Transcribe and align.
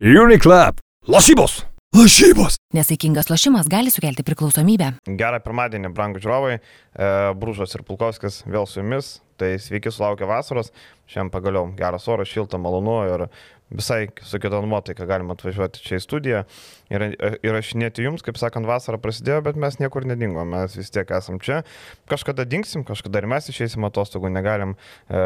Uniclap. 0.00 0.76
Lašybos. 1.08 1.64
Lašybos. 1.96 2.58
Nesaikingas 2.76 3.30
lošimas 3.30 3.64
gali 3.72 3.88
sukelti 3.88 4.20
priklausomybę. 4.26 4.90
Gerą 5.08 5.38
pirmadienį, 5.40 5.88
brangų 5.96 6.20
žiūrovai. 6.20 6.58
E, 6.58 7.06
Brūžas 7.40 7.72
ir 7.78 7.84
Pulkovskis 7.88 8.42
vėl 8.44 8.68
su 8.68 8.82
jumis. 8.82 9.22
Tai 9.40 9.54
sveiki 9.56 9.88
sulaukę 9.88 10.28
vasaros. 10.28 10.68
Šiandien 11.08 11.32
pagaliau 11.32 11.70
geras 11.78 12.04
oras, 12.12 12.28
šilta, 12.28 12.60
malonu 12.60 12.98
ir 13.08 13.24
visai 13.70 14.08
su 14.22 14.38
kita 14.38 14.60
nuotaika 14.62 15.06
galima 15.06 15.34
atvažiuoti 15.34 15.82
čia 15.82 15.98
į 15.98 16.02
studiją 16.04 16.42
ir 16.92 17.04
įrašinėti 17.42 18.04
jums, 18.06 18.22
kaip 18.22 18.38
sakant, 18.38 18.68
vasara 18.68 19.00
prasidėjo, 19.02 19.40
bet 19.48 19.58
mes 19.58 19.80
niekur 19.80 20.06
nedingom, 20.06 20.54
mes 20.54 20.76
vis 20.78 20.92
tiek 20.94 21.10
esam 21.16 21.40
čia. 21.42 21.62
Kažkada 22.10 22.46
dingsim, 22.46 22.84
kažkada 22.86 23.22
ir 23.22 23.28
mes 23.30 23.50
išeisim 23.50 23.88
atostogų, 23.88 24.30
negalim 24.30 24.76
e, 24.76 25.20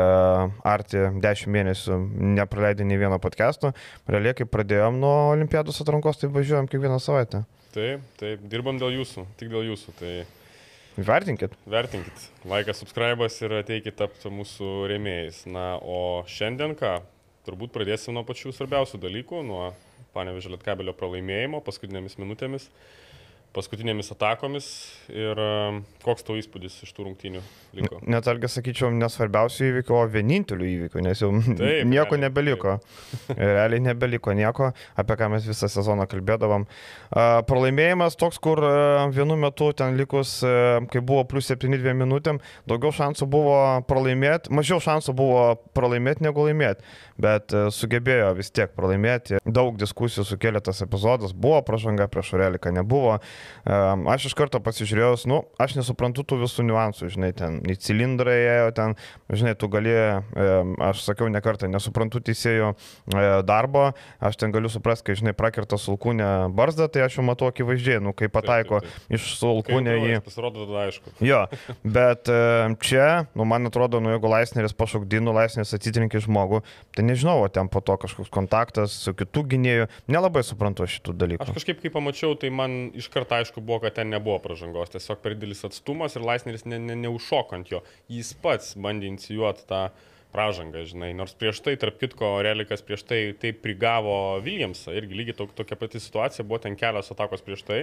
arti 0.65 1.05
10 1.21 1.53
mėnesių 1.53 2.01
nepraleidę 2.41 2.89
nei 2.89 3.01
vieno 3.01 3.21
podcast'o. 3.21 3.75
Realiai, 4.09 4.39
kaip 4.41 4.53
pradėjom 4.55 5.01
nuo 5.03 5.15
olimpiados 5.35 5.83
atrankos, 5.85 6.23
tai 6.23 6.33
važiuojam 6.33 6.71
kiekvieną 6.71 7.01
savaitę. 7.03 7.45
Taip, 7.77 8.03
taip, 8.19 8.43
dirbam 8.51 8.81
dėl 8.81 9.03
jūsų, 9.03 9.29
tik 9.39 9.53
dėl 9.53 9.69
jūsų. 9.75 9.97
Tai 10.01 10.15
Vertinkit. 11.01 11.53
vertinkit, 11.71 12.25
laikas, 12.45 12.81
subscribas 12.83 13.37
ir 13.41 13.55
ateikit 13.61 13.95
tapti 13.97 14.33
mūsų 14.33 14.89
rėmėjais. 14.91 15.45
Na, 15.49 15.77
o 15.81 16.25
šiandien 16.29 16.75
ką? 16.77 16.99
Turbūt 17.51 17.73
pradėsim 17.75 18.15
nuo 18.15 18.23
pačių 18.23 18.53
svarbiausių 18.55 19.01
dalykų, 19.03 19.41
nuo 19.43 19.73
Panevežė 20.15 20.53
Lietkabelio 20.53 20.93
pralaimėjimo 20.95 21.59
paskutinėmis 21.67 22.15
minutėmis, 22.21 22.69
paskutinėmis 23.55 24.13
atakomis 24.15 24.67
ir 25.11 25.39
um, 25.43 25.81
koks 26.05 26.23
tavo 26.27 26.39
įspūdis 26.39 26.77
iš 26.85 26.93
tų 26.95 27.09
rungtynių 27.09 27.41
liko? 27.79 27.99
Net 28.11 28.29
argi 28.31 28.51
sakyčiau, 28.51 28.93
nesvarbiausių 28.95 29.67
įvykių, 29.71 29.97
o 29.99 30.03
vienintelių 30.13 30.69
įvykių, 30.69 31.03
nes 31.03 31.23
jau 31.23 31.33
Taip, 31.35 31.89
nieko 31.91 32.15
realiai, 32.15 32.23
nebeliko. 32.23 32.77
Realiai 33.35 33.83
nebeliko 33.83 34.35
nieko, 34.39 34.71
apie 35.03 35.17
ką 35.19 35.31
mes 35.35 35.49
visą 35.51 35.71
sezoną 35.73 36.07
kalbėdavom. 36.11 36.67
A, 37.11 37.27
Pralaimėjimas 37.49 38.19
toks, 38.21 38.39
kur 38.43 38.63
a, 38.63 39.09
vienu 39.11 39.39
metu 39.41 39.73
ten 39.77 39.99
likus, 39.99 40.37
kai 40.93 41.03
buvo 41.03 41.27
plus 41.31 41.51
7-2 41.51 41.97
minutėm, 41.99 42.39
daugiau 42.71 42.95
šansų 42.95 43.27
buvo 43.31 43.59
pralaimėti, 43.91 44.55
mažiau 44.55 44.79
šansų 44.85 45.17
buvo 45.19 45.43
pralaimėti 45.75 46.29
negu 46.29 46.47
laimėti, 46.47 46.87
bet 47.21 47.51
sugebėjo 47.75 48.31
vis 48.39 48.55
tiek 48.55 48.71
pralaimėti. 48.79 49.43
Daug 49.43 49.75
diskusijų 49.81 50.29
sukėlė 50.29 50.63
tas 50.65 50.85
epizodas, 50.87 51.35
buvo 51.35 51.59
pražanga 51.67 52.07
prieš 52.11 52.37
Ureliką, 52.39 52.71
nebuvo. 52.79 53.19
A, 53.19 53.40
Aš 54.11 54.31
iš 54.31 54.35
karto 54.39 54.61
pasižiūrėjau, 54.65 55.13
nu, 55.31 55.41
aš 55.61 55.77
nesuprantu 55.79 56.25
tų 56.25 56.41
visų 56.45 56.65
niuansų, 56.69 57.11
žinai, 57.13 57.31
ten 57.37 57.59
į 57.69 57.77
cilindrą 57.83 58.33
ėjo, 58.33 58.71
ten, 58.77 58.95
žinai, 59.29 59.55
tu 59.59 59.69
gali, 59.73 59.93
e, 59.93 60.47
aš 60.87 61.03
sakiau 61.05 61.29
ne 61.33 61.43
kartą, 61.45 61.69
nesuprantu 61.71 62.23
teisėjo 62.25 62.73
e, 62.73 63.25
darbo, 63.47 63.91
aš 64.21 64.39
ten 64.41 64.55
galiu 64.55 64.71
suprasti, 64.73 65.11
kai, 65.11 65.19
žinai, 65.21 65.35
prakirta 65.37 65.79
sulkūnė 65.81 66.31
barzdą, 66.57 66.89
tai 66.93 67.05
aš 67.07 67.19
jau 67.19 67.27
matau 67.27 67.51
akivaizdžiai, 67.53 68.01
nu, 68.05 68.15
kai 68.17 68.31
pataiko 68.33 68.81
taip, 68.85 69.01
iš 69.19 69.29
sulkūnė 69.41 69.97
į... 70.01 70.15
Pasirodo, 70.27 70.67
tada 70.67 70.87
aišku. 70.89 71.15
Jo, 71.31 71.43
bet 71.85 72.31
e, 72.33 72.41
čia, 72.83 73.27
nu, 73.37 73.45
man 73.49 73.69
atrodo, 73.69 74.01
nu, 74.03 74.15
jeigu 74.15 74.31
Laisneris 74.33 74.75
pašokdino, 74.77 75.35
Laisneris 75.37 75.77
atsitrenkė 75.77 76.23
žmogų, 76.25 76.63
tai 76.97 77.05
nežinau, 77.07 77.39
ten 77.53 77.69
po 77.71 77.85
to 77.85 77.99
kažkoks 78.01 78.33
kontaktas 78.33 78.97
su 79.05 79.15
kitų 79.17 79.45
gynėjų, 79.53 79.91
nelabai 80.11 80.43
suprantu 80.47 80.89
šitų 80.91 81.13
Aš 81.15 81.21
dalykų. 81.21 81.55
kažkaip, 81.59 81.83
kai 81.85 81.93
pamačiau, 81.93 82.35
tai 82.41 82.51
man 82.55 82.79
iš 82.97 83.11
karto 83.13 83.30
aišku 83.39 83.63
buvo, 83.63 83.81
kad 83.85 83.97
ten 83.99 84.11
nebuvo 84.13 84.39
pražangos. 84.43 84.93
Tiesiog 84.95 85.23
per 85.23 85.37
didelis 85.37 85.65
atstumas 85.67 86.17
ir 86.17 86.27
Laisneris 86.27 86.67
ne, 86.69 86.79
ne, 86.83 86.97
neužšoko 87.07 87.59
ant 87.59 87.73
jo. 87.73 87.83
Jis 88.13 88.33
pats 88.43 88.75
bandė 88.81 89.11
inicijuoti 89.11 89.67
tą 89.71 89.89
pražangą, 90.35 90.85
žinai. 90.87 91.11
Nors 91.17 91.35
prieš 91.39 91.63
tai, 91.65 91.75
tarp 91.81 91.99
kitko, 92.01 92.37
Relikas 92.47 92.85
prieš 92.87 93.05
tai 93.09 93.21
taip 93.41 93.61
prigavo 93.65 94.15
Williamsą. 94.45 94.95
Irgi 94.99 95.19
lygiai 95.19 95.39
tok, 95.43 95.55
tokia 95.59 95.79
pati 95.79 96.03
situacija, 96.03 96.47
buvo 96.47 96.61
ten 96.63 96.79
kelios 96.79 97.11
atakos 97.15 97.43
prieš 97.47 97.67
tai. 97.67 97.83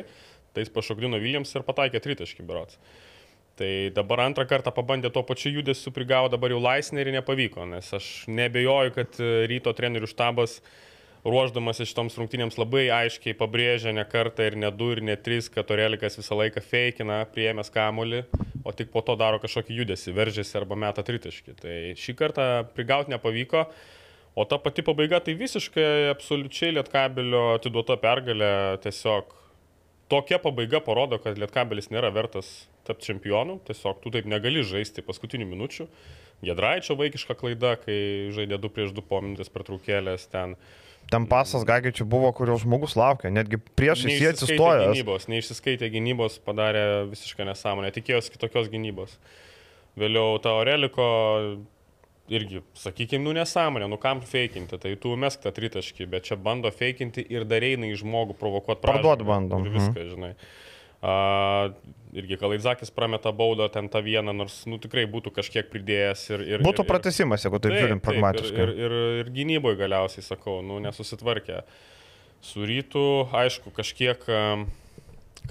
Tai 0.56 0.64
jis 0.64 0.74
pašokdino 0.74 1.20
Williamsą 1.22 1.60
ir 1.60 1.68
pataikė 1.68 2.04
tritaškį 2.04 2.48
berots. 2.48 2.80
Tai 3.58 3.70
dabar 3.90 4.22
antrą 4.28 4.46
kartą 4.46 4.70
pabandė 4.70 5.10
tuo 5.10 5.24
pačiu 5.26 5.50
judesiu 5.56 5.90
prigavo, 5.94 6.30
dabar 6.30 6.54
jau 6.54 6.60
Laisnerį 6.62 7.16
nepavyko, 7.16 7.66
nes 7.66 7.88
aš 7.98 8.10
nebejoju, 8.30 8.94
kad 8.94 9.18
e, 9.18 9.30
ryto 9.50 9.74
trenerių 9.74 10.10
štabas 10.12 10.60
ruoždamas 11.28 11.82
šitoms 11.84 12.16
rungtynėms 12.18 12.58
labai 12.60 12.88
aiškiai 12.94 13.36
pabrėžia 13.38 13.92
ne 13.96 14.04
kartą 14.08 14.48
ir 14.48 14.56
ne 14.60 14.70
du 14.72 14.92
ir 14.96 15.02
ne 15.04 15.18
tris, 15.20 15.50
kad 15.52 15.70
Orelikas 15.74 16.18
visą 16.20 16.38
laiką 16.40 16.64
feikina, 16.64 17.20
priėmęs 17.34 17.72
kamolį, 17.74 18.24
o 18.64 18.74
tik 18.76 18.94
po 18.94 19.04
to 19.06 19.18
daro 19.20 19.42
kažkokį 19.44 19.82
judesį, 19.82 20.14
veržiasi 20.16 20.58
arba 20.60 20.78
meta 20.80 21.04
tritaškį. 21.08 21.56
Tai 21.62 21.76
šį 22.00 22.16
kartą 22.22 22.48
prigauti 22.78 23.14
nepavyko, 23.14 23.66
o 24.38 24.48
ta 24.48 24.60
pati 24.62 24.86
pabaiga 24.88 25.20
tai 25.24 25.36
visiškai 25.40 26.14
absoliučiai 26.14 26.78
Lietkabelio 26.78 27.44
atiduota 27.58 28.00
pergalė 28.00 28.54
tiesiog. 28.86 29.36
Tokia 30.08 30.40
pabaiga 30.40 30.80
parodo, 30.80 31.20
kad 31.20 31.36
Lietkabelis 31.36 31.90
nėra 31.92 32.14
vertas 32.16 32.70
tapti 32.88 33.10
čempionu, 33.10 33.60
tiesiog 33.68 34.00
tu 34.00 34.14
taip 34.14 34.30
negali 34.32 34.64
žaisti 34.64 35.04
paskutinių 35.04 35.50
minučių. 35.50 35.90
Gedraičio 36.48 36.96
vaikiška 36.96 37.36
klaida, 37.36 37.74
kai 37.82 38.30
žaidė 38.32 38.62
2 38.62 38.72
prieš 38.72 38.94
2 38.96 39.04
po 39.10 39.20
minutės 39.26 39.52
pertraukėlės 39.52 40.30
ten. 40.32 40.56
Ten 41.12 41.24
pasas 41.30 41.64
Gagičių 41.68 42.04
buvo, 42.10 42.30
kurio 42.36 42.58
žmogus 42.60 42.98
laukia, 43.00 43.32
netgi 43.32 43.60
priešais 43.80 44.18
jį 44.18 44.30
atsistojęs. 44.34 44.92
Gynybos, 44.92 45.30
neišsiskaitė 45.32 45.88
gynybos, 45.94 46.36
padarė 46.44 47.08
visišką 47.14 47.48
nesąmonę, 47.48 47.94
tikėjosi 47.96 48.34
kitokios 48.34 48.68
gynybos. 48.74 49.16
Vėliau 49.98 50.36
ta 50.44 50.58
Oreliko 50.60 51.08
irgi, 52.28 52.62
sakykime, 52.76 53.24
nu 53.24 53.34
nesąmonė, 53.38 53.88
nu 53.88 54.00
kam 54.02 54.22
feikinti, 54.26 54.80
tai 54.84 54.96
tu 55.00 55.16
mesk 55.20 55.44
tą 55.46 55.54
tritaškį, 55.56 56.10
bet 56.12 56.28
čia 56.28 56.36
bando 56.36 56.72
feikinti 56.76 57.24
ir 57.32 57.48
dar 57.48 57.64
eina 57.64 57.88
į 57.88 58.02
žmogų 58.04 58.36
provokuoti 58.40 58.84
Parduot 58.84 59.24
bando, 59.28 59.62
Ir 59.64 59.72
mhm. 59.72 59.78
viską, 59.80 60.08
žinai. 60.12 60.34
A, 61.02 61.70
irgi 62.18 62.38
Kalaidzakis 62.42 62.90
prameta 62.92 63.32
baudą 63.36 63.68
ten 63.70 63.90
tą 63.90 64.02
vieną, 64.02 64.34
nors, 64.34 64.64
nu 64.70 64.80
tikrai 64.82 65.06
būtų 65.10 65.34
kažkiek 65.36 65.70
pridėjęs 65.70 66.24
ir... 66.32 66.46
ir 66.56 66.64
Būtų 66.66 66.86
ir, 66.86 66.90
pratesimas, 66.90 67.46
jeigu 67.46 67.60
taip 67.62 67.76
žiūrim 67.78 68.02
pragmatiškai. 68.02 68.64
Ir, 68.64 68.72
ir, 68.72 68.80
ir, 68.88 68.98
ir 69.22 69.30
gynyboje 69.36 69.78
galiausiai, 69.84 70.26
sakau, 70.26 70.60
nu, 70.66 70.80
nesusitvarkė. 70.84 71.62
Su 72.42 72.66
rytu, 72.66 73.04
aišku, 73.36 73.74
kažkiek, 73.76 74.24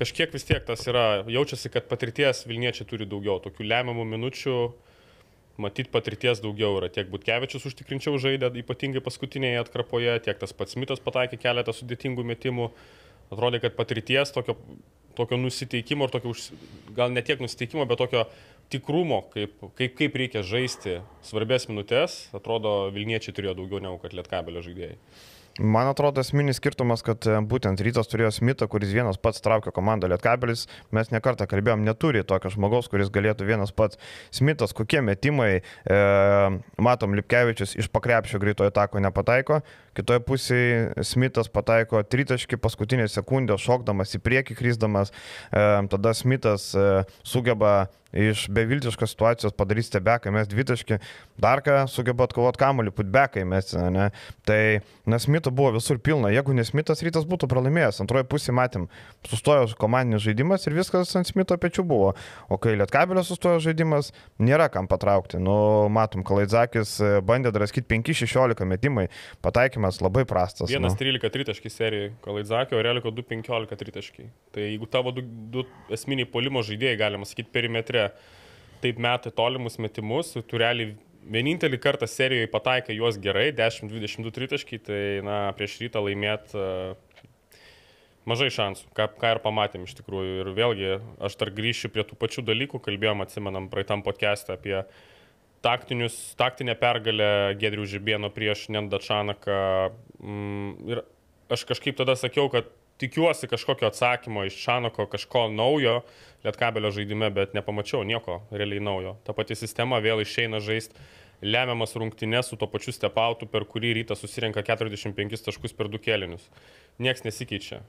kažkiek 0.01 0.35
vis 0.35 0.49
tiek 0.49 0.67
tas 0.67 0.83
yra, 0.91 1.07
jaučiasi, 1.31 1.71
kad 1.75 1.87
patirties 1.91 2.45
Vilniečiai 2.49 2.89
turi 2.89 3.07
daugiau, 3.11 3.39
tokių 3.43 3.67
lemiamų 3.71 4.07
minučių, 4.17 4.59
matyt, 5.63 5.91
patirties 5.95 6.43
daugiau 6.45 6.77
yra. 6.81 6.91
Tiek 6.93 7.09
Butkevičius 7.13 7.67
užtikrinčiau 7.71 8.19
žaidė, 8.23 8.51
ypatingai 8.63 9.03
paskutinėje 9.05 9.63
atkarpoje, 9.65 10.19
tiek 10.27 10.39
tas 10.41 10.55
pats 10.57 10.79
Mitas 10.79 11.03
pataikė 11.03 11.41
keletą 11.41 11.75
sudėtingų 11.77 12.27
metimų. 12.35 12.71
Atrodė, 13.33 13.59
kad 13.65 13.75
patirties 13.75 14.31
tokio, 14.31 14.55
tokio 15.17 15.39
nusiteikimo 15.41 16.07
ir 16.07 16.15
tokio, 16.15 16.35
gal 16.97 17.15
ne 17.15 17.25
tiek 17.27 17.41
nusiteikimo, 17.43 17.87
bet 17.89 18.01
tokio 18.03 18.27
tikrumo, 18.73 19.23
kaip, 19.33 19.55
kaip, 19.79 19.95
kaip 19.99 20.19
reikia 20.23 20.43
žaisti 20.47 21.01
svarbės 21.27 21.69
minutės, 21.71 22.27
atrodo, 22.37 22.91
Vilniečiai 22.95 23.35
turėjo 23.37 23.57
daugiau 23.61 23.83
negu 23.85 24.01
kad 24.03 24.17
Lietkabelio 24.17 24.65
žaidėjai. 24.67 24.99
Man 25.57 25.89
atrodo, 25.89 26.21
esminis 26.21 26.59
skirtumas, 26.61 27.01
kad 27.05 27.25
e, 27.25 27.39
būtent 27.49 27.81
Rytas 27.81 28.11
turėjo 28.13 28.29
Smithą, 28.35 28.67
kuris 28.69 28.91
vienas 28.93 29.17
pats 29.17 29.41
traukė 29.41 29.73
komandą 29.73 30.11
Lietkabelis. 30.13 30.67
Mes 30.93 31.09
nekartą 31.15 31.47
kalbėjom, 31.49 31.81
neturi 31.87 32.21
tokio 32.29 32.53
žmogaus, 32.53 32.91
kuris 32.93 33.09
galėtų 33.13 33.49
vienas 33.49 33.73
pats. 33.73 33.97
Smithas, 34.37 34.77
kokie 34.77 35.01
metimai, 35.01 35.63
e, 35.63 36.01
matom, 36.77 37.17
Lipkevičius 37.17 37.73
iš 37.81 37.89
pakrepšio 37.89 38.43
greitojo 38.43 38.75
tako 38.77 39.01
nepataiko, 39.01 39.63
kitoje 39.97 40.23
pusėje 40.27 41.05
Smithas 41.07 41.51
pataiko 41.53 42.03
tritaškį 42.05 42.61
paskutinę 42.63 43.09
sekundę, 43.13 43.57
šokdamas 43.61 44.17
į 44.19 44.23
priekį, 44.25 44.59
kryzdamas, 44.59 45.13
e, 45.51 45.67
tada 45.93 46.15
Smithas 46.17 46.73
e, 46.77 46.89
sugeba 47.27 47.87
iš 48.17 48.49
beviltiškos 48.49 49.11
situacijos 49.11 49.55
padaryti 49.57 49.91
stebeką, 49.91 50.31
mes 50.33 50.49
dvitaškį, 50.49 50.99
dar 51.43 51.61
ką 51.65 51.83
sugeba 51.91 52.27
atkovoti 52.27 52.61
kamuolį, 52.61 52.93
putbekai 52.97 53.45
mes, 53.49 53.73
ne. 53.93 54.09
Tai, 54.49 54.61
nes 55.11 55.27
Smito 55.27 55.51
buvo 55.51 55.75
visur 55.77 55.99
pilna, 56.03 56.31
jeigu 56.35 56.55
nesmitas 56.57 57.03
rytas 57.05 57.27
būtų 57.29 57.49
pralaimėjęs, 57.51 58.01
antroje 58.05 58.27
pusėje 58.31 58.55
matėm, 58.57 58.87
sustojo 59.27 59.67
komandinis 59.81 60.25
žaidimas 60.25 60.67
ir 60.67 60.77
viskas 60.79 61.13
ant 61.19 61.29
Smito 61.29 61.57
pečių 61.61 61.85
buvo, 61.87 62.15
o 62.49 62.61
kai 62.63 62.77
Lietkabelio 62.79 63.25
sustojo 63.27 63.61
žaidimas, 63.65 64.13
nėra 64.39 64.71
kam 64.73 64.89
patraukti. 64.91 65.41
Nu, 65.43 65.57
matom, 65.93 66.25
Kalaidzakis 66.27 66.97
e, 67.03 67.13
bandė 67.27 67.53
draskyti 67.55 67.89
5-16 67.91 68.65
metimai, 68.71 69.09
pataikymas 69.87 70.01
labai 70.03 70.25
prastas. 70.25 70.71
Vienas 70.71 70.95
nu. 70.95 70.99
13 70.99 71.31
tritaškiai 71.31 71.71
serijai 71.71 72.13
Kalaidzakio, 72.23 72.83
Reliko 72.83 73.11
2-15 73.11 73.77
tritaškiai. 73.77 74.31
Tai 74.53 74.63
jeigu 74.63 74.87
tavo 74.87 75.13
du, 75.13 75.23
du 75.23 75.65
esminiai 75.91 76.27
polimo 76.27 76.63
žaidėjai, 76.63 76.99
galima 76.99 77.25
sakyti, 77.27 77.51
perimetre 77.53 78.11
taip 78.83 78.99
metai 78.99 79.33
tolimus 79.33 79.79
metimus, 79.79 80.37
tu 80.47 80.59
realiai 80.59 80.97
vienintelį 81.27 81.79
kartą 81.83 82.07
serijoje 82.07 82.51
pataikė 82.53 82.95
juos 82.95 83.19
gerai, 83.19 83.51
10-22 83.57 84.31
tritaškiai, 84.33 84.79
tai 84.79 85.01
na, 85.27 85.41
prieš 85.57 85.81
rytą 85.83 86.03
laimėt 86.05 86.55
uh, 86.55 86.95
mažai 88.29 88.51
šansų, 88.55 88.93
ką, 88.95 89.09
ką 89.19 89.33
ir 89.35 89.43
pamatėm 89.43 89.89
iš 89.89 89.97
tikrųjų. 89.99 90.37
Ir 90.45 90.53
vėlgi, 90.55 90.93
aš 91.27 91.39
dar 91.41 91.51
grįšiu 91.57 91.91
prie 91.91 92.07
tų 92.07 92.19
pačių 92.21 92.47
dalykų, 92.47 92.83
kalbėjom, 92.85 93.25
atsimenam, 93.27 93.71
praeitam 93.73 94.07
podcast'e 94.07 94.55
apie 94.55 94.85
taktinius, 95.65 96.17
taktinę 96.39 96.77
pergalę 96.79 97.57
Gedrių 97.61 97.87
Žibėno 97.91 98.31
prieš 98.35 98.67
Nendačanaką. 98.75 99.61
Mm, 100.21 100.73
ir 100.91 101.03
aš 101.53 101.67
kažkaip 101.69 101.99
tada 101.99 102.17
sakiau, 102.19 102.51
kad 102.53 102.69
tikiuosi 103.01 103.49
kažkokio 103.51 103.91
atsakymo 103.91 104.47
iš 104.49 104.57
Šanoko, 104.63 105.07
kažko 105.13 105.47
naujo 105.53 106.01
Lietkabelio 106.45 106.93
žaidime, 106.95 107.29
bet 107.35 107.55
nepamačiau 107.57 108.05
nieko 108.07 108.41
realiai 108.51 108.83
naujo. 108.83 109.17
Ta 109.27 109.35
pati 109.37 109.57
sistema 109.59 110.01
vėl 110.05 110.23
išeina 110.23 110.63
žaisti 110.63 111.01
lemiamas 111.43 111.95
rungtynės 111.97 112.51
su 112.51 112.57
to 112.57 112.69
pačiu 112.71 112.95
stepautu, 112.95 113.49
per 113.51 113.67
kurį 113.69 113.95
rytas 114.01 114.23
susirenka 114.23 114.65
45 114.65 115.45
taškus 115.45 115.77
per 115.77 115.91
du 115.93 116.01
kelinius. 116.03 116.47
Niekas 117.03 117.27
nesikeičia. 117.27 117.83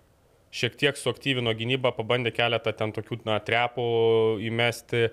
Šiek 0.52 0.78
tiek 0.80 0.98
suaktyvino 1.00 1.52
gynybą, 1.58 1.92
pabandė 1.96 2.32
keletą 2.36 2.72
ten 2.76 2.94
tokių, 2.96 3.20
na, 3.28 3.40
trepų 3.44 3.88
įmesti, 4.48 5.10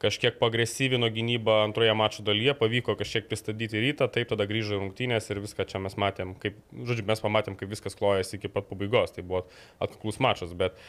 kažkiek 0.00 0.38
pagresyvino 0.40 1.10
gynybą 1.12 1.60
antroje 1.66 1.92
mačo 1.94 2.24
dalyje, 2.24 2.54
pavyko 2.56 2.96
kažkiek 2.96 3.26
pristabdyti 3.28 3.82
rytą, 3.82 4.08
taip 4.12 4.30
tada 4.32 4.46
grįžo 4.48 4.80
rungtynės 4.80 5.28
ir 5.28 5.42
viską 5.44 5.66
čia 5.68 5.80
mes 5.84 5.96
matėm, 6.00 6.32
kaip, 6.40 6.56
žodžiu, 6.72 7.04
mes 7.10 7.20
pamatėm, 7.20 7.58
kaip 7.60 7.68
viskas 7.72 7.98
klojasi 7.98 8.38
iki 8.38 8.48
pat 8.52 8.68
pabaigos, 8.70 9.12
tai 9.16 9.26
buvo 9.26 9.44
atkuklus 9.84 10.20
mačas, 10.24 10.56
bet, 10.56 10.80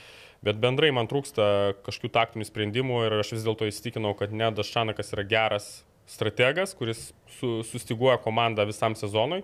bet 0.46 0.64
bendrai 0.64 0.94
man 0.96 1.12
trūksta 1.12 1.76
kažkokių 1.84 2.14
taktinių 2.16 2.48
sprendimų 2.48 3.04
ir 3.10 3.18
aš 3.20 3.36
vis 3.36 3.46
dėlto 3.48 3.68
įsitikinau, 3.68 4.16
kad 4.16 4.32
Nedas 4.32 4.72
Šanakas 4.72 5.12
yra 5.18 5.28
geras 5.28 5.70
strategas, 6.08 6.72
kuris 6.80 7.10
su, 7.38 7.60
sustiguoja 7.68 8.16
komandą 8.24 8.64
visam 8.70 8.96
sezonui 8.96 9.44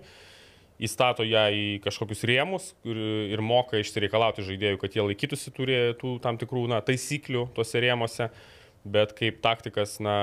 įstato 0.78 1.24
ją 1.26 1.48
į 1.50 1.64
kažkokius 1.82 2.20
rėmus 2.28 2.72
ir, 2.86 2.98
ir 3.34 3.40
moka 3.42 3.80
išsireikalauti 3.82 4.44
žaidėjų, 4.46 4.78
kad 4.78 4.94
jie 4.94 5.02
laikytųsi 5.02 5.52
turė 5.52 5.80
tų 5.98 6.20
tam 6.22 6.38
tikrų 6.38 6.68
na, 6.70 6.78
taisyklių 6.86 7.48
tuose 7.56 7.82
rėmuose. 7.82 8.28
Uh, 8.30 8.54
bet 8.92 9.14
kaip 9.18 9.40
taktikas, 9.44 9.96
na, 10.04 10.16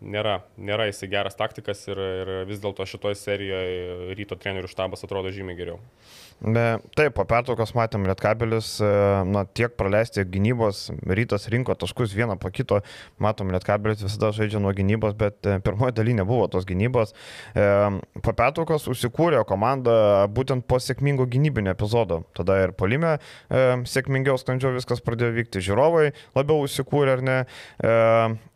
nėra, 0.00 0.40
nėra 0.60 0.88
jisai 0.90 1.10
geras 1.12 1.38
taktikas 1.38 1.82
ir, 1.88 2.00
ir 2.00 2.32
vis 2.48 2.62
dėlto 2.62 2.86
šitoje 2.88 3.18
serijoje 3.18 4.14
ryto 4.18 4.38
trenerių 4.40 4.70
štabas 4.70 5.06
atrodo 5.06 5.32
žymiai 5.34 5.58
geriau. 5.58 5.80
Taip, 6.40 7.12
po 7.12 7.26
pertraukos 7.28 7.74
matėm 7.76 8.06
Lietkabelis, 8.08 8.78
e, 8.80 8.88
na, 9.28 9.42
tiek 9.44 9.74
praleisti 9.76 10.22
gynybos, 10.24 10.86
rytas 11.04 11.44
rinko 11.52 11.74
taškus 11.76 12.14
vieną 12.16 12.38
po 12.40 12.48
kito, 12.48 12.78
matom, 13.20 13.50
Lietkabelis 13.52 14.00
visada 14.06 14.30
žaidžia 14.32 14.62
nuo 14.64 14.72
gynybos, 14.72 15.12
bet 15.20 15.44
e, 15.44 15.58
pirmoji 15.60 15.98
daly 15.98 16.14
nebuvo 16.16 16.46
tos 16.48 16.64
gynybos. 16.68 17.12
E, 17.52 17.66
po 18.24 18.32
pertraukos 18.32 18.88
užsikūrė 18.88 19.44
komanda 19.48 20.24
būtent 20.32 20.64
po 20.64 20.80
sėkmingo 20.80 21.28
gynybinio 21.28 21.74
epizodo. 21.76 22.22
Tada 22.36 22.56
ir 22.64 22.72
polime 22.72 23.18
sėkmingiau, 23.50 24.40
sklandžiau 24.40 24.72
viskas 24.78 25.04
pradėjo 25.04 25.36
vykti, 25.36 25.64
žiūrovai 25.68 26.06
labiau 26.38 26.64
užsikūrė 26.64 27.18
ar 27.18 27.26
ne. 27.26 27.38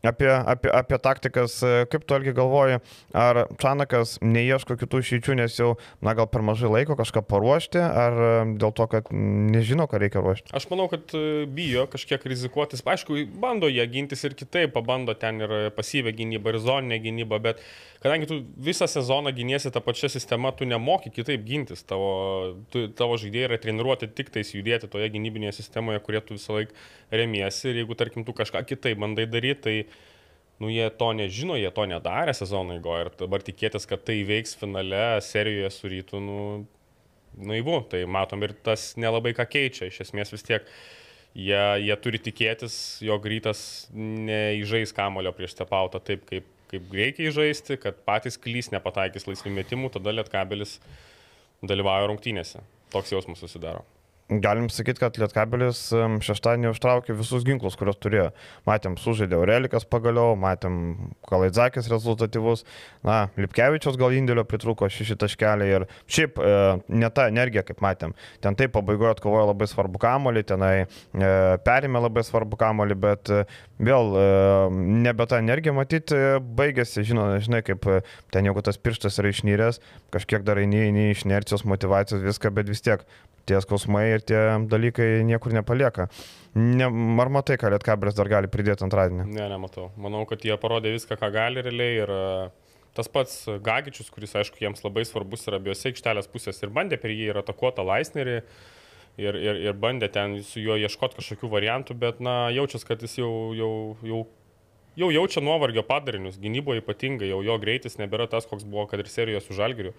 Apie, 0.05 0.31
apie, 0.31 0.71
apie 0.71 1.01
taktikas, 1.01 1.59
kaip 1.91 2.05
tu 2.05 2.19
algi 2.19 2.35
galvoji, 2.37 2.81
ar 3.17 3.45
Čanakas 3.61 4.19
neieško 4.23 4.79
kitų 4.81 5.03
išeičių, 5.05 5.39
nes 5.43 5.59
jau, 5.59 5.75
na, 6.05 6.17
gal 6.19 6.29
per 6.31 6.45
mažai 6.45 6.71
laiko 6.73 6.99
kažką 6.99 7.25
paruošti 7.25 7.45
ruošti, 7.55 7.81
ar 7.81 8.17
dėl 8.59 8.73
to, 8.75 8.87
kad 8.91 9.11
nežino, 9.13 9.87
ką 9.89 10.01
reikia 10.03 10.23
ruošti? 10.23 10.53
Aš 10.57 10.67
manau, 10.71 10.89
kad 10.91 11.13
e, 11.15 11.47
bijo 11.47 11.87
kažkiek 11.91 12.25
rizikuotis. 12.25 12.83
Aišku, 12.85 13.17
bando 13.41 13.69
jie 13.69 13.85
gintis 13.91 14.25
ir 14.25 14.35
kitaip, 14.35 14.73
pabando 14.75 15.15
ten 15.15 15.41
ir 15.41 15.71
pasyvę 15.75 16.15
gynybą, 16.15 16.55
ir 16.55 16.61
zoninę 16.63 17.01
gynybą, 17.05 17.41
bet 17.43 17.63
kadangi 18.03 18.29
tu 18.29 18.41
visą 18.57 18.87
sezoną 18.91 19.33
gyniesi 19.33 19.73
tą 19.73 19.81
pačią 19.85 20.11
sistemą, 20.13 20.53
tu 20.57 20.65
nemoki 20.65 21.11
kitaip 21.11 21.45
gintis. 21.45 21.85
Tavo, 21.85 22.57
tu, 22.71 22.87
tavo 22.89 23.19
žaidėjai 23.21 23.49
yra 23.49 23.61
treniruoti 23.61 24.11
tik 24.13 24.33
tais 24.35 24.53
judėti 24.55 24.91
toje 24.93 25.09
gynybinėje 25.15 25.59
sistemoje, 25.61 26.03
kurie 26.05 26.21
tu 26.25 26.37
visą 26.37 26.59
laiką 26.59 26.75
remiesi. 27.15 27.71
Ir 27.71 27.83
jeigu, 27.83 27.97
tarkim, 27.99 28.27
tu 28.27 28.35
kažką 28.37 28.65
kitaip 28.69 29.01
bandai 29.01 29.27
daryti, 29.31 29.63
tai 29.65 29.77
nu, 30.63 30.71
jie 30.71 30.87
to 30.99 31.11
nežino, 31.17 31.57
jie 31.59 31.71
to 31.75 31.87
nedarė 31.91 32.35
sezono 32.37 32.77
eigoje 32.77 33.07
ir 33.07 33.13
dabar 33.25 33.45
tikėtis, 33.45 33.89
kad 33.91 34.05
tai 34.07 34.21
veiks 34.27 34.55
finale 34.59 35.21
serijoje 35.25 35.71
su 35.75 35.91
rytu, 35.91 36.21
nu, 36.23 36.41
naivu, 37.39 37.81
tai 37.91 38.05
matom 38.07 38.45
ir 38.47 38.55
tas 38.67 38.93
nelabai 39.01 39.35
ką 39.37 39.47
keičia. 39.51 39.89
Iš 39.91 40.05
esmės 40.07 40.33
vis 40.35 40.47
tiek 40.47 40.69
jie, 41.35 41.63
jie 41.83 41.97
turi 42.03 42.21
tikėtis, 42.23 42.77
jog 43.05 43.27
rytas 43.31 43.65
neįžais 43.95 44.95
kamulio 44.97 45.35
prieš 45.35 45.57
stepautą 45.57 46.03
taip, 46.03 46.27
kaip, 46.31 46.47
kaip 46.71 46.95
reikia 46.95 47.29
įžaisti, 47.31 47.79
kad 47.83 47.99
patys 48.07 48.39
klys 48.41 48.71
nepataikys 48.75 49.29
laisvų 49.31 49.57
metimų, 49.59 49.93
tada 49.97 50.15
lietkabelis 50.15 50.79
dalyvauja 51.65 52.11
rungtynėse. 52.11 52.63
Toks 52.95 53.15
jausmas 53.15 53.43
susidaro. 53.43 53.83
Galim 54.29 54.71
sakyti, 54.73 55.03
kad 55.03 55.19
Lietkabelis 55.21 55.91
šeštadienį 56.25 56.71
užtraukė 56.71 57.13
visus 57.13 57.43
ginklus, 57.45 57.75
kuriuos 57.77 57.99
turėjo. 58.01 58.31
Matėm, 58.65 58.95
sužaidė 58.97 59.37
Aurelikas 59.37 59.85
pagaliau, 59.85 60.33
matėm 60.41 60.79
Kalaidzakis 61.29 61.91
rezultatyvus, 61.93 62.63
na, 63.05 63.27
Lipkevičios 63.37 63.99
gal 64.01 64.17
indėlio 64.17 64.47
pritruko 64.49 64.89
šeši 64.89 65.19
taškeliai 65.21 65.75
ir 65.77 65.85
šiaip 66.09 66.41
e, 66.41 66.55
ne 66.89 67.11
ta 67.13 67.27
energija, 67.29 67.67
kaip 67.69 67.83
matėm. 67.85 68.15
Ten 68.41 68.57
taip 68.57 68.73
pabaigoje 68.79 69.13
atkovojo 69.19 69.51
labai 69.51 69.69
svarbu 69.69 70.01
kamolį, 70.01 70.45
tenai 70.55 70.73
e, 70.81 70.89
perėmė 71.69 72.07
labai 72.07 72.25
svarbu 72.25 72.57
kamolį, 72.65 72.99
bet 73.05 73.29
e, 73.29 73.43
vėl 73.91 74.17
e, 74.17 74.25
nebe 75.05 75.29
ta 75.29 75.43
energija 75.45 75.77
matyti 75.77 76.17
e, 76.17 76.41
baigėsi, 76.41 77.05
žinot, 77.05 77.37
žinai, 77.45 77.61
kaip 77.69 77.85
e, 77.93 78.01
ten 78.33 78.49
jeigu 78.49 78.65
tas 78.65 78.81
pirštas 78.81 79.21
yra 79.21 79.37
išnyręs, 79.37 79.85
kažkiek 80.17 80.49
dar 80.49 80.65
eini, 80.65 80.87
eini 80.89 81.11
iš 81.13 81.29
inercijos, 81.29 81.69
motivacijos, 81.69 82.25
viską, 82.25 82.57
bet 82.57 82.73
vis 82.73 82.81
tiek 82.85 83.05
tie 83.49 83.61
skausmai 83.61 84.14
ir 84.19 84.27
tie 84.27 84.43
dalykai 84.71 85.09
niekur 85.29 85.55
nepalieka. 85.57 86.09
Ne, 86.55 86.87
ar 87.23 87.31
matai, 87.35 87.57
ką 87.61 87.73
Lietkabelis 87.75 88.17
dar 88.19 88.31
gali 88.31 88.51
pridėti 88.51 88.87
antradienį? 88.87 89.27
Ne, 89.33 89.49
nematau. 89.51 89.89
Manau, 90.01 90.23
kad 90.31 90.45
jie 90.47 90.55
parodė 90.61 90.95
viską, 90.95 91.19
ką 91.21 91.33
gali 91.35 91.65
realiai 91.67 91.99
ir 92.05 92.15
e, 92.15 92.29
tas 92.95 93.11
pats 93.11 93.41
Gagičius, 93.65 94.13
kuris, 94.15 94.37
aišku, 94.39 94.63
jiems 94.63 94.85
labai 94.87 95.03
svarbus 95.09 95.49
yra 95.51 95.59
abiejose 95.63 95.91
aikštelės 95.91 96.31
pusės 96.31 96.63
ir 96.63 96.73
bandė 96.75 97.01
per 97.03 97.15
jį 97.15 97.33
ir 97.33 97.43
atakuotą 97.43 97.87
Laisnerį. 97.87 98.41
Ir, 99.15 99.37
ir, 99.39 99.59
ir 99.69 99.77
bandė 99.79 100.09
ten 100.11 100.41
su 100.43 100.59
juo 100.59 100.75
ieškoti 100.75 101.21
kažkokių 101.21 101.51
variantų, 101.53 101.95
bet, 102.03 102.23
na, 102.25 102.49
jaučiasi, 102.51 102.87
kad 102.89 103.03
jis 103.05 103.21
jau, 103.21 103.35
jau, 103.55 103.75
jau 104.03 104.25
jau 104.99 105.11
jaučia 105.11 105.43
nuovargio 105.43 105.83
padarinius, 105.87 106.39
gynyboje 106.41 106.83
ypatingai, 106.83 107.29
jau 107.31 107.41
jo 107.45 107.57
greitis 107.63 107.99
nebėra 107.99 108.29
tas, 108.31 108.47
koks 108.51 108.67
buvo, 108.67 108.87
kad 108.91 109.03
ir 109.03 109.11
serijoje 109.11 109.43
su 109.47 109.57
Žalgiriu. 109.59 109.95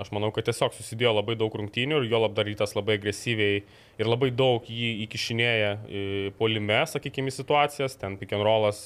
Aš 0.00 0.08
manau, 0.16 0.30
kad 0.32 0.46
tiesiog 0.48 0.72
susidėjo 0.72 1.12
labai 1.18 1.36
daug 1.36 1.52
rungtynių 1.60 1.98
ir 2.00 2.08
jo 2.08 2.22
labdarytas 2.22 2.72
labai 2.76 2.96
agresyviai 2.96 3.60
ir 4.00 4.08
labai 4.08 4.30
daug 4.32 4.64
jį 4.64 4.94
įkišinėja 5.04 5.74
polime, 6.38 6.80
sakykime, 6.88 7.32
situacijas. 7.34 7.98
Ten 8.00 8.16
pick 8.20 8.32
and 8.32 8.46
rollas 8.46 8.80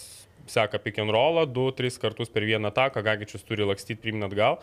seka 0.51 0.79
pick 0.83 0.99
and 0.99 1.15
rollą, 1.15 1.47
du, 1.47 1.71
tris 1.73 1.99
kartus 1.99 2.33
per 2.33 2.45
vieną 2.45 2.73
ataką, 2.73 3.03
Gagičius 3.05 3.47
turi 3.47 3.67
lakstyti 3.67 4.01
priminat 4.03 4.33
atgal. 4.33 4.59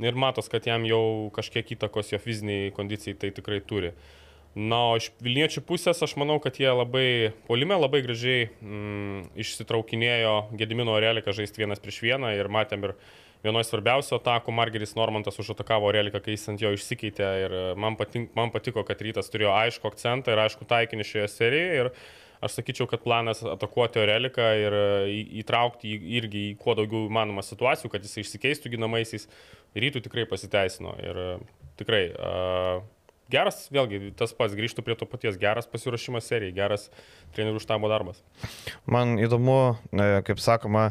Ir 0.00 0.16
matos, 0.16 0.48
kad 0.48 0.64
jam 0.64 0.86
jau 0.88 1.30
kažkiek 1.36 1.74
įtakos 1.76 2.14
jo 2.14 2.20
fiziniai 2.20 2.70
kondicijai 2.76 3.18
tai 3.20 3.32
tikrai 3.36 3.60
turi. 3.60 3.92
Na, 4.54 4.80
o 4.90 4.94
iš 4.98 5.10
Vilniečių 5.22 5.62
pusės 5.62 6.00
aš 6.02 6.16
manau, 6.18 6.40
kad 6.42 6.56
jie 6.58 6.70
labai, 6.72 7.30
polime 7.46 7.76
labai 7.78 8.00
gražiai 8.02 8.48
mm, 8.48 9.28
išsitraukinėjo 9.38 10.32
Gedimino 10.58 10.96
Oreliką 10.96 11.34
žaisti 11.36 11.62
vienas 11.62 11.82
prieš 11.82 12.00
vieną 12.02 12.32
ir 12.34 12.50
matėm 12.50 12.88
ir 12.88 12.96
vienoje 13.44 13.68
svarbiausių 13.68 14.16
atakų 14.18 14.54
Margeris 14.54 14.96
Normantas 14.98 15.38
užatakavo 15.40 15.92
Reliką, 15.94 16.20
kai 16.24 16.36
jis 16.36 16.48
ant 16.52 16.62
jo 16.62 16.72
išsikeitė 16.76 17.28
ir 17.44 17.54
e, 17.56 17.62
man, 17.80 17.96
patink, 18.00 18.34
man 18.36 18.52
patiko, 18.54 18.84
kad 18.86 19.00
rytas 19.04 19.32
turėjo 19.32 19.54
aišku 19.56 19.90
akcentą 19.90 20.34
ir 20.34 20.42
aišku 20.44 20.68
taikinį 20.68 21.06
šioje 21.08 21.30
serijoje 21.32 21.80
ir 21.84 21.90
aš 22.40 22.56
sakyčiau, 22.56 22.88
kad 22.88 23.02
planas 23.04 23.42
atakuoti 23.44 24.00
Oreliką 24.00 24.46
ir 24.60 24.76
e, 24.76 24.84
įtraukti 25.42 25.92
irgi 26.20 26.46
į 26.50 26.54
kuo 26.60 26.76
daugiau 26.78 27.08
įmanoma 27.08 27.44
situacijų, 27.46 27.92
kad 27.92 28.06
jis 28.06 28.22
išsikeistų 28.24 28.76
ginamaisiais, 28.76 29.28
rytų 29.76 30.04
tikrai 30.06 30.28
pasiteisino 30.28 30.96
ir 31.04 31.20
e, 31.24 31.28
tikrai 31.80 32.06
uh, 32.12 32.82
geras, 33.30 33.62
vėlgi 33.72 34.10
tas 34.18 34.34
pats 34.36 34.56
grįžtų 34.58 34.84
prie 34.84 34.96
to 34.98 35.06
paties, 35.08 35.38
geras 35.40 35.68
pasiruošimas 35.70 36.26
serijai, 36.28 36.52
geras 36.56 36.88
trenerių 37.36 37.62
štabo 37.62 37.90
darbas. 37.90 38.20
Man 38.90 39.16
įdomu, 39.22 39.78
kaip 40.26 40.42
sakoma, 40.42 40.90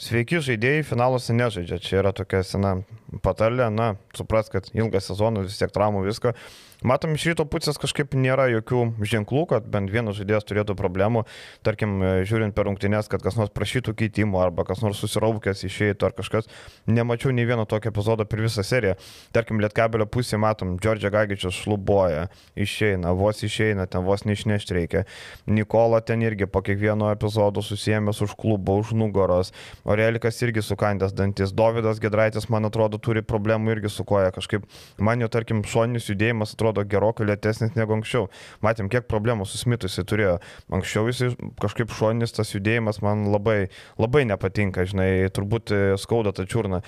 Sveiki 0.00 0.38
žaidėjai 0.40 0.84
finaluose 0.88 1.34
nežaidžia. 1.36 1.76
Čia 1.84 1.98
yra 2.00 2.14
tokia 2.16 2.40
sena 2.46 2.78
patarlė, 3.20 3.66
na, 3.74 3.90
supras, 4.16 4.48
kad 4.48 4.70
ilgas 4.72 5.10
sezonas, 5.10 5.50
vis 5.50 5.60
tiek 5.60 5.74
traumų 5.74 6.06
visko. 6.06 6.32
Matom, 6.80 7.12
iš 7.12 7.26
ryto 7.28 7.44
pusės 7.44 7.76
kažkaip 7.76 8.14
nėra 8.16 8.46
jokių 8.48 9.04
ženklų, 9.04 9.42
kad 9.50 9.66
bent 9.68 9.90
vienas 9.92 10.16
žaidėjas 10.16 10.46
turėtų 10.48 10.72
problemų. 10.78 11.26
Tarkim, 11.66 11.98
žiūrint 12.24 12.54
per 12.56 12.64
rungtynės, 12.70 13.10
kad 13.12 13.20
kas 13.20 13.36
nors 13.36 13.52
prašytų 13.52 13.92
keitimo 13.98 14.40
arba 14.40 14.64
kas 14.64 14.80
nors 14.80 15.02
susiraukęs 15.04 15.60
išėjtų 15.68 16.08
ar 16.08 16.14
kažkas. 16.16 16.48
Nemačiau 16.88 17.34
nei 17.36 17.44
vieno 17.44 17.66
tokio 17.68 17.92
epizodo 17.92 18.24
per 18.24 18.40
visą 18.40 18.64
seriją. 18.64 18.94
Tarkim, 19.36 19.60
Lietkabelio 19.60 20.06
pusėje 20.08 20.40
matom, 20.40 20.78
Džordžia 20.80 21.10
Gagičius 21.12 21.58
šlubuoja, 21.58 22.30
išeina, 22.56 23.12
vos 23.12 23.44
išeina, 23.44 23.84
ten 23.84 24.06
vos 24.08 24.24
neišnešti 24.24 24.78
reikia. 24.78 25.04
Nikola 25.52 26.00
ten 26.00 26.24
irgi 26.24 26.48
po 26.48 26.64
kiekvieno 26.64 27.12
epizodo 27.12 27.60
susijęs 27.60 28.22
už 28.24 28.32
klubą, 28.40 28.78
už 28.80 28.94
nugaros. 28.96 29.52
Orelikas 29.84 30.40
irgi 30.40 30.64
sukandęs 30.64 31.12
dantis. 31.12 31.52
Davidas 31.52 32.00
Gedraitis, 32.00 32.48
man 32.48 32.70
atrodo, 32.70 32.96
turi 32.96 33.20
problemų 33.20 33.76
irgi 33.76 33.92
su 33.92 34.08
koja. 34.08 34.32
Kažkaip 34.32 34.64
man 34.96 35.20
jo, 35.20 35.28
tarkim, 35.28 35.60
šoninis 35.66 36.08
judėjimas 36.08 36.56
atrodo 36.56 36.69
atrodo 36.70 36.86
gerokai 36.88 37.26
lėtesnis 37.26 37.74
negu 37.76 37.96
anksčiau. 37.96 38.28
Matėm, 38.62 38.90
kiek 38.90 39.08
problemų 39.10 39.46
su 39.46 39.58
Smitu 39.58 39.88
jisai 39.88 40.06
turėjo. 40.06 40.36
Anksčiau 40.70 41.08
jisai 41.10 41.32
kažkaip 41.60 41.90
šoninis 41.90 42.34
tas 42.36 42.54
judėjimas 42.54 43.02
man 43.02 43.30
labai, 43.30 43.70
labai 43.98 44.24
nepatinka, 44.28 44.86
žinai, 44.86 45.30
turbūt 45.34 45.72
e, 45.74 45.80
skauda 45.98 46.32
tą 46.32 46.46
čiurną. 46.46 46.82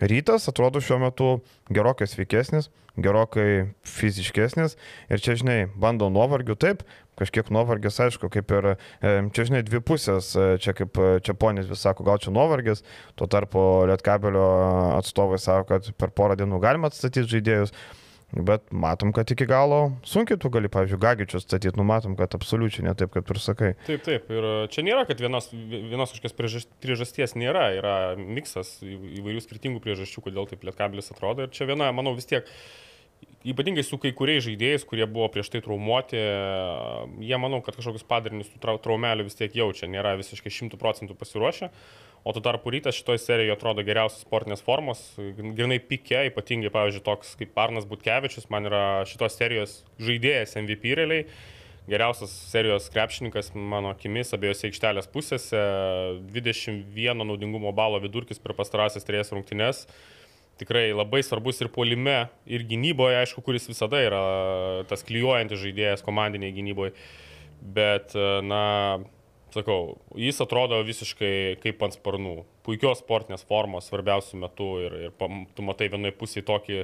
Rytas 0.00 0.48
atrodo 0.48 0.80
šiuo 0.80 0.96
metu 1.02 1.28
gerokai 1.68 2.08
sveikesnis, 2.08 2.70
gerokai 2.96 3.68
fiziškesnis 3.84 4.78
ir 5.12 5.20
čia, 5.20 5.36
žinai, 5.36 5.58
bando 5.76 6.08
nuovargių, 6.08 6.56
taip, 6.56 6.86
kažkiek 7.20 7.50
nuovargis, 7.52 8.00
aišku, 8.00 8.30
kaip 8.32 8.50
ir, 8.56 8.70
e, 9.04 9.12
čia, 9.36 9.44
žinai, 9.50 9.60
dvi 9.66 9.82
pusės, 9.84 10.32
e, 10.40 10.56
čia 10.62 10.72
kaip 10.76 10.96
čia 11.20 11.36
ponės 11.36 11.68
vis 11.68 11.84
sako, 11.84 12.08
gal 12.08 12.20
čia 12.22 12.32
nuovargis, 12.32 12.80
tuo 13.20 13.28
tarpu 13.28 13.84
Lietkabelio 13.92 14.48
atstovai 14.96 15.38
sako, 15.38 15.68
kad 15.74 15.92
per 16.00 16.16
porą 16.16 16.40
dienų 16.40 16.64
galima 16.64 16.88
atstatyti 16.88 17.28
žaidėjus. 17.36 17.76
Bet 18.30 18.68
matom, 18.70 19.10
kad 19.14 19.30
iki 19.32 19.46
galo 19.50 19.80
sunkiai 20.06 20.38
tu 20.38 20.50
gali, 20.54 20.70
pavyzdžiui, 20.70 21.00
Gagičius 21.02 21.42
statyti, 21.46 21.74
numatom, 21.78 22.14
kad 22.18 22.34
absoliučiai 22.36 22.86
ne 22.86 22.94
taip, 22.94 23.10
kaip 23.14 23.26
tu 23.26 23.34
ir 23.34 23.40
sakai. 23.42 23.70
Taip, 23.88 24.04
taip. 24.06 24.28
Ir 24.30 24.46
čia 24.70 24.84
nėra, 24.86 25.02
kad 25.08 25.22
vienos, 25.22 25.50
vienos 25.50 26.14
kažkokios 26.14 26.68
priežasties 26.82 27.34
nėra. 27.40 27.66
Yra 27.80 27.96
miksas 28.20 28.76
įvairių 28.86 29.42
skirtingų 29.42 29.82
priežasčių, 29.82 30.22
kodėl 30.28 30.46
taip 30.50 30.62
lietkabilis 30.68 31.10
atrodo. 31.10 31.48
Ir 31.48 31.56
čia 31.56 31.66
viena, 31.70 31.90
manau, 31.96 32.14
vis 32.18 32.30
tiek 32.30 32.46
ypatingai 33.40 33.84
su 33.86 33.96
kai 34.00 34.12
kuriais 34.16 34.44
žaidėjais, 34.44 34.84
kurie 34.88 35.06
buvo 35.08 35.30
prieš 35.32 35.48
tai 35.52 35.62
traumuoti, 35.64 36.18
jie 37.24 37.40
manau, 37.40 37.62
kad 37.64 37.78
kažkokius 37.78 38.04
padarinius 38.08 38.50
tų 38.52 38.76
traumelių 38.84 39.24
vis 39.28 39.38
tiek 39.38 39.54
jaučia, 39.56 39.88
nėra 39.88 40.16
visiškai 40.20 40.52
šimtų 40.52 40.80
procentų 40.80 41.16
pasiruošę. 41.16 41.70
O 42.20 42.34
tu 42.36 42.42
tarpu 42.44 42.68
rytas 42.68 42.98
šitoje 42.98 43.22
serijoje 43.22 43.54
atrodo 43.54 43.80
geriausios 43.80 44.26
sportinės 44.26 44.60
formos, 44.60 45.00
grinai 45.16 45.78
pikė, 45.80 46.26
ypatingai, 46.28 46.68
pavyzdžiui, 46.74 47.04
toks 47.06 47.32
kaip 47.40 47.56
Arnas 47.62 47.86
Butkevičius, 47.88 48.50
man 48.52 48.68
yra 48.68 48.82
šitos 49.08 49.38
serijos 49.40 49.78
žaidėjas 50.04 50.52
MVP 50.60 50.92
realiai, 51.00 51.24
geriausias 51.88 52.34
serijos 52.52 52.90
krepšininkas 52.92 53.54
mano 53.56 53.94
akimis 53.94 54.34
abiejose 54.36 54.68
aikštelės 54.68 55.08
pusėse, 55.08 55.64
21 56.36 57.24
naudingumo 57.24 57.72
balo 57.72 58.02
vidurkis 58.04 58.42
per 58.42 58.52
pastarąsias 58.58 59.08
trijas 59.08 59.32
rungtynes. 59.32 59.86
Tikrai 60.60 60.90
labai 60.92 61.22
svarbus 61.24 61.62
ir 61.64 61.70
polime, 61.72 62.26
ir 62.44 62.66
gynyboje, 62.68 63.16
aišku, 63.22 63.44
kuris 63.46 63.68
visada 63.70 64.02
yra 64.04 64.20
tas 64.90 65.04
klyjuojantis 65.08 65.62
žaidėjas 65.62 66.04
komandiniai 66.04 66.52
gynyboje. 66.56 66.92
Bet, 67.60 68.12
na, 68.44 68.64
sakau, 69.54 69.98
jis 70.20 70.40
atrodo 70.44 70.80
visiškai 70.86 71.60
kaip 71.62 71.84
ant 71.84 71.96
sparnų. 71.96 72.40
Puikios 72.66 73.02
sportinės 73.02 73.44
formos 73.48 73.88
svarbiausių 73.90 74.42
metų 74.44 74.72
ir, 74.86 74.98
ir 75.08 75.38
tu 75.56 75.64
matai 75.66 75.90
vienoje 75.92 76.16
pusėje 76.20 76.46
tokį 76.50 76.82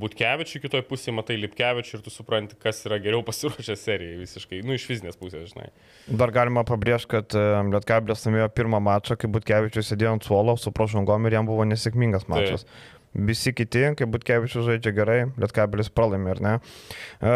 Butkevičių, 0.00 0.60
kitoje 0.62 0.84
pusėje 0.86 1.16
matai 1.16 1.34
Lipkevičių 1.40 1.96
ir 1.96 2.02
tu 2.04 2.12
supranti, 2.14 2.54
kas 2.62 2.84
yra 2.86 3.00
geriau 3.02 3.24
pasiruošę 3.28 3.74
serijai 3.74 4.20
visiškai, 4.20 4.60
nu 4.62 4.76
iš 4.76 4.84
fizinės 4.86 5.18
pusės, 5.18 5.50
žinai. 5.50 5.66
Dar 6.06 6.30
galima 6.34 6.62
pabrėžti, 6.68 7.10
kad 7.16 7.34
Lietkablis 7.72 8.22
laimėjo 8.26 8.46
pirmą 8.54 8.78
mačą, 8.86 9.18
kai 9.18 9.30
Butkevičius 9.34 9.90
sėdėjo 9.90 10.14
ant 10.14 10.28
suolo 10.28 10.54
su 10.60 10.70
pražangom 10.74 11.26
ir 11.26 11.40
jam 11.40 11.50
buvo 11.50 11.66
nesėkmingas 11.66 12.28
mačas. 12.30 12.66
Taip. 12.68 12.99
Visi 13.10 13.50
kiti, 13.50 13.82
kaip 13.98 14.10
Butkevičius 14.12 14.68
žaidžia 14.68 14.92
gerai, 14.94 15.18
Lietkabelis 15.42 15.90
pralaimė, 15.90 16.30
ar 16.36 16.42
ne? 16.44 16.52
E, 17.18 17.32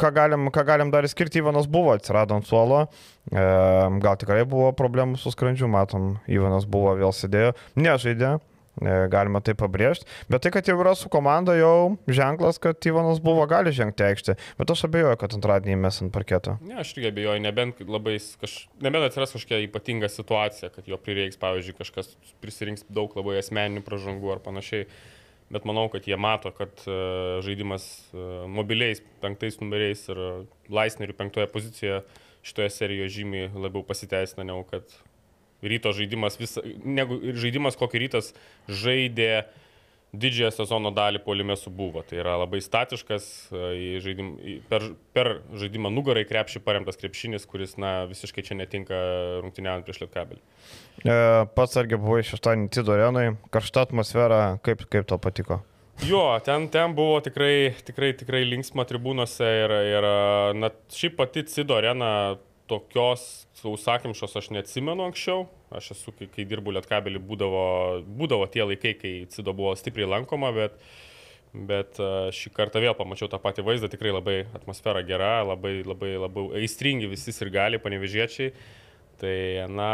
ką, 0.00 0.10
galim, 0.16 0.48
ką 0.50 0.64
galim 0.66 0.90
dar 0.90 1.06
skirti, 1.06 1.38
Ivanas 1.38 1.68
buvo, 1.70 1.92
atsirado 1.94 2.34
ant 2.34 2.48
suolo, 2.48 2.80
e, 3.30 3.44
gal 4.02 4.18
tikrai 4.18 4.42
buvo 4.48 4.72
problemų 4.74 5.20
su 5.22 5.30
skrandžiu, 5.30 5.70
matom, 5.70 6.16
Ivanas 6.26 6.66
buvo 6.66 6.96
vėl 6.98 7.14
sėdėjo, 7.14 7.54
nežaidė, 7.78 8.32
galima 8.82 9.40
tai 9.44 9.54
pabrėžti, 9.58 10.08
bet 10.30 10.44
tai, 10.44 10.52
kad 10.54 10.68
jau 10.68 10.76
yra 10.80 10.94
su 10.98 11.10
komanda, 11.12 11.54
jau 11.58 11.96
ženklas, 12.10 12.58
kad 12.62 12.82
Ivanas 12.88 13.20
buvo 13.24 13.46
gali 13.50 13.72
žengti 13.74 14.06
aikštę, 14.06 14.36
bet 14.58 14.74
aš 14.74 14.86
abejoju, 14.88 15.18
kad 15.20 15.36
antradienį 15.38 15.78
mes 15.84 16.00
ant 16.02 16.14
parketo. 16.14 16.56
Ne, 16.64 16.78
aš 16.82 16.94
irgi 16.96 17.10
abejoju, 17.12 17.44
nebent, 17.44 17.82
labai, 17.86 18.16
kaž, 18.42 18.56
nebent 18.84 19.08
atsiras 19.08 19.34
kažkokia 19.36 19.62
ypatinga 19.68 20.10
situacija, 20.10 20.72
kad 20.74 20.90
jo 20.90 20.98
prireiks, 21.00 21.38
pavyzdžiui, 21.42 21.78
kažkas 21.80 22.14
prisirinks 22.42 22.86
daug 22.90 23.14
labai 23.18 23.38
asmeninių 23.42 23.84
pražangų 23.86 24.34
ar 24.36 24.42
panašiai. 24.44 24.88
Bet 25.52 25.66
manau, 25.68 25.84
kad 25.92 26.06
jie 26.08 26.16
mato, 26.18 26.48
kad 26.56 26.72
e, 26.88 26.94
žaidimas 27.44 27.84
e, 28.16 28.22
mobiliais 28.50 29.02
penktais 29.22 29.58
numeriais 29.60 30.00
ir 30.08 30.20
laisnerių 30.72 31.14
penktoje 31.18 31.50
pozicijoje 31.52 32.00
šitoje 32.44 32.70
serijoje 32.72 33.12
žymiai 33.20 33.50
labiau 33.52 33.84
pasiteisina, 33.86 34.44
negu 34.48 34.64
kad 34.68 34.88
ryto 35.64 35.92
žaidimas, 35.96 36.38
vis, 36.40 36.56
negu 36.84 37.20
žaidimas, 37.36 37.78
kokį 37.80 38.06
rytas 38.06 38.32
žaidė 38.68 39.44
didžiąją 40.14 40.50
sezono 40.54 40.92
dalį 40.94 41.20
polime 41.24 41.56
subuvo. 41.58 42.02
Tai 42.06 42.18
yra 42.20 42.36
labai 42.44 42.60
statiškas, 42.64 43.26
e, 43.50 43.98
žaidim, 44.04 44.30
per, 44.70 44.86
per 45.16 45.32
žaidimą 45.58 45.90
nugarai 45.94 46.24
krepšį 46.28 46.62
paremtas 46.64 46.98
krepšinis, 47.00 47.46
kuris 47.50 47.76
na, 47.80 48.04
visiškai 48.10 48.46
čia 48.46 48.58
netinka 48.58 48.98
rungtyniaujant 49.42 49.86
prieš 49.86 50.04
Lietkabelį. 50.04 50.42
E, 51.02 51.18
pats 51.56 51.78
argi 51.80 51.98
buvai 52.00 52.22
šeštadienį 52.26 52.72
Tidorenui, 52.74 53.28
karšta 53.54 53.88
atmosfera, 53.88 54.42
kaip, 54.66 54.86
kaip 54.92 55.08
tau 55.10 55.20
patiko? 55.22 55.62
Jo, 56.02 56.40
ten, 56.44 56.66
ten 56.74 56.94
buvo 56.96 57.20
tikrai, 57.22 57.74
tikrai, 57.86 58.10
tikrai 58.18 58.42
linksma 58.48 58.82
tribūnose 58.88 59.46
ir, 59.46 59.76
ir 59.94 60.08
na, 60.58 60.72
šiaip 60.90 61.14
pati 61.20 61.44
Cido 61.46 61.76
arena 61.78 62.08
tokios 62.70 63.46
sausakimšos 63.60 64.36
aš 64.40 64.50
neatsimenu 64.54 65.06
anksčiau. 65.08 65.46
Aš 65.74 65.92
esu, 65.96 66.12
kai, 66.16 66.28
kai 66.32 66.46
dirbu 66.48 66.74
Lietkabelį, 66.76 67.20
būdavo, 67.28 67.64
būdavo 68.20 68.46
tie 68.52 68.64
laikai, 68.66 68.94
kai 68.98 69.14
Cido 69.32 69.54
buvo 69.56 69.74
stipriai 69.78 70.08
lankoma, 70.10 70.52
bet, 70.54 70.76
bet 71.54 71.98
šį 72.36 72.52
kartą 72.54 72.82
vėl 72.84 72.94
pamačiau 72.98 73.28
tą 73.32 73.40
patį 73.42 73.66
vaizdą, 73.66 73.90
tikrai 73.92 74.14
labai 74.14 74.36
atmosfera 74.56 75.02
gera, 75.06 75.40
labai, 75.46 75.80
labai, 75.86 76.14
labai 76.26 76.46
aistringi 76.62 77.10
visi 77.10 77.34
ir 77.34 77.52
gali, 77.54 77.82
panevežiečiai. 77.82 78.54
Tai, 79.20 79.36
na, 79.70 79.90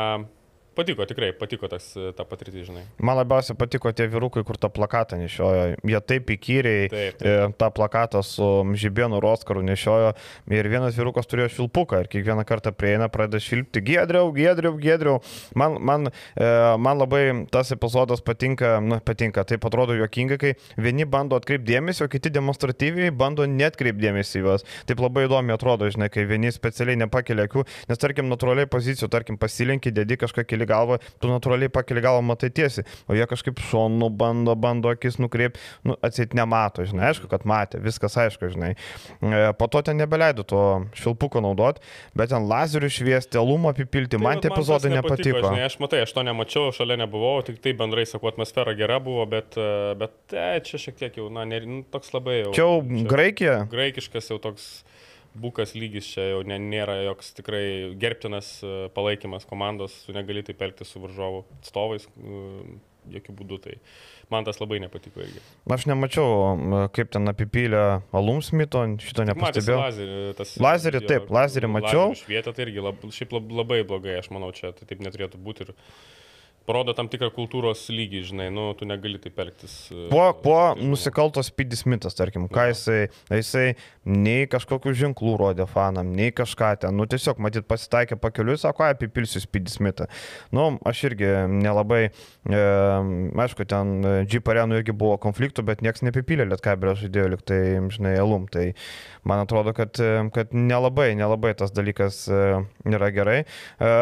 Patiko, 0.80 1.04
tikrai 1.04 1.30
patiko 1.36 1.68
tas, 1.68 1.90
ta 2.16 2.24
patirtis, 2.24 2.64
žinai. 2.70 2.86
Man 3.04 3.18
labiausiai 3.18 3.58
patiko 3.58 3.92
tie 3.92 4.06
vyrukai, 4.08 4.40
kur 4.48 4.56
tą 4.60 4.70
plakatą 4.72 5.18
nešiojo. 5.20 5.76
Jie 5.84 6.00
taip 6.08 6.30
įkyriai 6.32 6.86
taip, 6.88 7.18
taip. 7.20 7.26
E, 7.28 7.50
tą 7.60 7.68
plakatą 7.76 8.22
su 8.24 8.48
Žibėnu 8.80 9.20
Roskaru 9.20 9.60
nešiojo. 9.66 10.14
Ir 10.56 10.68
vienas 10.72 10.96
vyrukas 10.96 11.28
turėjo 11.28 11.50
šilpuką 11.58 12.00
ir 12.04 12.08
kiekvieną 12.12 12.46
kartą 12.48 12.72
prieina, 12.72 13.10
pradeda 13.12 13.42
šilpti. 13.44 13.82
Gedriau, 13.84 14.32
gedriau, 14.32 14.78
gedriau. 14.80 15.18
Man, 15.58 15.76
man, 15.84 16.08
e, 16.32 16.48
man 16.80 17.02
labai 17.02 17.22
tas 17.52 17.74
epizodas 17.76 18.24
patinka, 18.24 18.78
nu, 18.80 19.00
patinka. 19.04 19.44
Taip 19.44 19.68
atrodo 19.68 19.98
juokinga, 19.98 20.40
kai 20.40 20.54
vieni 20.80 21.04
bando 21.04 21.36
atkreipti 21.36 21.74
dėmesį, 21.74 22.06
o 22.06 22.10
kiti 22.12 22.32
demonstratyviai 22.32 23.12
bando 23.12 23.44
į 23.44 24.40
juos. 24.40 24.64
Taip 24.88 25.04
labai 25.04 25.26
įdomi 25.28 25.54
atrodo, 25.54 25.90
žinai, 25.92 26.08
kai 26.12 26.24
vieni 26.28 26.52
specialiai 26.54 26.98
nepakelia 27.04 27.44
akių, 27.48 27.66
nes 27.90 28.00
tarkim, 28.00 28.30
natūraliai 28.32 28.68
pozicijų, 28.70 29.10
tarkim, 29.12 29.38
pasilinki, 29.40 29.92
dedi 29.94 30.16
kažką 30.20 30.46
keli 30.48 30.69
galvą, 30.70 31.00
tu 31.20 31.30
natūraliai 31.30 31.72
pakeli 31.72 32.02
galvą, 32.04 32.22
matai 32.30 32.50
tiesiai, 32.54 32.86
o 33.10 33.16
jie 33.18 33.26
kažkaip 33.30 33.60
šonu 33.70 34.10
bando, 34.14 34.54
bando 34.58 34.92
akis 34.94 35.18
nukreipti, 35.22 35.60
nu, 35.86 35.96
atsit 36.06 36.34
nemato, 36.38 36.84
žinai, 36.88 37.10
aišku, 37.10 37.30
kad 37.30 37.46
matė, 37.48 37.80
viskas 37.82 38.16
aišku, 38.20 38.52
žinai. 38.54 38.72
E, 39.20 39.42
po 39.58 39.68
to 39.72 39.82
ten 39.86 40.00
nebeleido 40.00 40.46
to 40.46 40.62
šilpuko 40.98 41.42
naudoti, 41.44 41.84
bet 42.16 42.32
ten 42.32 42.48
lazerių 42.50 42.90
šviesti, 42.92 43.40
alumą 43.40 43.74
apipilti, 43.74 44.16
tai, 44.16 44.22
man 44.24 44.42
tie 44.42 44.52
epizodai 44.52 44.92
nepatiko. 44.94 45.36
nepatiko. 45.36 45.44
Žinai, 45.48 45.66
aš 45.68 45.78
matai, 45.82 46.04
aš 46.06 46.14
to 46.16 46.26
nemačiau, 46.26 46.74
šalia 46.76 47.00
nebuvau, 47.04 47.36
tik 47.46 47.60
tai 47.64 47.74
bendrai, 47.78 48.06
sakau, 48.08 48.30
atmosfera 48.32 48.76
gera 48.78 49.00
buvo, 49.02 49.26
bet, 49.30 49.58
e, 49.58 49.94
bet 50.00 50.36
e, 50.36 50.52
čia 50.66 50.82
šiek 50.86 51.00
tiek 51.00 51.20
jau, 51.20 51.28
na, 51.32 51.46
ne, 51.48 51.62
nu, 51.66 51.82
toks 51.90 52.14
labai 52.16 52.42
jau. 52.42 52.54
Čia 52.56 52.66
jau 52.66 53.04
Graikija? 53.10 53.56
Graikiškas 53.70 54.32
jau 54.32 54.40
toks 54.42 54.70
bukas 55.34 55.74
lygis 55.78 56.08
čia 56.10 56.26
jau 56.32 56.42
nėra 56.44 57.00
joks 57.04 57.32
tikrai 57.38 57.64
gerbtinas 58.00 58.58
e, 58.64 58.76
palaikymas 58.94 59.46
komandos, 59.48 59.94
negali 60.14 60.42
taip 60.46 60.62
elgtis 60.66 60.90
su 60.90 61.02
varžovų 61.02 61.44
atstovais, 61.60 62.06
e, 62.18 62.40
jokių 63.14 63.34
būdų. 63.38 63.58
Tai 63.64 63.76
man 64.32 64.46
tas 64.46 64.60
labai 64.60 64.80
nepatiko 64.82 65.22
irgi. 65.24 65.42
Aš 65.70 65.86
nemačiau, 65.90 66.88
kaip 66.96 67.12
ten 67.14 67.30
apipylė 67.30 67.82
alumsmito, 68.16 68.84
šito 69.02 69.26
nepastebėjau. 69.30 69.80
Lazerį, 69.80 70.20
tas, 70.38 70.54
lazerį, 70.62 71.02
taip, 71.08 71.34
lazerį 71.34 71.72
mačiau. 71.78 72.06
Švietą 72.18 72.54
tai 72.56 72.68
irgi 72.68 72.84
lab, 72.84 73.02
šiaip 73.14 73.34
labai 73.38 73.82
blogai, 73.88 74.18
aš 74.20 74.30
manau, 74.34 74.52
čia 74.56 74.74
tai 74.76 74.88
taip 74.90 75.02
neturėtų 75.06 75.40
būti. 75.42 75.68
Ir 75.68 75.74
parodo 76.70 76.94
tam 76.94 77.08
tikrą 77.10 77.32
kultūros 77.34 77.88
lygį, 77.90 78.22
žinai, 78.30 78.48
nu, 78.54 78.68
tu 78.78 78.86
negali 78.86 79.18
taip 79.22 79.38
elgtis. 79.42 79.74
E, 79.90 80.06
kuo 80.10 80.60
nusikaltos 80.78 81.50
Pidis 81.54 81.82
Mitas, 81.90 82.14
tarkim, 82.18 82.46
ką 82.52 82.68
jisai, 82.70 83.00
jisai 83.34 83.64
nei 84.06 84.46
kažkokių 84.50 84.94
ženklų 85.02 85.34
rodė 85.40 85.66
fanam, 85.70 86.12
nei 86.16 86.30
kažką 86.34 86.72
ten, 86.84 86.94
nu 86.98 87.08
tiesiog, 87.10 87.40
matyt, 87.42 87.66
pasitaikė 87.70 88.20
pakeliui, 88.22 88.58
sako, 88.60 88.86
apipilsiu 88.86 89.42
Pidis 89.50 89.80
Mitą. 89.82 90.06
Nu, 90.54 90.68
aš 90.86 91.02
irgi 91.10 91.32
nelabai, 91.50 92.02
e, 92.46 92.62
aišku, 93.46 93.66
ten 93.70 93.98
Jeep 94.30 94.48
arenų 94.52 94.80
irgi 94.80 94.94
buvo 94.96 95.18
konfliktų, 95.22 95.66
bet 95.66 95.84
niekas 95.84 96.04
nepipylė 96.06 96.46
Lietkabelio 96.52 96.94
žaidėjo, 97.02 97.34
liktai, 97.34 97.60
žinai, 97.92 98.14
alum. 98.22 98.46
Tai 98.50 98.70
man 99.26 99.42
atrodo, 99.44 99.74
kad, 99.76 99.98
kad 100.34 100.54
nelabai, 100.56 101.12
nelabai 101.18 101.56
tas 101.58 101.74
dalykas 101.74 102.24
e, 102.30 102.42
yra 102.94 103.10
gerai. 103.14 103.40
E, 103.42 103.94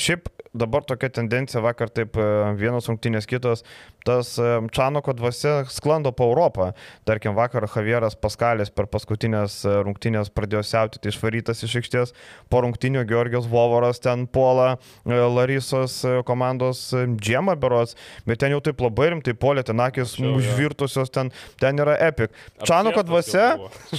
šiaip 0.00 0.30
dabar 0.52 0.82
tokia 0.82 1.10
tendencija, 1.14 1.62
vakar 1.62 1.90
taip 1.94 2.16
e, 2.18 2.26
vienos 2.58 2.88
rungtynės 2.90 3.28
kitos, 3.30 3.62
tas 4.06 4.32
e, 4.40 4.48
Čanoko 4.74 5.14
dvasia 5.14 5.62
sklando 5.70 6.12
po 6.16 6.26
Europą. 6.30 6.70
Tarkim, 7.06 7.36
vakar 7.38 7.68
Javieras 7.70 8.16
Paskalis 8.18 8.72
per 8.74 8.88
paskutinės 8.90 9.60
e, 9.64 9.76
rungtynės 9.86 10.32
pradėjo 10.34 10.64
siautyti 10.66 11.12
išvarytas 11.12 11.62
iš 11.66 11.78
aikštės, 11.82 12.14
po 12.50 12.64
rungtynių 12.66 13.06
Georgijos 13.10 13.48
Vovoras 13.50 14.02
ten 14.02 14.26
puola 14.30 14.76
Larisos 15.06 16.00
komandos 16.26 16.88
džiemą 16.94 17.56
berots, 17.60 17.96
bet 18.26 18.42
ten 18.42 18.54
jau 18.54 18.60
taip 18.64 18.82
labai 18.82 19.10
rimtai 19.14 19.34
polė, 19.38 19.64
ten 19.66 19.80
akis 19.82 20.16
užvirtusios, 20.18 21.12
ten, 21.14 21.30
ten 21.62 21.78
yra 21.82 21.96
epic. 22.10 22.34
Čanoko 22.66 23.04
dvasia 23.06 23.52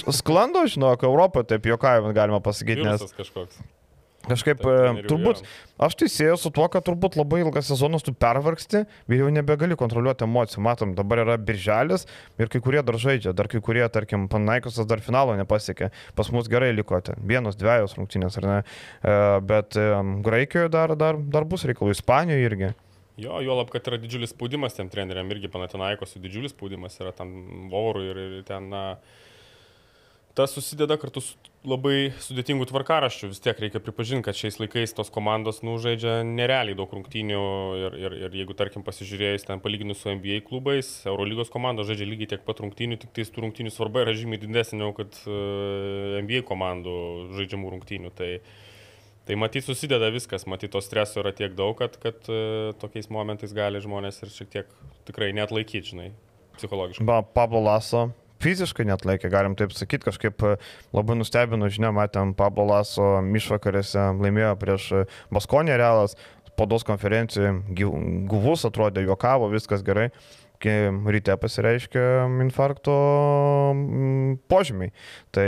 sklando, 0.04 0.66
žinok, 0.70 1.08
Europą, 1.08 1.46
taip 1.48 1.70
juokavimą 1.72 2.16
galima 2.18 2.44
pasakyti, 2.44 2.84
nes... 2.88 3.08
Kažkoks. 3.18 3.62
Kažkaip, 4.28 4.62
e, 4.62 5.04
turbūt, 5.10 5.40
aš 5.82 5.96
tai 5.98 6.08
sieju 6.12 6.36
su 6.38 6.52
tuo, 6.54 6.68
kad 6.70 6.86
turbūt 6.86 7.16
labai 7.18 7.40
ilgas 7.42 7.72
sezonas 7.72 8.06
tu 8.06 8.14
pervargsti 8.14 8.84
ir 8.86 9.24
jau 9.24 9.32
nebegali 9.34 9.78
kontroliuoti 9.80 10.28
emocijų. 10.28 10.62
Matom, 10.68 10.94
dabar 10.98 11.24
yra 11.24 11.40
birželis 11.42 12.06
ir 12.38 12.52
kai 12.52 12.62
kurie 12.62 12.84
dar 12.86 13.00
žaidžia, 13.02 13.34
dar 13.38 13.50
kai 13.52 13.64
kurie, 13.66 13.84
tarkim, 13.94 14.28
Panaikosas 14.32 14.86
dar 14.90 15.02
finalo 15.02 15.34
nepasiekė. 15.40 15.90
Pas 16.18 16.30
mus 16.34 16.50
gerai 16.52 16.70
liko 16.76 17.02
ten, 17.02 17.18
vienos, 17.26 17.58
dviejos 17.58 17.98
rungtynės, 17.98 18.38
ar 18.42 18.50
ne? 18.50 18.62
E, 19.02 19.18
bet 19.50 19.80
e, 19.80 19.90
Graikijoje 20.28 20.70
dar, 20.74 20.94
dar, 21.00 21.18
dar 21.18 21.50
bus 21.50 21.66
reikalų, 21.66 21.96
Ispanijoje 21.98 22.50
irgi. 22.52 22.74
Jo, 23.22 23.42
juolab, 23.44 23.70
kad 23.74 23.90
yra 23.90 24.00
didžiulis 24.02 24.32
spaudimas 24.36 24.78
tiem 24.78 24.90
treneriam, 24.90 25.30
irgi 25.34 25.50
Panatinaikos 25.52 26.16
didžiulis 26.22 26.54
spaudimas 26.54 26.96
yra 27.02 27.12
tam 27.16 27.34
Vovorui 27.74 28.08
ir, 28.14 28.22
ir 28.22 28.46
ten, 28.48 28.70
na, 28.72 28.84
tas 30.38 30.54
susideda 30.56 30.98
kartu 31.02 31.24
su 31.26 31.51
labai 31.68 32.12
sudėtingų 32.22 32.66
tvarkaraščių. 32.72 33.30
Vis 33.32 33.42
tiek 33.44 33.60
reikia 33.62 33.82
pripažinti, 33.84 34.26
kad 34.26 34.38
šiais 34.38 34.58
laikais 34.62 34.96
tos 34.98 35.12
komandos 35.14 35.62
nužaidžia 35.66 36.22
nerealiai 36.26 36.78
daug 36.78 36.92
rungtynių 36.96 37.42
ir, 37.78 37.98
ir, 38.02 38.16
ir 38.26 38.38
jeigu, 38.42 38.56
tarkim, 38.58 38.86
pasižiūrėjus 38.88 39.46
ten 39.48 39.62
palyginus 39.62 40.02
su 40.02 40.14
NBA 40.16 40.42
klubais, 40.48 40.90
Eurolygos 41.10 41.54
komandos 41.54 41.90
žaidžia 41.90 42.10
lygiai 42.10 42.32
tiek 42.34 42.46
pat 42.48 42.64
rungtynių, 42.64 42.98
tik 43.04 43.14
tais 43.18 43.30
tų 43.30 43.46
rungtynių 43.46 43.74
svarba 43.74 44.06
yra 44.06 44.16
žymiai 44.18 44.42
didesnė 44.42 44.82
negu 44.82 44.96
kad 44.98 45.22
e, 45.28 45.38
NBA 46.24 46.42
komandų 46.50 46.96
žaidžiamų 47.38 47.76
rungtynių. 47.76 48.14
Tai, 48.18 48.32
tai 49.30 49.38
matyt 49.38 49.68
susideda 49.68 50.10
viskas, 50.14 50.48
matyt 50.50 50.74
to 50.74 50.82
streso 50.82 51.22
yra 51.22 51.36
tiek 51.36 51.54
daug, 51.58 51.76
kad, 51.78 52.00
kad 52.02 52.26
uh, 52.32 52.74
tokiais 52.82 53.12
momentais 53.14 53.54
gali 53.54 53.84
žmonės 53.84 54.24
ir 54.26 54.34
šiek 54.34 54.50
tiek 54.58 54.74
tikrai 55.06 55.30
net 55.38 55.54
laikyti, 55.54 55.94
žinai, 55.94 56.10
psichologiškai. 56.58 57.06
Ba, 57.06 57.22
Pablo 57.22 57.62
Laso 57.70 58.10
fiziškai 58.42 58.88
net 58.90 59.06
laikė, 59.08 59.32
galim 59.34 59.56
taip 59.60 59.74
sakyti, 59.76 60.08
kažkaip 60.10 60.46
e, 60.48 60.54
labai 60.96 61.18
nustebino, 61.20 61.70
žinia, 61.72 61.94
matėm 61.96 62.36
Pablo 62.38 62.68
Laso 62.72 63.18
išvakarėse 63.22 64.12
laimėjo 64.20 64.54
prieš 64.62 64.92
e, 64.92 65.04
Baskonį 65.34 65.80
realas, 65.82 66.18
spaudos 66.52 66.86
konferencijoje 66.88 67.56
gyvus 67.74 68.68
atrodė, 68.68 69.06
juokavo, 69.08 69.52
viskas 69.54 69.86
gerai 69.88 70.10
ryte 70.62 71.34
pasireiškia 71.42 72.28
infarkto 72.44 72.94
požymiai. 74.52 74.92
Tai 75.34 75.48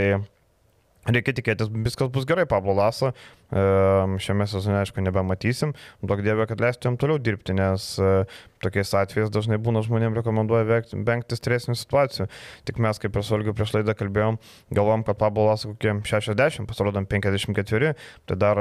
reikia 1.06 1.34
tikėtis, 1.36 1.70
viskas 1.70 2.10
bus 2.10 2.26
gerai, 2.26 2.46
Pablo 2.46 2.74
Laso 2.74 3.12
šiame 3.50 4.46
sezone, 4.50 4.80
aišku, 4.82 5.02
nebematysim. 5.04 5.74
Daug 6.02 6.22
dievė, 6.24 6.46
kad 6.50 6.62
leistų 6.62 6.90
jam 6.90 6.98
toliau 7.00 7.20
dirbti, 7.22 7.54
nes 7.56 7.86
e, 8.00 8.24
tokiais 8.64 8.92
atvejais 8.96 9.32
dažnai 9.32 9.58
būna 9.62 9.82
žmonėms 9.84 10.18
rekomenduoja 10.20 10.80
vengti 11.06 11.38
stresinių 11.38 11.76
situacijų. 11.78 12.26
Tik 12.68 12.80
mes, 12.82 13.00
kaip 13.02 13.16
ir 13.16 13.26
Solgiu 13.26 13.54
prieš 13.56 13.74
laidą 13.76 13.94
kalbėjom, 13.98 14.38
galvom, 14.74 15.04
kad 15.06 15.18
Pabulas 15.20 15.66
kokie 15.68 15.92
60, 16.06 16.66
pasirodom 16.70 17.06
54, 17.10 17.92
tai 18.28 18.38
dar 18.40 18.60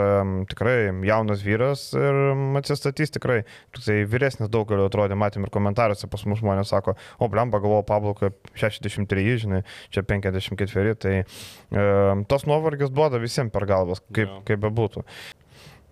tikrai 0.52 0.92
jaunas 1.08 1.44
vyras 1.46 1.90
ir 1.98 2.20
atsistatys 2.60 3.16
tikrai. 3.16 3.42
Tai 3.78 3.98
vyresnis 4.10 4.52
daugeliu 4.52 4.88
atrodė, 4.90 5.18
matėm 5.20 5.48
ir 5.48 5.54
komentaruose 5.54 6.10
pas 6.12 6.26
mus 6.30 6.42
žmonės 6.44 6.72
sako, 6.74 6.98
o 7.20 7.30
blemba 7.32 7.62
galvoju 7.64 8.16
kaip 8.20 8.52
63, 8.60 9.26
žinai, 9.44 9.64
čia 9.94 10.04
54, 10.08 10.96
tai 11.00 11.16
um, 11.24 12.24
tas 12.30 12.46
nuovargis 12.50 12.92
duoda 12.94 13.22
visiems 13.22 13.54
per 13.54 13.66
galvas, 13.70 14.04
kaip, 14.12 14.28
yeah. 14.28 14.44
kaip 14.48 14.62
bebūtų 14.64 14.73
būtų. 14.76 15.06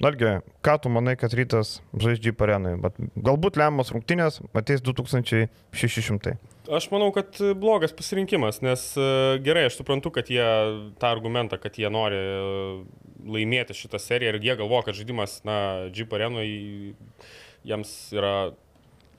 Dargi, 0.02 0.40
ką 0.66 0.78
tu 0.82 0.90
manai, 0.90 1.14
kad 1.20 1.34
rytas 1.38 1.76
žaidžia 1.94 2.34
parenui? 2.34 2.74
Galbūt 3.22 3.60
lemiamos 3.62 3.92
rungtynės 3.94 4.40
ateis 4.58 4.82
2600. 4.82 6.34
Aš 6.74 6.88
manau, 6.90 7.12
kad 7.14 7.38
blogas 7.62 7.94
pasirinkimas, 7.94 8.64
nes 8.66 8.88
e, 8.98 9.06
gerai, 9.46 9.68
aš 9.70 9.78
suprantu, 9.78 10.10
kad 10.16 10.32
jie 10.34 10.48
tą 10.98 11.12
argumentą, 11.12 11.60
kad 11.62 11.78
jie 11.78 11.92
nori 11.94 12.18
e, 12.18 12.42
laimėti 13.30 13.78
šitą 13.78 14.02
seriją 14.02 14.34
ir 14.34 14.42
jie 14.42 14.58
galvoja, 14.64 14.88
kad 14.90 14.98
žaidimas, 14.98 15.38
na, 15.46 15.60
Jeep 15.94 16.14
arenui 16.18 16.96
jiems 17.68 17.94
yra 18.18 18.36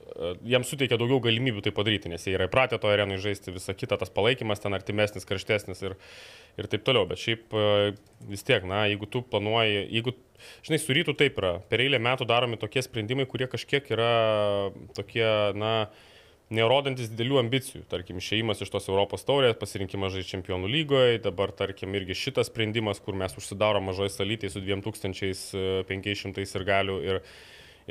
e, 0.03 0.33
jiems 0.53 0.69
suteikia 0.69 0.99
daugiau 0.99 1.21
galimybių 1.23 1.63
tai 1.65 1.73
padaryti, 1.75 2.11
nes 2.11 2.27
jie 2.27 2.35
yra 2.37 2.47
įpratę 2.49 2.79
to 2.81 2.91
arenui 2.91 3.19
žaisti, 3.23 3.53
visa 3.55 3.75
kita, 3.77 3.97
tas 4.01 4.11
palaikymas 4.13 4.61
ten 4.63 4.75
artimesnis, 4.77 5.27
karštesnis 5.29 5.83
ir, 5.87 5.97
ir 6.59 6.69
taip 6.71 6.85
toliau. 6.87 7.07
Bet 7.09 7.21
šiaip 7.23 7.53
e, 7.55 7.67
vis 8.29 8.45
tiek, 8.47 8.65
na, 8.69 8.85
jeigu 8.91 9.09
tu 9.09 9.23
planuoji, 9.25 9.83
jeigu, 9.97 10.15
žinai, 10.67 10.81
su 10.83 10.97
rytų 10.97 11.17
taip 11.19 11.39
yra, 11.41 11.57
per 11.71 11.83
eilę 11.83 12.01
metų 12.03 12.27
daromi 12.29 12.59
tokie 12.61 12.83
sprendimai, 12.85 13.27
kurie 13.29 13.49
kažkiek 13.51 13.87
yra 13.95 14.11
tokie, 14.97 15.27
na, 15.57 15.75
nerodantis 16.53 17.09
didelių 17.11 17.39
ambicijų. 17.43 17.83
Tarkim, 17.91 18.19
išėjimas 18.21 18.61
iš 18.63 18.71
tos 18.73 18.89
Europos 18.91 19.25
taurės, 19.27 19.55
pasirinkimas 19.59 20.13
žaisti 20.15 20.35
čempionų 20.35 20.69
lygoje, 20.71 21.21
dabar, 21.23 21.53
tarkim, 21.55 21.95
irgi 21.97 22.17
šitas 22.17 22.51
sprendimas, 22.51 23.01
kur 23.03 23.17
mes 23.17 23.33
užsidarom 23.39 23.83
mažoje 23.89 24.11
salytėje 24.13 24.55
su 24.55 24.61
2500 24.65 26.45
ir 26.59 26.67
galiu 26.67 26.99
ir, 27.03 27.21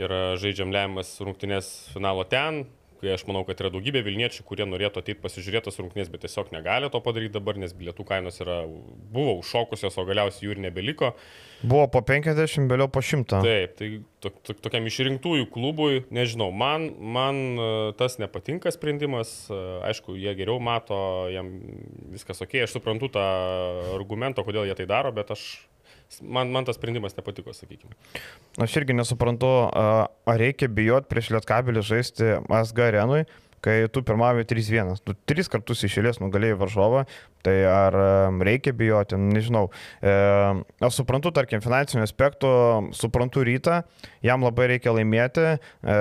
ir 0.01 0.15
žaidžiam 0.41 0.73
lemiamas 0.73 1.15
rungtynės 1.25 1.73
finalo 1.93 2.25
ten, 2.29 2.65
kai 3.03 3.11
aš 3.17 3.25
manau, 3.27 3.43
kad 3.43 3.59
yra 3.59 3.71
daugybė 3.75 4.05
Vilniečių, 4.07 4.45
kurie 4.47 4.63
norėtų 4.69 5.03
ateiti 5.03 5.21
pasižiūrėti 5.25 5.67
tas 5.67 5.79
rungtynės, 5.81 6.11
bet 6.13 6.23
tiesiog 6.23 6.53
negali 6.55 6.87
to 6.93 7.01
padaryti 7.03 7.35
dabar, 7.35 7.59
nes 7.59 7.75
bilietų 7.75 8.07
kainos 8.07 8.39
yra, 8.45 8.61
buvo 9.15 9.35
užšokusios, 9.41 9.97
o 9.99 10.05
galiausiai 10.07 10.47
jų 10.47 10.55
ir 10.55 10.61
nebeliko. 10.69 11.11
Buvo 11.67 11.89
po 11.91 12.05
50, 12.07 12.71
vėliau 12.71 12.87
po 12.95 13.03
100. 13.03 13.43
Taip, 13.43 13.75
tai 13.81 13.91
to, 14.23 14.31
to, 14.47 14.55
tokiam 14.55 14.87
išrinktųjų 14.87 15.49
klubui, 15.51 16.05
nežinau, 16.15 16.53
man, 16.55 16.87
man 17.19 17.43
e, 17.59 17.69
tas 17.99 18.21
nepatinka 18.23 18.71
sprendimas, 18.75 19.35
e, 19.51 19.61
aišku, 19.91 20.15
jie 20.23 20.37
geriau 20.39 20.63
mato, 20.63 21.27
jam 21.35 21.51
viskas 22.15 22.43
ok, 22.47 22.61
aš 22.69 22.79
suprantu 22.79 23.11
tą 23.19 23.27
argumentą, 23.97 24.47
kodėl 24.47 24.71
jie 24.71 24.79
tai 24.79 24.87
daro, 24.95 25.11
bet 25.15 25.35
aš 25.35 25.49
man, 26.21 26.51
man 26.53 26.67
tas 26.69 26.77
sprendimas 26.79 27.17
nepatiko, 27.17 27.55
sakykime. 27.57 27.97
Aš 28.63 28.77
irgi 28.83 28.97
nesuprantu, 28.97 29.51
ar 29.73 30.41
reikia 30.43 30.69
bijoti 30.69 31.11
prieš 31.11 31.33
Lietkabelį 31.37 31.85
žaisti 31.87 32.35
SG 32.43 32.85
arenui, 32.91 33.25
kai 33.63 33.87
tu 33.93 34.03
pirmavai 34.07 34.47
3-1. 34.49 34.97
Tu 35.07 35.17
tris 35.29 35.51
kartus 35.53 35.85
išėlės 35.87 36.21
nugalėjai 36.23 36.59
varžovą, 36.61 37.07
Tai 37.43 37.55
ar 37.67 37.97
reikia 38.39 38.71
bijoti, 38.73 39.19
nežinau. 39.19 39.67
E, 39.99 40.13
aš 40.87 41.01
suprantu, 41.01 41.33
tarkim, 41.35 41.59
finansinių 41.63 42.05
aspektų, 42.07 42.51
suprantu 42.95 43.43
rytą, 43.47 43.81
jam 44.23 44.47
labai 44.47 44.69
reikia 44.71 44.95
laimėti, 44.95 45.47
e, 45.59 45.97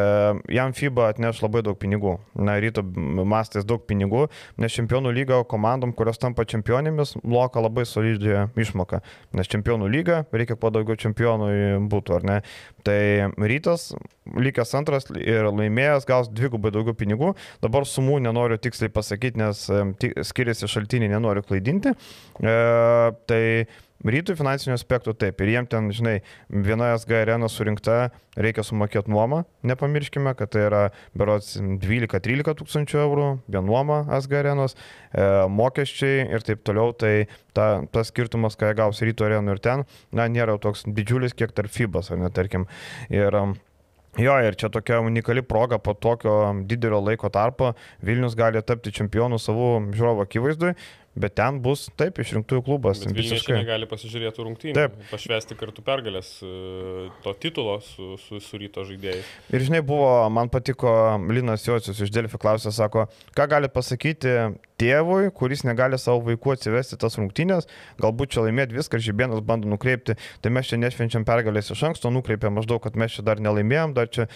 jam 0.53 0.75
FIBA 0.77 1.09
atneš 1.15 1.41
labai 1.41 1.63
daug 1.65 1.79
pinigų. 1.81 2.19
Na, 2.37 2.59
ryto 2.61 2.85
mastais 2.85 3.65
daug 3.65 3.81
pinigų, 3.89 4.27
nes 4.61 4.77
čempionų 4.77 5.15
lyga 5.17 5.41
komandom, 5.49 5.95
kurios 5.97 6.21
tampa 6.21 6.45
čempionėmis, 6.45 7.17
moka 7.25 7.63
labai 7.63 7.87
solidžią 7.89 8.51
išmoką. 8.61 9.01
Nes 9.33 9.49
čempionų 9.49 9.89
lyga 9.89 10.21
reikia 10.29 10.59
kuo 10.61 10.69
daugiau 10.69 10.99
čempionų 11.01 11.49
būtų, 11.89 12.19
ar 12.19 12.27
ne? 12.27 12.37
Tai 12.85 13.01
rytas, 13.41 13.89
likęs 14.37 14.77
antras 14.77 15.09
ir 15.17 15.49
laimėjęs 15.49 16.05
gaus 16.09 16.29
dvigubai 16.29 16.69
daugiau 16.73 16.93
pinigų. 16.97 17.33
Dabar 17.63 17.87
sumų 17.89 18.19
nenoriu 18.25 18.59
tiksliai 18.61 18.91
pasakyti, 18.93 19.41
nes 19.41 19.67
skiriasi 20.31 20.69
šaltiniai, 20.71 21.11
nenoriu 21.11 21.43
klaidinti. 21.45 21.95
E, 22.41 22.57
tai 23.29 23.41
rytų 24.09 24.35
finansinių 24.39 24.75
aspektų 24.75 25.13
taip. 25.19 25.41
Ir 25.43 25.53
jiem 25.53 25.67
ten, 25.69 25.89
žinai, 25.93 26.15
viena 26.49 26.91
SG 26.97 27.19
arena 27.21 27.49
surinkta, 27.51 28.11
reikia 28.39 28.65
sumokėti 28.65 29.11
nuomą. 29.13 29.43
Nepamirškime, 29.67 30.33
kad 30.39 30.53
tai 30.53 30.65
yra 30.69 30.83
berots 31.17 31.55
12-13 31.59 32.57
tūkstančių 32.61 33.01
eurų, 33.03 33.29
vien 33.51 33.67
nuoma 33.67 34.03
SG 34.21 34.39
arenos, 34.41 34.77
e, 35.13 35.25
mokesčiai 35.51 36.27
ir 36.31 36.45
taip 36.47 36.63
toliau. 36.67 36.95
Tai 36.97 37.13
ta, 37.57 37.67
tas 37.93 38.11
skirtumas, 38.13 38.57
ką 38.59 38.71
jie 38.71 38.79
gaus 38.81 39.01
rytų 39.05 39.27
arenų 39.27 39.57
ir 39.57 39.63
ten, 39.63 39.85
na, 40.15 40.29
nėra 40.31 40.57
toks 40.61 40.85
didžiulis, 40.87 41.37
kiek 41.37 41.53
tarp 41.55 41.73
FIBAS, 41.73 42.13
ar 42.13 42.23
ne, 42.23 42.31
tarkim. 42.33 42.67
Ir, 43.13 43.35
um, 43.37 43.57
Jo, 44.19 44.33
ir 44.43 44.57
čia 44.59 44.67
tokia 44.67 44.97
unikali 44.99 45.41
proga 45.41 45.77
po 45.79 45.93
tokio 45.93 46.33
didelio 46.67 46.99
laiko 46.99 47.29
tarpo 47.31 47.71
Vilnius 48.03 48.35
gali 48.35 48.59
tapti 48.61 48.91
čempionu 48.91 49.39
savo 49.39 49.77
žiūrovo 49.79 50.25
akivaizdui. 50.27 50.73
Bet 51.15 51.35
ten 51.35 51.59
bus 51.63 51.87
taip 51.99 52.19
išrinktųjų 52.23 52.63
klubas. 52.63 53.01
Visiškai. 53.03 53.57
negali 53.59 53.87
pasižiūrėti 53.89 54.45
rungtynių, 54.45 54.75
Taip. 54.77 54.95
pašvesti 55.11 55.57
kartu 55.59 55.83
pergalės 55.83 56.33
e, 56.45 57.09
to 57.25 57.33
titulo 57.43 57.77
su, 57.83 58.15
su, 58.21 58.39
su 58.43 58.59
ryto 58.61 58.85
žaidėjais. 58.87 59.31
Ir 59.51 59.67
žinai, 59.67 59.81
buvo, 59.85 60.07
man 60.33 60.51
patiko 60.53 60.93
Linas 61.31 61.67
Jocius 61.67 61.99
iš 61.99 62.13
Delfi 62.15 62.39
klausė, 62.41 62.71
sako, 62.75 63.09
ką 63.35 63.47
gali 63.51 63.71
pasakyti 63.71 64.37
tėvui, 64.81 65.29
kuris 65.35 65.65
negali 65.67 65.99
savo 66.01 66.23
vaikų 66.29 66.55
atsivesti 66.55 66.97
tas 67.01 67.19
rungtynės, 67.19 67.67
galbūt 68.01 68.33
čia 68.33 68.47
laimėti 68.47 68.79
viską, 68.79 69.01
žibienas 69.03 69.43
bando 69.45 69.69
nukreipti, 69.69 70.15
tai 70.41 70.53
mes 70.55 70.71
čia 70.71 70.79
nešvenčiam 70.81 71.27
pergalės 71.27 71.73
iš 71.75 71.83
anksto, 71.91 72.13
nukreipė 72.13 72.49
maždaug, 72.53 72.81
kad 72.83 72.97
mes 72.97 73.13
čia 73.13 73.25
dar 73.27 73.43
nelaimėjom, 73.43 73.93
dar 73.97 74.09
čia 74.09 74.29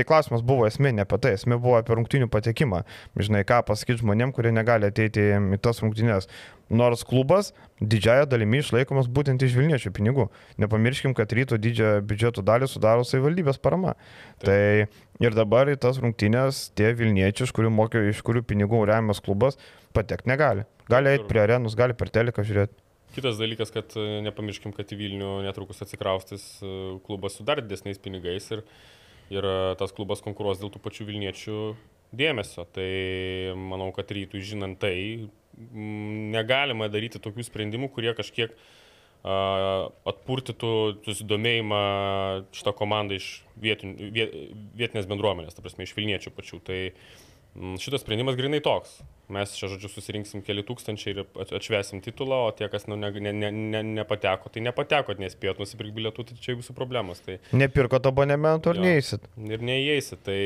Tai 0.00 0.06
klausimas 0.08 0.40
buvo 0.40 0.64
esmė, 0.64 0.94
ne 0.96 1.02
apie 1.04 1.18
tai, 1.20 1.34
esmė 1.36 1.58
buvo 1.60 1.74
apie 1.76 1.92
rungtynių 1.92 2.30
patekimą. 2.32 2.78
Žinai, 3.20 3.42
ką 3.44 3.58
pasakyti 3.68 4.00
žmonėm, 4.00 4.30
kurie 4.32 4.48
negali 4.48 4.88
ateiti 4.88 5.26
į 5.36 5.58
tas 5.60 5.82
rungtynės. 5.84 6.24
Nors 6.72 7.02
klubas 7.04 7.50
didžiaja 7.84 8.24
dalimi 8.30 8.62
išlaikomas 8.62 9.10
būtent 9.12 9.44
iš 9.44 9.58
Vilniečių 9.58 9.90
pinigų. 9.92 10.30
Nepamirškim, 10.62 11.12
kad 11.18 11.34
ryto 11.36 11.58
didžiąją 11.60 12.00
biudžeto 12.08 12.40
dalį 12.40 12.70
sudaro 12.72 13.04
savivaldybės 13.04 13.60
parama. 13.60 13.92
Taip. 14.40 14.48
Tai 14.48 15.26
ir 15.26 15.36
dabar 15.36 15.68
į 15.68 15.76
tas 15.82 16.00
rungtynės 16.00 16.70
tie 16.72 16.94
Vilniečiai, 16.96 17.50
iš 17.50 17.52
kurių, 17.58 17.72
mokė, 17.76 18.06
iš 18.14 18.22
kurių 18.24 18.40
pinigų 18.48 18.80
remiamas 18.88 19.20
klubas, 19.20 19.60
patekti 19.92 20.32
negali. 20.32 20.64
Gali 20.88 21.12
eiti 21.12 21.28
prie 21.28 21.42
arenus, 21.44 21.76
gali 21.76 21.92
per 21.92 22.08
teleką 22.08 22.46
žiūrėti. 22.48 22.80
Kitas 23.18 23.36
dalykas, 23.36 23.74
kad 23.74 23.92
e, 24.00 24.22
nepamirškim, 24.24 24.72
kad 24.72 24.88
į 24.94 24.96
Vilnių 25.02 25.34
netrukus 25.44 25.84
atsikraustis 25.84 26.46
e, 26.62 26.72
klubas 27.04 27.36
su 27.36 27.44
dar 27.44 27.60
didesniais 27.60 28.00
pinigais 28.00 28.48
ir, 28.54 28.64
ir 29.32 29.46
e, 29.46 29.56
tas 29.80 29.94
klubas 29.96 30.22
konkuruos 30.24 30.60
dėl 30.60 30.72
tų 30.74 30.82
pačių 30.82 31.08
Vilniečių 31.08 31.62
dėmesio. 32.16 32.66
Tai 32.74 32.90
manau, 33.58 33.90
kad 33.96 34.10
rytų 34.10 34.42
žinant 34.42 34.80
tai, 34.82 35.30
negalima 35.70 36.88
daryti 36.90 37.20
tokių 37.22 37.44
sprendimų, 37.46 37.90
kurie 37.94 38.14
kažkiek 38.16 38.54
atpurtytų 39.20 40.68
susidomėjimą 41.04 41.80
šitą 42.56 42.72
komandą 42.72 43.18
iš 43.20 43.26
vietin, 43.60 43.92
viet, 44.16 44.32
vietinės 44.80 45.08
bendruomenės, 45.10 45.52
ta 45.52 45.60
prasme, 45.60 45.84
iš 45.84 45.92
Vilniečių 45.98 46.32
pačių. 46.32 46.60
Tai 46.64 46.78
mm, 46.88 47.29
šitas 47.80 48.04
sprendimas 48.04 48.36
grinai 48.38 48.60
toks. 48.64 49.00
Mes 49.30 49.52
čia, 49.54 49.68
žodžiu, 49.70 49.86
susirinksim 49.92 50.42
keli 50.42 50.64
tūkstančiai 50.66 51.12
ir 51.14 51.20
at- 51.22 51.52
atšvesim 51.54 52.00
titulą, 52.02 52.48
o 52.48 52.50
tie, 52.50 52.66
kas 52.68 52.88
nu, 52.90 52.96
ne, 52.98 53.12
ne, 53.14 53.30
ne, 53.32 53.50
ne, 53.54 53.82
nepateko, 54.00 54.50
tai 54.50 54.62
nepateko, 54.66 55.14
nespėjot 55.22 55.60
nusipirkti 55.62 55.94
bilietų, 55.94 56.24
tai 56.32 56.38
čia 56.42 56.56
jūsų 56.56 56.74
problemos. 56.74 57.22
Tai 57.22 57.36
Nepirkot 57.54 58.08
abonementų 58.10 58.74
ir 58.74 58.80
neįsit. 58.82 59.28
ir 59.38 59.62
neįeisi. 59.62 60.18
Tai 60.26 60.40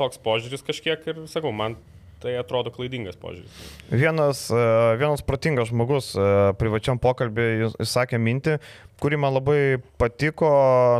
toks 0.00 0.16
požiūris 0.24 0.64
kažkiek 0.64 1.04
ir, 1.12 1.20
sakau, 1.28 1.52
man 1.52 1.76
tai 2.24 2.34
atrodo 2.40 2.72
klaidingas 2.72 3.18
požiūris. 3.20 3.58
Vienas, 3.92 4.46
e, 4.48 4.64
vienas 5.00 5.20
protingas 5.26 5.68
žmogus 5.70 6.14
e, 6.16 6.24
privačiam 6.60 6.96
pokalbį 7.00 7.46
jis- 7.60 7.76
jis 7.82 7.92
sakė 7.98 8.20
mintį, 8.22 8.56
kuri 9.02 9.18
man 9.20 9.34
labai 9.36 9.58
patiko, 10.00 10.48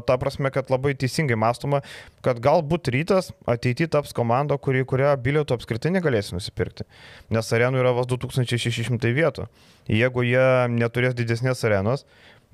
ta 0.04 0.18
prasme, 0.20 0.50
kad 0.52 0.68
labai 0.72 0.92
teisingai 1.00 1.38
mąstoma, 1.40 1.80
kad 2.26 2.42
galbūt 2.44 2.90
rytas 2.92 3.30
ateityje 3.48 3.88
taps 3.96 4.12
komanda, 4.16 4.58
kuri, 4.60 4.84
kurią 4.84 5.14
bilietų 5.24 5.56
apskritai 5.56 5.94
negalės 5.94 6.32
nusipirkti. 6.36 6.84
Nes 7.32 7.52
arenų 7.56 7.80
yra 7.80 7.94
vos 7.96 8.10
2600 8.10 9.14
vietų. 9.16 9.48
Jeigu 9.88 10.24
jie 10.28 10.44
neturės 10.72 11.16
didesnės 11.16 11.64
arenos, 11.64 12.04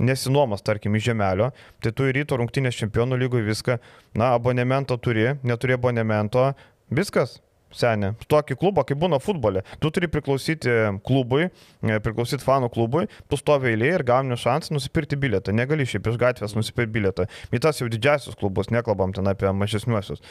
nesinuomas, 0.00 0.62
tarkim, 0.64 0.94
iš 0.96 1.11
žemelio, 1.11 1.50
tai 1.83 1.92
tu 1.92 2.06
į 2.09 2.14
ryto 2.20 2.38
rungtynės 2.40 2.78
čempionų 2.78 3.18
lygui 3.20 3.42
viską, 3.44 3.76
na, 4.16 4.30
abonemento 4.38 4.96
turi, 4.96 5.35
neturi 5.44 5.76
abonemento, 5.76 6.52
viskas. 6.90 7.40
Senė, 7.70 8.14
tokį 8.26 8.56
klubą, 8.59 8.83
kaip 8.87 8.98
būna 8.98 9.20
futbole. 9.22 9.62
Tu 9.78 9.92
turi 9.94 10.09
priklausyti 10.11 10.72
klubui, 11.06 11.50
e, 11.87 11.98
priklausyti 12.02 12.42
fanų 12.42 12.70
klubui, 12.74 13.04
tu 13.30 13.38
stovi 13.38 13.70
eilėje 13.70 14.00
ir 14.00 14.06
gauni 14.09 14.38
šansą 14.40 14.74
nusipirkti 14.74 15.18
bilietą. 15.20 15.54
Negali 15.54 15.87
šiaip 15.87 16.11
iš 16.11 16.18
gatvės 16.18 16.56
nusipirkti 16.59 16.96
bilietą. 16.98 17.28
Į 17.54 17.62
tas 17.62 17.78
jau 17.78 17.87
didžiasius 17.90 18.38
klubus, 18.40 18.72
nekalbam 18.74 19.14
ten 19.14 19.30
apie 19.30 19.52
mažesniuosius. 19.54 20.24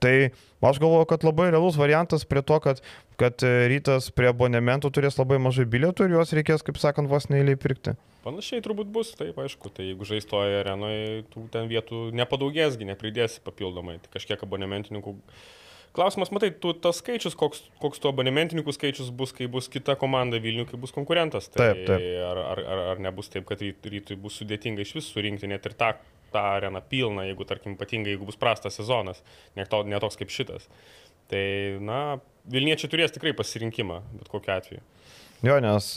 Tai 0.00 0.30
aš 0.64 0.78
galvoju, 0.80 1.04
kad 1.12 1.24
labai 1.24 1.50
realus 1.52 1.76
variantas 1.76 2.24
prie 2.24 2.40
to, 2.42 2.56
kad, 2.64 2.80
kad 3.20 3.44
e, 3.44 3.68
rytas 3.68 4.08
prie 4.16 4.30
abonementų 4.32 4.88
turės 4.96 5.18
labai 5.20 5.36
mažai 5.42 5.66
bilietų 5.68 6.08
ir 6.08 6.16
juos 6.16 6.32
reikės, 6.36 6.64
kaip 6.64 6.80
sakant, 6.80 7.10
vos 7.10 7.28
neįliai 7.28 7.58
pirkti. 7.60 7.94
Panašiai 8.24 8.64
turbūt 8.64 8.88
bus, 8.92 9.12
taip, 9.16 9.36
aišku, 9.40 9.72
tai 9.76 9.90
jeigu 9.90 10.08
žaistoje 10.08 10.58
arenoje, 10.62 11.22
tų 11.32 11.46
ten 11.52 11.68
vietų 11.68 12.08
nepadaugėsgi, 12.16 12.88
nepridėsi 12.88 13.44
papildomai, 13.44 13.98
tai 14.00 14.12
kažkiek 14.16 14.40
abonementininkų. 14.48 15.14
Klausimas, 15.96 16.30
matai, 16.30 16.52
tu 16.62 16.70
tas 16.78 17.00
skaičius, 17.02 17.34
koks, 17.38 17.64
koks 17.82 17.98
tų 17.98 18.12
abonementininkų 18.12 18.70
skaičius 18.76 19.08
bus, 19.10 19.32
kai 19.34 19.48
bus 19.50 19.66
kita 19.72 19.96
komanda 19.98 20.38
Vilnių, 20.38 20.68
kai 20.70 20.78
bus 20.78 20.92
konkurentas. 20.94 21.48
Tai 21.50 21.64
Taip, 21.72 21.80
taip. 21.88 22.04
Ar, 22.28 22.38
ar, 22.52 22.60
ar, 22.62 22.82
ar 22.92 23.02
nebus 23.02 23.30
taip, 23.32 23.42
kad 23.48 23.58
ryt- 23.64 23.88
rytui 23.90 24.14
bus 24.22 24.36
sudėtinga 24.38 24.84
iš 24.86 24.92
vis 25.00 25.08
surinkti 25.10 25.50
net 25.50 25.66
ir 25.66 25.74
tą, 25.80 25.88
tą 26.30 26.44
areną 26.54 26.78
pilną, 26.86 27.24
jeigu, 27.26 27.46
tarkim, 27.48 27.74
ypatingai, 27.74 28.14
jeigu 28.14 28.28
bus 28.28 28.38
prastas 28.38 28.78
sezonas, 28.78 29.18
ne, 29.58 29.66
to, 29.66 29.82
ne 29.90 29.98
toks 30.04 30.20
kaip 30.20 30.30
šitas. 30.30 30.68
Tai, 31.30 31.42
na, 31.82 31.98
Vilniečiai 32.50 32.88
turės 32.94 33.12
tikrai 33.14 33.34
pasirinkimą, 33.36 33.98
bet 34.20 34.30
kokiu 34.30 34.54
atveju. 34.54 34.80
Jo, 35.44 35.58
nes 35.64 35.90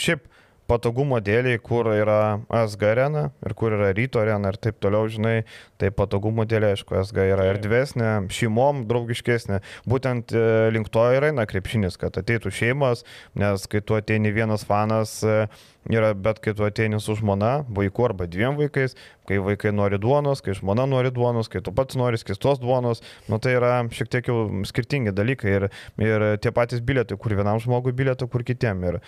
šiaip 0.00 0.24
patogumo 0.70 1.18
dėliai, 1.22 1.60
kur 1.62 1.88
yra 1.92 2.40
SG 2.62 2.86
arena 2.92 3.24
ir 3.44 3.54
kur 3.58 3.74
yra 3.76 3.90
ryto 3.96 4.20
arena 4.22 4.52
ir 4.52 4.58
taip 4.62 4.78
toliau, 4.82 5.08
žinai, 5.10 5.42
tai 5.80 5.90
patogumo 5.94 6.46
dėliai, 6.48 6.76
aišku, 6.76 6.96
SG 7.02 7.26
yra 7.34 7.48
erdvesnė, 7.52 8.12
šeimom 8.32 8.84
draugiškesnė. 8.90 9.60
Būtent 9.88 10.34
e, 10.36 10.46
link 10.74 10.92
to 10.94 11.04
ir 11.16 11.28
eina 11.30 11.46
krepšinis, 11.48 11.98
kad 12.00 12.16
ateitų 12.20 12.52
šeimos, 12.54 13.06
nes 13.38 13.66
kai 13.70 13.82
tu 13.84 13.98
ateini 13.98 14.32
vienas 14.34 14.66
fanas, 14.68 15.18
e, 15.26 15.46
yra, 15.90 16.12
bet 16.14 16.38
kai 16.42 16.54
tu 16.54 16.64
ateini 16.66 17.00
su 17.02 17.16
žmona, 17.18 17.62
vaiku 17.74 18.06
arba 18.06 18.28
dviem 18.30 18.56
vaikais, 18.58 18.94
kai 19.28 19.38
vaikai 19.42 19.72
nori 19.74 19.98
duonos, 20.02 20.42
kai 20.44 20.54
žmona 20.58 20.86
nori 20.86 21.10
duonos, 21.14 21.50
kai 21.50 21.62
tu 21.64 21.72
pats 21.74 21.96
nori 21.98 22.18
skistos 22.20 22.60
duonos, 22.62 23.02
nu 23.30 23.38
tai 23.42 23.56
yra 23.58 23.74
šiek 23.90 24.10
tiek 24.12 24.30
jau 24.30 24.38
skirtingi 24.68 25.14
dalykai 25.14 25.56
ir, 25.58 25.68
ir 26.02 26.26
tie 26.42 26.52
patys 26.54 26.82
bilietai, 26.86 27.18
kur 27.18 27.34
vienam 27.38 27.60
žmogui 27.62 27.94
bilietai, 27.98 28.28
kur 28.30 28.46
kitiem 28.46 28.82
ir 28.86 29.00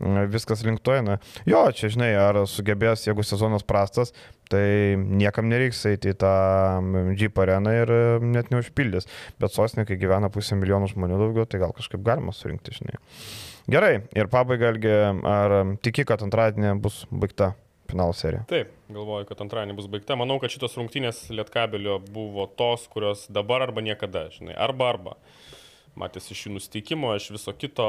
mm, 0.00 0.30
viskas 0.32 0.64
link 0.66 0.80
to 0.84 0.96
eina. 0.96 1.18
Jo, 1.48 1.66
čia 1.76 1.92
žinai, 1.92 2.12
ar 2.16 2.42
sugebės, 2.48 3.06
jeigu 3.08 3.24
sezonas 3.26 3.66
prastas, 3.68 4.14
tai 4.52 4.96
niekam 4.96 5.48
nereiks 5.52 5.84
eiti 5.88 6.12
į 6.12 6.18
tą 6.24 6.34
mm, 6.80 7.14
Jeep 7.20 7.40
areną 7.44 7.76
ir 7.76 7.94
mm, 7.94 8.34
net 8.36 8.52
neužpildys. 8.54 9.08
Bet 9.40 9.52
sostinė, 9.56 9.86
kai 9.88 10.00
gyvena 10.00 10.32
pusę 10.32 10.56
milijonų 10.60 10.92
žmonių 10.94 11.24
daugiau, 11.26 11.48
tai 11.48 11.60
gal 11.64 11.76
kažkaip 11.76 12.04
galima 12.04 12.36
surinkti, 12.36 12.76
žinai. 12.80 13.00
Gerai, 13.70 14.00
ir 14.18 14.30
pabaigai, 14.30 14.72
Algi, 14.72 14.94
ar 15.28 15.54
tiki, 15.84 16.06
kad 16.08 16.24
antradienį 16.24 16.74
bus 16.82 17.02
baigta 17.10 17.52
finalo 17.92 18.14
serija? 18.16 18.42
Taip, 18.50 18.72
galvoju, 18.90 19.28
kad 19.28 19.42
antradienį 19.44 19.76
bus 19.78 19.88
baigta. 19.92 20.16
Manau, 20.18 20.40
kad 20.42 20.52
šitos 20.52 20.74
rungtynės 20.80 21.24
Lietkabelio 21.30 22.00
buvo 22.12 22.48
tos, 22.58 22.88
kurios 22.90 23.28
dabar 23.30 23.66
arba 23.68 23.84
niekada, 23.84 24.26
žinai, 24.34 24.56
arba 24.58 24.90
arba. 24.94 25.16
Matėsi 25.98 26.32
iš 26.34 26.46
jų 26.46 26.54
nusteikimo, 26.56 27.12
iš 27.18 27.28
viso 27.34 27.52
kito, 27.54 27.86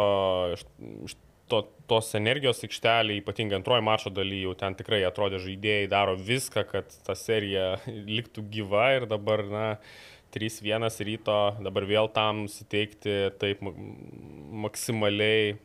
iš, 0.53 0.65
iš 1.07 1.17
to, 1.51 1.61
tos 1.89 2.11
energijos 2.19 2.63
aikštelė, 2.65 3.17
ypatingai 3.21 3.57
antroji 3.59 3.85
mačo 3.85 4.11
daly, 4.13 4.41
jau 4.45 4.53
ten 4.59 4.75
tikrai 4.79 5.01
atrodė 5.07 5.41
žaidėjai 5.43 5.89
daro 5.91 6.15
viską, 6.19 6.65
kad 6.69 6.97
ta 7.07 7.15
serija 7.17 7.77
liktų 7.87 8.45
gyva 8.53 8.89
ir 8.97 9.07
dabar, 9.11 9.45
na, 9.49 9.67
3-1 10.33 10.87
ryto, 11.07 11.39
dabar 11.63 11.85
vėl 11.89 12.09
tam 12.13 12.45
suteikti 12.51 13.33
taip 13.41 13.61
ma- 13.65 13.75
maksimaliai, 14.65 15.57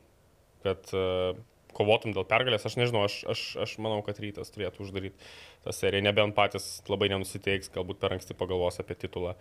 kad 0.64 0.90
uh, 0.92 1.38
kovotum 1.78 2.14
dėl 2.14 2.26
pergalės, 2.28 2.66
aš 2.66 2.76
nežinau, 2.80 3.04
aš, 3.06 3.20
aš, 3.30 3.44
aš 3.64 3.76
manau, 3.82 4.00
kad 4.06 4.18
rytas 4.22 4.52
turėtų 4.54 4.84
uždaryti 4.84 5.30
tą 5.66 5.74
seriją, 5.74 6.04
nebent 6.08 6.36
patys 6.36 6.78
labai 6.90 7.10
nenusiteiks, 7.12 7.72
galbūt 7.74 8.00
per 8.02 8.16
anksti 8.16 8.36
pagalvos 8.38 8.80
apie 8.82 8.96
titulą, 8.98 9.34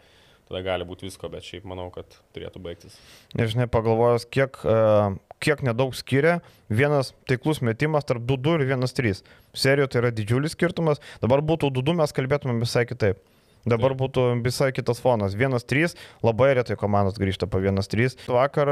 tada 0.47 0.61
gali 0.65 0.87
būti 0.87 1.07
visko, 1.07 1.29
bet 1.31 1.47
šiaip 1.47 1.65
manau, 1.67 1.89
kad 1.93 2.19
turėtų 2.35 2.61
baigtis. 2.63 2.97
Nežinai, 3.37 3.67
pagalvojęs, 3.71 4.27
kiek, 4.31 4.59
e, 4.63 4.77
kiek 5.43 5.63
nedaug 5.65 5.95
skiria 5.97 6.37
vienas 6.69 7.13
taiklus 7.29 7.63
metimas 7.65 8.07
tarp 8.07 8.23
2-2 8.27 8.61
ir 8.61 8.75
1-3. 8.75 9.23
Serijoje 9.57 9.93
tai 9.93 10.03
yra 10.03 10.13
didžiulis 10.15 10.55
skirtumas. 10.55 11.03
Dabar 11.23 11.43
būtų 11.45 11.71
2-2, 11.75 11.97
mes 12.03 12.15
kalbėtumėm 12.15 12.63
visai 12.63 12.85
kitaip. 12.89 13.19
Dabar 13.67 13.93
Taip. 13.93 14.01
būtų 14.01 14.25
visai 14.45 14.71
kitas 14.75 15.01
fonas. 15.03 15.35
1-3, 15.37 15.95
labai 16.25 16.53
retai 16.57 16.77
komandos 16.79 17.19
grįžta 17.19 17.49
po 17.51 17.61
1-3. 17.63 18.15
Vakar 18.31 18.71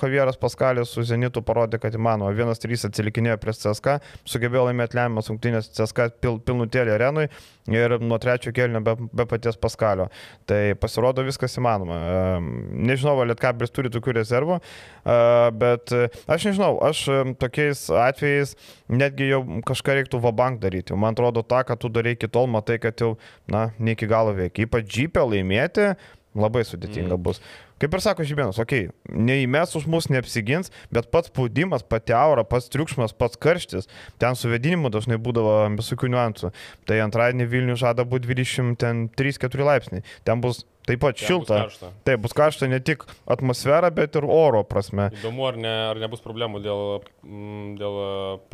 Javieras 0.00 0.40
Paskalis 0.40 0.94
su 0.94 1.04
Zenitu 1.06 1.42
parodė, 1.44 1.80
kad 1.82 1.94
įmanoma. 1.96 2.32
1-3 2.34 2.88
atsilikinėjo 2.88 3.38
prieš 3.42 3.64
CSK, 3.64 3.98
sugebėjo 4.28 4.66
laimėti 4.70 4.98
lemiamas 4.98 5.30
rungtynės 5.30 5.70
CSK 5.76 6.10
pil, 6.22 6.40
pilnutėlį 6.44 6.96
arenui 6.96 7.28
ir 7.70 7.96
nuo 8.00 8.18
trečio 8.18 8.52
kelnio 8.54 8.80
be, 8.84 8.96
be 9.12 9.26
paties 9.28 9.58
Paskalio. 9.60 10.08
Tai 10.48 10.74
pasirodo 10.80 11.24
viskas 11.26 11.56
įmanoma. 11.60 12.00
Nežinau, 12.40 13.18
Lietkabris 13.28 13.72
turi 13.74 13.92
tokių 13.92 14.16
rezervų, 14.16 14.58
e, 14.60 15.18
bet 15.60 15.94
e, 15.94 16.08
aš 16.30 16.48
nežinau, 16.50 16.72
aš 16.86 17.04
tokiais 17.40 17.84
atvejais 17.92 18.56
netgi 18.90 19.30
jau 19.30 19.42
kažką 19.68 20.00
reiktų 20.00 20.22
vabank 20.24 20.60
daryti. 20.62 20.96
Man 20.98 21.14
atrodo, 21.14 21.44
tą, 21.46 21.62
ką 21.68 21.76
tu 21.80 21.92
darai 21.92 22.16
iki 22.16 22.30
tol, 22.32 22.48
matai, 22.50 22.80
kad 22.82 22.98
jau, 23.00 23.12
na, 23.50 23.68
ne 23.78 23.94
iki 23.96 24.08
galo 24.10 24.29
veikia. 24.36 24.66
Ypač 24.68 24.88
džipę 24.90 25.26
laimėti, 25.26 25.92
Labai 26.38 26.62
sudėtinga 26.62 27.16
mm. 27.16 27.22
bus. 27.26 27.40
Kaip 27.80 27.94
ir 27.96 28.02
sako 28.04 28.22
Žibėnas, 28.28 28.58
okei, 28.62 28.90
okay, 28.90 29.14
neįmes 29.18 29.72
už 29.78 29.86
mus 29.90 30.06
neapsigins, 30.12 30.70
bet 30.94 31.08
pats 31.10 31.30
spaudimas, 31.32 31.82
pati 31.82 32.14
aura, 32.14 32.44
pats 32.46 32.68
triukšmas, 32.70 33.16
pats 33.18 33.40
karštis, 33.40 33.88
ten 34.20 34.36
suvedinimu 34.38 34.92
dažnai 34.94 35.18
būdavo 35.18 35.54
visokių 35.78 36.12
niuansų. 36.12 36.52
Tai 36.86 36.98
antradienį 37.06 37.48
Vilnių 37.50 37.78
žada 37.80 38.04
būti 38.06 38.30
23-4 38.30 39.66
laipsniai. 39.66 40.04
Ten 40.28 40.44
bus 40.44 40.62
taip 40.86 41.02
pat 41.02 41.18
ten 41.18 41.32
šilta. 41.32 41.64
Bus 41.64 41.80
karšta. 41.80 41.90
Taip, 42.06 42.22
bus 42.22 42.36
karšta 42.36 42.68
ne 42.70 42.78
tik 42.84 43.02
atmosfera, 43.30 43.90
bet 43.96 44.18
ir 44.20 44.28
oro 44.28 44.60
prasme. 44.68 45.08
Įdomu, 45.18 45.48
ar, 45.48 45.58
ne, 45.58 45.72
ar 45.88 46.02
nebus 46.04 46.22
problemų 46.22 46.62
dėl, 46.62 46.84
mm, 47.26 47.72
dėl 47.80 47.98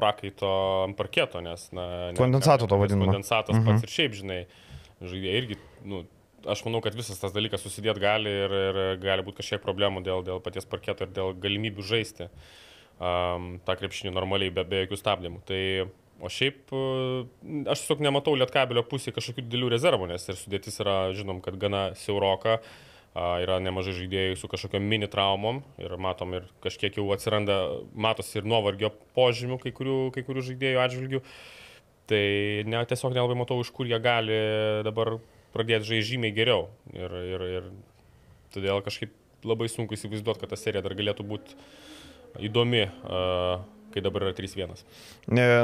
parkaito 0.00 0.54
ant 0.86 0.96
parketo, 0.96 1.44
nes... 1.44 1.68
Na, 1.76 2.14
kondensato 2.16 2.70
to 2.70 2.78
vadinamo. 2.80 3.10
Kondensatas 3.10 3.58
mhm. 3.58 3.68
pats 3.68 3.84
ir 3.84 3.98
šiaip, 3.98 4.16
žinai, 4.22 4.44
žaidėjai 5.02 5.40
irgi, 5.42 5.58
nu, 5.84 6.04
aš 6.48 6.62
manau, 6.66 6.80
kad 6.84 6.96
visas 6.96 7.20
tas 7.20 7.34
dalykas 7.34 7.64
susidėt 7.64 8.00
gali 8.02 8.32
ir, 8.44 8.54
ir 8.70 8.80
gali 9.02 9.24
būti 9.26 9.42
kažkiek 9.42 9.62
problemų 9.64 10.02
dėl, 10.06 10.24
dėl 10.26 10.40
paties 10.44 10.68
parketo 10.68 11.06
ir 11.06 11.12
dėl 11.16 11.34
galimybių 11.42 11.84
žaisti 11.86 12.28
um, 12.30 13.56
tą 13.66 13.76
krepšinį 13.80 14.14
normaliai, 14.14 14.54
be, 14.54 14.64
be 14.68 14.84
jokių 14.84 15.00
stabdymų. 15.00 15.42
Tai, 15.48 15.62
o 16.24 16.32
šiaip 16.32 16.72
aš 17.68 17.84
tiesiog 17.84 18.04
nematau 18.06 18.36
lietkabelio 18.38 18.86
pusėje 18.88 19.16
kažkokių 19.18 19.46
didelių 19.46 19.72
rezervų, 19.76 20.10
nes 20.12 20.28
ir 20.30 20.38
sudėtis 20.40 20.80
yra, 20.84 20.98
žinom, 21.16 21.42
kad 21.44 21.58
gana 21.60 21.88
siauroka. 21.98 22.60
Yra 23.16 23.54
nemažai 23.64 23.94
žaidėjų 23.96 24.34
su 24.36 24.48
kažkokiam 24.52 24.84
mini 24.84 25.06
traumom 25.08 25.62
ir 25.80 25.94
matom 25.96 26.34
ir 26.36 26.50
kažkiek 26.60 26.98
jau 26.98 27.06
atsiranda, 27.14 27.54
matosi 27.96 28.42
ir 28.42 28.44
nuovargio 28.44 28.90
požymių 29.16 29.56
kai 29.62 29.72
kurių, 29.72 29.94
kai 30.12 30.24
kurių 30.26 30.42
žaidėjų 30.50 30.82
atžvilgių. 30.82 31.22
Tai 32.06 32.24
ne, 32.70 32.82
tiesiog 32.86 33.14
nelabai 33.16 33.38
matau, 33.38 33.58
iš 33.62 33.72
kur 33.74 33.88
jie 33.90 33.98
gali 34.02 34.36
dabar 34.86 35.16
pradėti 35.54 35.90
žaisti 35.90 36.14
žymiai 36.14 36.34
geriau. 36.36 36.68
Ir, 36.94 37.14
ir, 37.34 37.46
ir 37.58 37.70
todėl 38.54 38.82
kažkaip 38.86 39.14
labai 39.46 39.68
sunku 39.70 39.96
įsivaizduoti, 39.96 40.42
kad 40.42 40.52
ta 40.54 40.58
serija 40.60 40.84
dar 40.86 40.94
galėtų 40.98 41.26
būti 41.26 41.58
įdomi. 42.46 42.84
Uh, 43.06 43.64
kai 43.96 44.02
dabar 44.04 44.26
yra 44.26 44.34
3-1. 44.36 44.76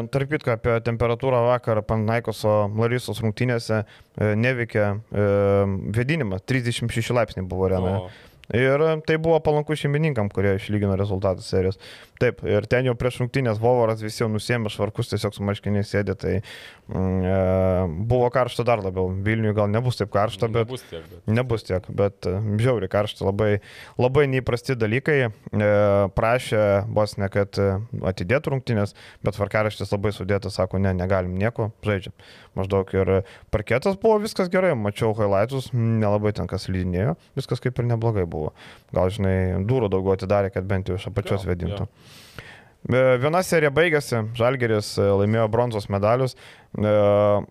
Tarp 0.09 0.31
kitko, 0.33 0.55
apie 0.57 0.79
temperatūrą 0.87 1.43
vakar 1.51 1.83
Panaikoso 1.85 2.71
Larisos 2.79 3.21
rungtynėse 3.21 3.83
e, 3.83 4.31
neveikia 4.41 4.87
e, 4.95 5.27
vėdinimas, 5.93 6.47
36 6.49 7.13
laipsniai 7.13 7.45
buvo 7.49 7.69
arenoje. 7.69 8.07
Ir 8.53 8.83
tai 9.07 9.17
buvo 9.23 9.39
palanku 9.45 9.77
šeimininkam, 9.79 10.29
kurie 10.33 10.57
išlygino 10.59 10.97
rezultatų 11.01 11.45
serijos. 11.45 11.79
Taip, 12.21 12.43
ir 12.47 12.67
ten 12.71 12.87
jau 12.87 12.95
prieš 12.99 13.17
rungtynės 13.23 13.59
Vovaras 13.63 14.03
visi 14.05 14.21
jau 14.21 14.29
nusėmė 14.31 14.71
švarkus, 14.71 15.09
tiesiog 15.11 15.35
su 15.35 15.43
marškiniais 15.47 15.89
sėdė, 15.91 16.15
tai 16.21 16.35
mm, 16.39 17.25
e, 17.27 17.39
buvo 18.11 18.29
karšta 18.35 18.67
dar 18.69 18.83
labiau. 18.85 19.09
Vilniuje 19.25 19.57
gal 19.57 19.73
nebus 19.73 19.99
taip 19.99 20.13
karšta, 20.15 20.51
bet 20.53 20.69
nebus 20.69 20.85
tiek, 20.91 21.09
bet, 21.09 21.33
nebus 21.39 21.67
tiek, 21.67 21.89
bet 21.99 22.29
e, 22.29 22.35
žiauri 22.63 22.91
karšta, 22.93 23.25
labai, 23.27 23.51
labai 23.99 24.27
neįprasti 24.35 24.77
dalykai. 24.79 25.19
E, 25.33 25.73
prašė 26.19 26.63
vos 26.93 27.17
ne, 27.19 27.31
kad 27.33 27.59
e, 27.59 27.71
atidėtų 28.13 28.55
rungtynės, 28.55 28.95
bet 29.25 29.41
varkaraštis 29.41 29.91
labai 29.95 30.13
sudėtas, 30.15 30.61
sako, 30.61 30.83
ne, 30.83 30.93
negalim 30.99 31.35
nieko, 31.41 31.73
žaidžiam. 31.87 32.15
Maždaug 32.59 32.91
ir 32.93 33.13
parketas 33.51 33.97
buvo 34.01 34.19
viskas 34.23 34.51
gerai, 34.53 34.75
mačiau 34.77 35.15
highlights, 35.17 35.71
nelabai 35.73 36.35
ten 36.37 36.51
kas 36.51 36.69
lydinėjo, 36.69 37.17
viskas 37.39 37.63
kaip 37.65 37.81
ir 37.81 37.89
neblogai 37.89 38.27
buvo. 38.29 38.42
Gal, 38.93 39.13
žinai, 39.15 39.37
durų 39.69 39.93
daugiau 39.93 40.17
atidarė, 40.17 40.51
kad 40.55 40.67
bent 40.69 40.91
jau 40.91 40.99
iš 40.99 41.09
apačios 41.13 41.47
vedintų. 41.49 41.87
Ja. 41.87 42.49
Viena 42.91 43.39
serija 43.47 43.71
baigėsi, 43.71 44.25
Žalgeris 44.35 44.97
e, 44.99 45.05
laimėjo 45.21 45.45
bronzos 45.55 45.85
medalius, 45.93 46.33
e, 46.75 46.95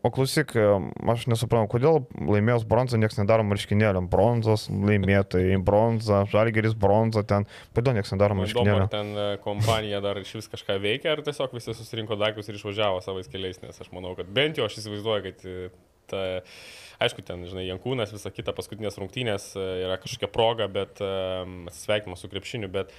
o 0.04 0.10
klausyk, 0.12 0.52
e, 0.60 0.66
aš 1.14 1.24
nesuprantu, 1.32 1.70
kodėl 1.72 2.02
laimėjus 2.20 2.66
bronzą 2.68 3.00
niekas 3.00 3.16
nedaro 3.16 3.46
marškinėlėm. 3.48 4.10
Bronzos 4.12 4.66
laimėtojai, 4.68 5.56
bronza, 5.64 6.26
Žalgeris 6.34 6.76
bronza 6.76 7.24
ten, 7.24 7.48
kodėl 7.78 7.96
niekas 7.96 8.12
nedaro 8.12 8.36
marškinėlėm. 8.42 8.90
Ar 8.90 8.92
ten 8.92 9.14
kompanija 9.46 10.04
dar 10.04 10.20
iš 10.20 10.36
vis 10.42 10.52
kažką 10.52 10.76
veikia, 10.84 11.14
ar 11.16 11.24
tiesiog 11.24 11.56
visi 11.56 11.78
susirinko 11.80 12.20
daiktus 12.20 12.52
ir 12.52 12.60
išvažiavo 12.60 13.00
savais 13.06 13.32
keliais, 13.32 13.64
nes 13.64 13.80
aš 13.80 13.88
manau, 13.96 14.18
kad 14.20 14.28
bent 14.36 14.60
jau 14.60 14.68
aš 14.68 14.82
įsivaizduoju, 14.84 15.32
kad 15.32 15.48
ta, 16.12 16.26
aišku, 17.02 17.24
ten, 17.26 17.44
žinai, 17.50 17.66
Jankūnas, 17.70 18.14
visa 18.14 18.32
kita 18.34 18.54
paskutinės 18.58 19.00
rungtynės 19.02 19.52
yra 19.58 19.98
kažkokia 20.02 20.30
proga, 20.32 20.70
bet 20.72 21.02
um, 21.04 21.66
atsisveikimas 21.72 22.24
su 22.24 22.32
krepšiniu, 22.32 22.72
bet 22.72 22.94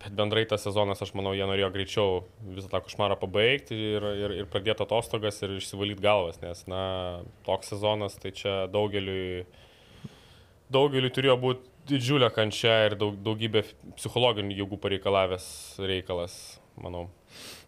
Bet 0.00 0.14
bendrai 0.16 0.46
tas 0.48 0.62
sezonas, 0.64 1.02
aš 1.04 1.10
manau, 1.12 1.34
jie 1.36 1.44
norėjo 1.44 1.66
greičiau 1.74 2.12
visą 2.56 2.70
tą 2.72 2.78
košmarą 2.80 3.18
pabaigti 3.20 3.76
ir, 3.76 4.06
ir, 4.16 4.34
ir 4.38 4.46
pradėti 4.48 4.80
atostogas 4.86 5.42
ir 5.44 5.58
išsivalyti 5.58 6.00
galvas, 6.00 6.38
nes, 6.40 6.62
na, 6.72 6.84
toks 7.44 7.74
sezonas, 7.74 8.16
tai 8.22 8.32
čia 8.32 8.54
daugeliui, 8.72 9.44
daugeliui 10.72 11.12
turėjo 11.12 11.36
būti 11.42 11.68
didžiulė 11.90 12.30
kančia 12.32 12.78
ir 12.86 12.96
daug, 12.96 13.18
daugybė 13.26 13.66
psichologinių 13.98 14.56
jėgų 14.62 14.80
pareikalavęs 14.80 15.50
reikalas, 15.84 16.38
manau. 16.80 17.10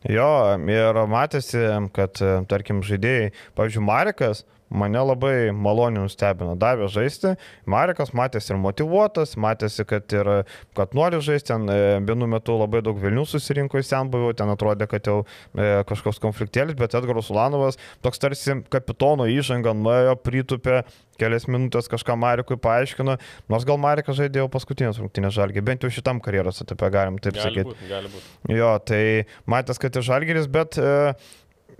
Jo, 0.08 0.56
ir 0.56 1.02
matėsi, 1.12 1.60
kad, 1.92 2.16
tarkim, 2.48 2.80
žaidėjai, 2.86 3.34
pavyzdžiui, 3.60 3.84
Marikas, 3.92 4.46
mane 4.72 5.02
labai 5.04 5.52
maloniai 5.54 6.06
nustebino. 6.06 6.56
Davė 6.58 6.88
žaisti, 6.92 7.34
Marikas 7.70 8.12
matėsi 8.16 8.52
ir 8.54 8.60
motivuotas, 8.62 9.36
matėsi, 9.40 9.84
kad, 9.88 10.08
ir, 10.16 10.30
kad 10.78 10.96
nori 10.96 11.20
žaisti, 11.24 11.50
ten 11.52 11.68
e, 11.72 11.78
vienu 12.06 12.28
metu 12.30 12.56
labai 12.58 12.82
daug 12.84 12.98
Vilnių 13.02 13.26
susirinko 13.28 13.80
į 13.80 13.86
senbuvį, 13.88 14.32
ten 14.40 14.52
atrodė, 14.52 14.88
kad 14.90 15.08
jau 15.08 15.20
e, 15.22 15.82
kažkoks 15.88 16.20
konfliktėlis, 16.22 16.78
bet 16.78 16.96
Edgaras 16.98 17.30
Ulanovas 17.32 17.80
toks 18.04 18.22
tarsi 18.22 18.60
kapitono 18.72 19.28
įžanga 19.30 19.74
nuėjo, 19.76 20.16
pritupė, 20.24 20.82
kelias 21.20 21.46
minutės 21.50 21.90
kažką 21.92 22.16
Marikui 22.18 22.56
paaiškino, 22.62 23.18
nors 23.52 23.66
gal 23.68 23.78
Marikas 23.80 24.18
žaidė 24.18 24.42
jau 24.42 24.48
paskutinės 24.52 25.00
rungtynės 25.02 25.36
žalgį, 25.36 25.64
bent 25.66 25.84
jau 25.84 25.92
šitam 25.92 26.22
karjeros 26.24 26.62
etape 26.64 26.88
galim 26.94 27.20
taip 27.22 27.36
gali 27.36 27.44
sakyti. 27.44 27.68
Būt, 27.68 27.84
gali 27.90 28.12
būt. 28.12 28.32
Jo, 28.56 28.72
tai 28.88 29.02
matęs, 29.50 29.80
kad 29.82 29.98
ir 29.98 30.06
žalgeris, 30.08 30.48
bet 30.52 30.80
e, 30.80 31.14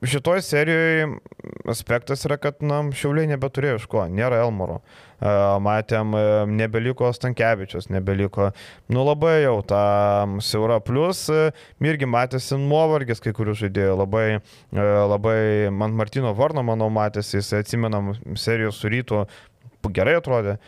šitoj 0.03 0.43
serijoje 0.43 1.09
aspektas 1.69 2.25
yra, 2.27 2.37
kad, 2.41 2.61
na, 2.65 2.83
Šiauliai 2.97 3.31
nebeturėjo 3.31 3.79
iš 3.81 3.89
ko, 3.91 4.05
nėra 4.11 4.43
Elmoro. 4.43 4.81
Matėm, 5.63 6.17
e, 6.19 6.23
nebeliko 6.51 7.13
Stankievičius, 7.15 7.87
nebeliko, 7.95 8.49
nu 8.91 9.05
labai 9.07 9.37
jau 9.45 9.61
tą 9.63 9.83
siaurą, 10.43 10.81
plus 10.83 11.29
e, 11.31 11.53
irgi 11.87 12.09
matėsi 12.11 12.59
nuovargis 12.59 13.23
kai 13.23 13.31
kurių 13.37 13.55
žaidėjų, 13.61 13.95
labai, 14.01 14.25
e, 14.41 14.89
labai, 15.15 15.39
man 15.71 15.95
Martino 15.95 16.35
Varno, 16.35 16.67
manau, 16.67 16.91
matėsi, 16.91 17.37
jis 17.39 17.53
atsimenam 17.61 18.17
serijos 18.35 18.83
su 18.83 18.91
rytu, 18.91 19.23
gerai 19.95 20.19
atrodė. 20.19 20.59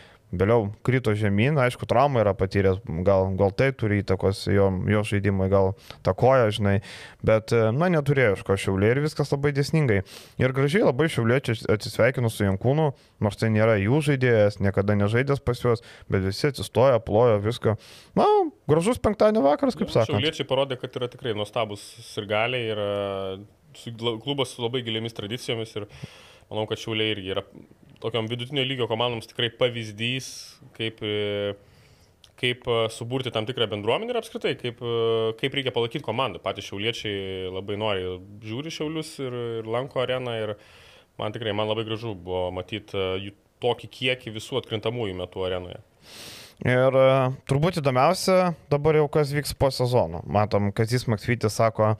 Vėliau 0.40 0.68
krito 0.86 1.14
žemyn, 1.18 1.58
aišku, 1.60 1.86
traumą 1.90 2.22
yra 2.24 2.34
patyręs, 2.36 2.80
gal, 3.06 3.30
gal 3.38 3.52
tai 3.56 3.70
turi 3.76 4.00
įtakos 4.02 4.44
jo, 4.52 4.68
jo 4.90 5.02
žaidimui, 5.06 5.48
gal 5.52 5.72
takoja, 6.06 6.50
žinai, 6.54 6.76
bet, 7.24 7.54
e, 7.54 7.70
na, 7.76 7.90
neturėjo 7.94 8.36
iš 8.38 8.44
ko 8.46 8.56
šiauliai 8.60 8.94
ir 8.94 9.02
viskas 9.04 9.32
labai 9.34 9.54
dėsningai. 9.56 10.00
Ir 10.42 10.54
gražiai 10.56 10.84
labai 10.86 11.08
šiauliečiai 11.12 11.70
atsisveikino 11.76 12.30
su 12.32 12.46
Jankūnu, 12.46 12.90
nors 13.24 13.40
tai 13.40 13.52
nėra 13.54 13.76
jų 13.80 14.02
žaidėjas, 14.10 14.60
niekada 14.64 14.98
nežaidęs 14.98 15.42
pas 15.44 15.62
juos, 15.62 15.84
bet 16.10 16.26
visi 16.26 16.50
atsistojo, 16.50 17.00
plojo 17.06 17.40
viską. 17.44 17.76
Na, 18.18 18.28
gražus 18.70 19.02
penktadienio 19.02 19.44
vakaras, 19.46 19.78
kaip 19.78 19.92
sakoma. 19.92 20.18
Šiauliečiai 20.18 20.48
parodė, 20.48 20.80
kad 20.80 20.96
yra 21.00 21.10
tikrai 21.12 21.36
nuostabus 21.38 21.84
ir 22.18 22.28
galiai, 22.30 22.70
yra 22.74 22.90
klubas 24.22 24.54
su 24.54 24.62
labai 24.62 24.82
giliamis 24.86 25.16
tradicijomis 25.16 25.74
ir 25.76 25.88
manau, 26.50 26.66
kad 26.70 26.80
šiauliai 26.80 27.14
irgi 27.14 27.34
yra 27.34 27.44
tokiam 28.04 28.28
vidutinio 28.28 28.64
lygio 28.66 28.88
komandoms 28.90 29.28
tikrai 29.30 29.50
pavyzdys, 29.56 30.28
kaip, 30.76 31.00
e, 31.00 31.54
kaip 32.40 32.66
e, 32.68 32.78
suburti 32.92 33.32
tam 33.32 33.48
tikrą 33.48 33.68
bendruomenę 33.72 34.12
ir 34.12 34.20
apskritai, 34.20 34.54
kaip, 34.60 34.82
e, 34.84 35.32
kaip 35.40 35.56
reikia 35.56 35.72
palaikyti 35.74 36.04
komandą. 36.04 36.42
Patys 36.44 36.68
šiauliečiai 36.68 37.48
labai 37.54 37.78
nori 37.80 38.10
žiūri 38.44 38.72
šiaulius 38.74 39.14
ir, 39.24 39.38
ir 39.60 39.70
lanko 39.76 40.04
areną 40.04 40.36
ir 40.42 40.54
man 41.20 41.34
tikrai, 41.34 41.56
man 41.56 41.70
labai 41.70 41.86
gražu 41.88 42.12
buvo 42.14 42.50
matyti 42.54 43.08
jų 43.24 43.34
tokį 43.64 43.88
kiekį 43.96 44.34
visų 44.34 44.60
atkrintamųjų 44.60 45.16
metų 45.22 45.46
arenoje. 45.46 45.80
Ir 46.64 46.96
turbūt 47.48 47.80
įdomiausia 47.80 48.52
dabar 48.70 48.98
jau 48.98 49.08
kas 49.10 49.32
vyks 49.34 49.56
po 49.58 49.72
sezono. 49.74 50.20
Matom, 50.30 50.68
kad 50.76 50.92
jis 50.92 51.08
Maksvytis 51.10 51.56
sako, 51.56 51.94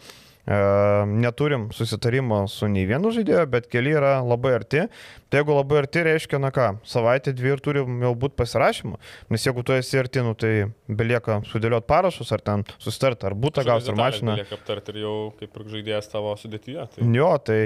neturim 0.46 1.70
susitarimo 1.72 2.42
su 2.52 2.68
nei 2.68 2.85
vienu 2.88 3.12
žaidėju, 3.14 3.46
bet 3.48 3.68
keli 3.72 3.94
yra 3.96 4.18
labai 4.24 4.54
arti. 4.59 4.85
Tai 5.33 5.40
jeigu 5.40 5.57
labai 5.57 5.80
arti, 5.83 6.04
reiškia, 6.04 6.38
na 6.42 6.52
ką, 6.54 6.68
savaitę 6.87 7.33
dvi 7.35 7.54
ir 7.54 7.62
turim 7.64 8.04
jau 8.04 8.12
būti 8.18 8.37
pasirašymu. 8.38 9.00
Nes 9.33 9.46
jeigu 9.46 9.64
tu 9.64 9.74
esi 9.74 9.98
arti, 9.98 10.22
nu, 10.26 10.37
tai 10.38 10.52
belieka 10.87 11.40
sudėlioti 11.48 11.88
parašus, 11.88 12.30
ar 12.37 12.44
ten 12.44 12.68
susitarti, 12.76 13.30
ar 13.30 13.38
būtų 13.40 13.64
gauti, 13.66 13.90
ar 13.90 14.00
mašiną. 14.02 14.38
Belieka 14.38 14.61
aptarti 14.61 14.94
ir 14.94 15.02
jau 15.07 15.18
kaip 15.40 15.59
ir 15.59 15.68
žaidėjas 15.78 16.12
tavo 16.12 16.37
sudėtyje. 16.40 16.88
Tai... 16.94 17.12
Jo, 17.16 17.35
tai 17.42 17.61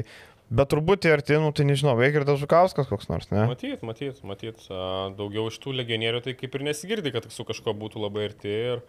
Bet 0.48 0.70
turbūt 0.72 1.04
į 1.04 1.10
artinų, 1.12 1.50
tai 1.52 1.66
nežinau, 1.68 1.92
veikia 1.98 2.22
ir 2.22 2.24
tas 2.24 2.38
Žukauskas 2.40 2.88
koks 2.88 3.10
nors, 3.10 3.26
ne? 3.28 3.42
Matyt, 3.50 3.82
matyt, 3.84 4.22
matyt. 4.24 4.62
Daugiau 5.18 5.50
iš 5.50 5.58
tų 5.60 5.74
legionierių 5.76 6.22
tai 6.24 6.32
kaip 6.40 6.56
ir 6.56 6.64
nesigirdi, 6.70 7.12
kad 7.12 7.28
su 7.34 7.44
kažko 7.44 7.74
būtų 7.76 8.00
labai 8.00 8.30
arti. 8.30 8.54
Ir 8.72 8.80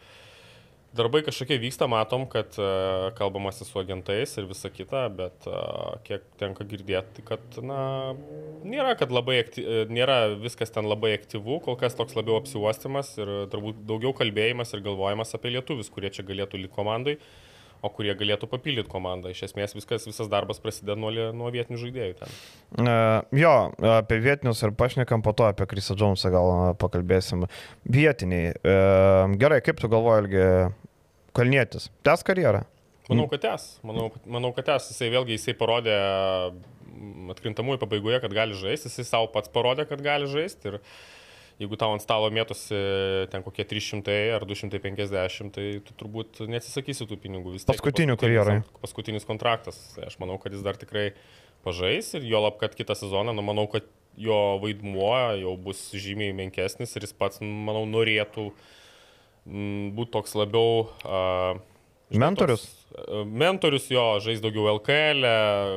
darbai 0.96 1.22
kažkokie 1.26 1.60
vyksta, 1.62 1.88
matom, 1.92 2.26
kad 2.30 2.56
uh, 2.60 3.10
kalbamasi 3.18 3.68
su 3.68 3.80
agentais 3.82 4.36
ir 4.40 4.48
visa 4.50 4.72
kita, 4.74 5.04
bet 5.14 5.48
uh, 5.50 6.00
kiek 6.08 6.26
tenka 6.42 6.66
girdėti, 6.68 7.20
tai 7.20 7.26
kad, 7.34 7.60
na, 7.66 7.82
nėra, 8.68 8.96
kad 9.00 9.14
labai 9.14 9.40
akty... 9.44 9.66
nėra 9.92 10.22
viskas 10.42 10.74
ten 10.76 10.90
labai 10.90 11.14
aktyvu, 11.18 11.60
kol 11.66 11.78
kas 11.80 11.98
toks 11.98 12.18
labiau 12.18 12.40
apsiuostimas 12.42 13.14
ir 13.22 13.36
turbūt 13.54 13.86
daugiau 13.90 14.16
kalbėjimas 14.18 14.74
ir 14.74 14.84
galvojimas 14.88 15.36
apie 15.38 15.54
lietuvius, 15.56 15.92
kurie 15.94 16.12
čia 16.14 16.26
galėtų 16.28 16.64
likti 16.64 16.76
komandai. 16.76 17.20
O 17.80 17.92
kurie 17.96 18.12
galėtų 18.20 18.50
papildyti 18.52 18.92
komandą. 18.92 19.32
Iš 19.32 19.46
esmės 19.50 19.76
viskas, 19.78 20.04
visas 20.10 20.28
darbas 20.32 20.60
prasideda 20.60 20.98
nuo, 21.00 21.14
nuo 21.36 21.52
vietinių 21.54 21.80
žaidėjų 21.80 22.18
ten. 22.20 22.34
Uh, 22.76 23.22
jo, 23.40 23.54
apie 23.96 24.18
vietinius 24.24 24.66
ir 24.66 24.74
pašnekam 24.76 25.24
po 25.24 25.32
to, 25.32 25.48
apie 25.48 25.68
Krisą 25.70 25.96
Džonsą 25.96 26.32
gal 26.34 26.52
pakalbėsim. 26.82 27.48
Vietiniai. 27.88 28.52
Uh, 28.60 29.38
gerai, 29.40 29.62
kaip 29.64 29.80
tu 29.80 29.92
galvoji, 29.92 30.28
Ilgi, 30.28 30.44
Kalnietis, 31.38 31.88
tęs 32.04 32.26
karjerą? 32.28 32.66
Manau, 33.10 33.30
kad 33.32 33.42
tęs. 33.42 33.70
Manau, 33.86 34.10
manau, 34.30 34.52
kad 34.54 34.68
tęs. 34.70 34.90
Jisai 34.92 35.10
vėlgi, 35.14 35.38
jisai 35.38 35.56
parodė 35.58 35.96
atkrintamųjų 37.34 37.82
pabaigoje, 37.82 38.20
kad 38.24 38.36
gali 38.36 38.58
žaisti. 38.58 38.90
Jisai 38.92 39.06
savo 39.08 39.30
pats 39.34 39.52
parodė, 39.54 39.88
kad 39.90 40.02
gali 40.06 40.30
žaisti. 40.30 40.74
Ir 40.74 40.80
jeigu 41.60 41.78
tau 41.80 41.92
ant 41.94 42.04
stalo 42.04 42.30
mėtosi 42.32 42.80
ten 43.34 43.44
kokie 43.44 43.66
300 43.68 44.16
ar 44.38 44.46
250, 44.48 45.52
tai 45.56 45.68
tu 45.84 45.96
turbūt 46.00 46.42
neatsisakysi 46.48 47.08
tų 47.10 47.20
pinigų. 47.20 47.56
Vis 47.58 47.68
Paskutinių 47.68 48.16
karjerai. 48.20 48.62
Paskutinis 48.80 49.28
kontraktas. 49.28 49.78
Aš 50.06 50.18
manau, 50.24 50.40
kad 50.42 50.56
jis 50.56 50.64
dar 50.66 50.80
tikrai 50.80 51.12
pažais 51.66 52.14
ir 52.16 52.28
jo 52.30 52.40
lab, 52.46 52.60
kad 52.62 52.76
kitą 52.78 52.96
sezoną, 52.96 53.36
nu, 53.36 53.44
manau, 53.46 53.68
kad 53.72 53.88
jo 54.20 54.60
vaidmuo 54.64 55.14
jau 55.40 55.56
bus 55.60 55.90
žymiai 55.96 56.36
menkesnis 56.36 56.96
ir 56.96 57.08
jis 57.08 57.16
pats, 57.16 57.44
manau, 57.44 57.84
norėtų 57.90 58.50
būti 59.46 60.14
toks 60.16 60.36
labiau... 60.40 60.88
Uh, 61.04 61.60
Mentorius? 62.10 62.64
Toks, 62.64 63.28
mentorius 63.28 63.86
jo, 63.92 64.06
žais 64.24 64.40
daugiau 64.42 64.72
LKL, 64.80 65.28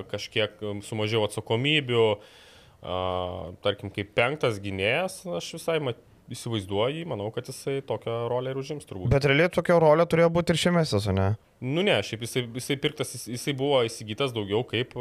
kažkiek 0.08 0.62
sumažiau 0.86 1.26
atsakomybių, 1.26 2.06
uh, 2.14 2.38
tarkim, 2.82 3.92
kaip 3.94 4.10
penktas 4.16 4.58
gynėjas, 4.62 5.22
aš 5.38 5.52
visai 5.58 5.78
mat, 5.82 6.00
įsivaizduoju 6.32 7.00
jį, 7.00 7.06
manau, 7.10 7.28
kad 7.34 7.48
jisai 7.50 7.80
tokią 7.86 8.14
rolę 8.30 8.52
ir 8.52 8.60
užims 8.60 8.86
turbūt. 8.88 9.10
Bet 9.12 9.26
realiai 9.28 9.50
tokia 9.52 9.76
rolė 9.82 10.06
turėjo 10.08 10.30
būti 10.32 10.54
ir 10.54 10.60
šiame 10.62 10.84
sezone. 10.88 11.26
Nu 11.62 11.84
ne, 11.86 11.98
šiaip 12.02 12.24
jisai, 12.26 12.44
jisai 12.56 12.76
pirktas, 12.82 13.12
jisai 13.30 13.54
buvo 13.58 13.82
įsigytas 13.86 14.34
daugiau 14.34 14.64
kaip, 14.66 14.96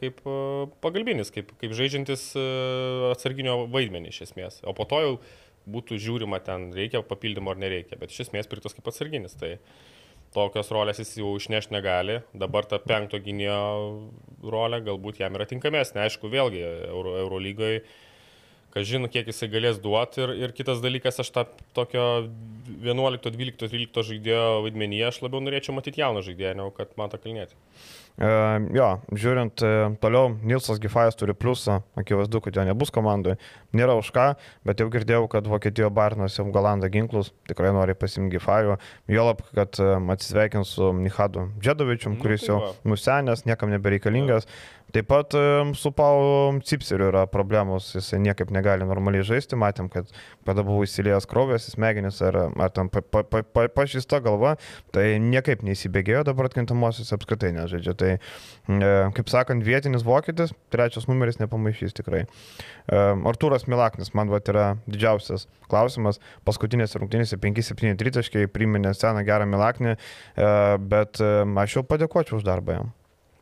kaip 0.00 0.18
pagalbinis, 0.82 1.30
kaip, 1.34 1.52
kaip 1.60 1.76
žaidžiantis 1.78 2.30
atsarginio 3.12 3.62
vaidmenį 3.74 4.10
iš 4.14 4.22
esmės. 4.28 4.60
O 4.66 4.74
po 4.74 4.88
to 4.90 5.02
jau 5.04 5.14
būtų 5.70 5.98
žiūrima 6.02 6.40
ten, 6.42 6.70
reikia 6.74 7.04
papildymo 7.06 7.52
ar 7.52 7.60
nereikia, 7.62 7.98
bet 8.00 8.14
iš 8.14 8.26
esmės 8.26 8.50
pirktas 8.50 8.74
kaip 8.74 8.88
atsarginis. 8.90 9.36
Tai 9.38 9.54
tokios 10.34 10.70
rolės 10.72 11.00
jis 11.02 11.16
jau 11.20 11.34
išneš 11.38 11.70
negali, 11.74 12.20
dabar 12.34 12.66
ta 12.68 12.80
penkto 12.82 13.20
gynėjo 13.22 13.58
rolė 14.42 14.82
galbūt 14.86 15.20
jam 15.22 15.36
yra 15.38 15.46
tinkamesnė. 15.48 16.06
Aišku, 16.06 16.30
vėlgi 16.32 16.62
Euro, 16.88 17.14
Eurolygoje, 17.22 17.82
kas 18.72 18.88
žino, 18.88 19.10
kiek 19.12 19.28
jisai 19.28 19.50
galės 19.52 19.80
duoti 19.82 20.22
ir, 20.24 20.34
ir 20.46 20.54
kitas 20.56 20.80
dalykas, 20.84 21.20
aš 21.22 21.32
tą 21.34 21.46
tokio 21.76 22.06
11, 22.82 23.28
12, 23.28 23.68
13 23.68 24.08
žaidėjo 24.12 24.62
vaidmenyje 24.66 25.10
aš 25.10 25.20
labiau 25.26 25.44
norėčiau 25.44 25.76
matyti 25.76 26.02
jauną 26.02 26.24
žaidėją, 26.24 26.56
negu 26.62 26.72
kad 26.76 26.96
man 27.00 27.12
tą 27.12 27.20
kalnėti. 27.22 27.58
Uh, 28.20 28.66
jo, 28.76 28.86
žiūrint 29.16 29.62
uh, 29.64 29.94
toliau, 30.02 30.34
Nilsas 30.44 30.76
Gifajas 30.82 31.16
turi 31.16 31.32
pliusą, 31.32 31.78
akivaizdu, 31.96 32.42
kad 32.44 32.58
jo 32.58 32.64
nebus 32.68 32.92
komandoje, 32.92 33.38
nėra 33.72 33.94
už 33.96 34.10
ką, 34.12 34.26
bet 34.68 34.82
jau 34.82 34.90
girdėjau, 34.92 35.24
kad 35.32 35.48
Vokietijoje 35.48 35.88
Barnas 35.96 36.36
jau 36.36 36.44
galanda 36.52 36.90
ginklus, 36.92 37.32
tikrai 37.48 37.72
nori 37.72 37.96
pasimti 37.96 38.36
Gifajų, 38.36 38.76
juolab, 39.10 39.40
kad 39.56 39.80
uh, 39.80 39.96
atsisveikins 40.12 40.74
su 40.76 40.92
Nihadu 41.00 41.48
Džedovičium, 41.64 42.20
kuris 42.20 42.44
nu, 42.44 42.46
tai 42.46 42.52
jau 42.52 42.92
nusenęs, 42.92 43.46
niekam 43.48 43.72
nebereikalingas. 43.72 44.44
Ja. 44.44 44.81
Taip 44.92 45.08
pat 45.08 45.34
su 45.80 45.92
Pau 45.96 46.52
Cipseriu 46.68 47.08
yra 47.08 47.24
problemos, 47.30 47.94
jisai 47.96 48.20
niekaip 48.20 48.50
negali 48.52 48.84
normaliai 48.84 49.24
žaisti, 49.24 49.56
matėm, 49.56 49.88
kad 49.92 50.10
kada 50.46 50.64
buvo 50.66 50.82
įsiliejęs 50.86 51.26
krovės, 51.30 51.70
smegenis 51.72 52.20
ar, 52.24 52.36
ar 52.60 52.72
tam 52.74 52.90
pa, 52.92 53.02
pa, 53.02 53.22
pa, 53.24 53.66
pažįsta 53.72 54.20
galva, 54.24 54.54
tai 54.94 55.16
niekaip 55.22 55.64
neįsibėgėjo, 55.66 56.24
dabar 56.28 56.50
atkintamosios 56.50 57.12
apskritai 57.14 57.52
nežaidžia. 57.56 57.94
Tai, 57.98 58.12
e, 58.18 58.92
kaip 59.16 59.32
sakant, 59.32 59.64
vietinis 59.66 60.06
vokietis, 60.06 60.54
trečias 60.74 61.08
numeris 61.10 61.40
nepamaišys 61.42 61.96
tikrai. 61.98 62.24
E, 62.26 63.02
Artūras 63.32 63.68
Milaknis, 63.70 64.12
man 64.18 64.32
va, 64.32 64.42
yra 64.52 64.72
didžiausias 64.86 65.48
klausimas. 65.72 66.20
Paskutinėse 66.48 67.00
rungtynėse 67.00 67.38
5-7 67.40 67.96
tritaškai 68.00 68.48
priminė 68.52 68.94
seną 68.98 69.24
gerą 69.28 69.48
Milaknį, 69.48 69.96
e, 69.96 70.50
bet 70.92 71.22
aš 71.22 71.78
jau 71.78 71.86
padėkočiau 71.86 72.40
už 72.40 72.48
darbą 72.48 72.80
jam. 72.80 72.92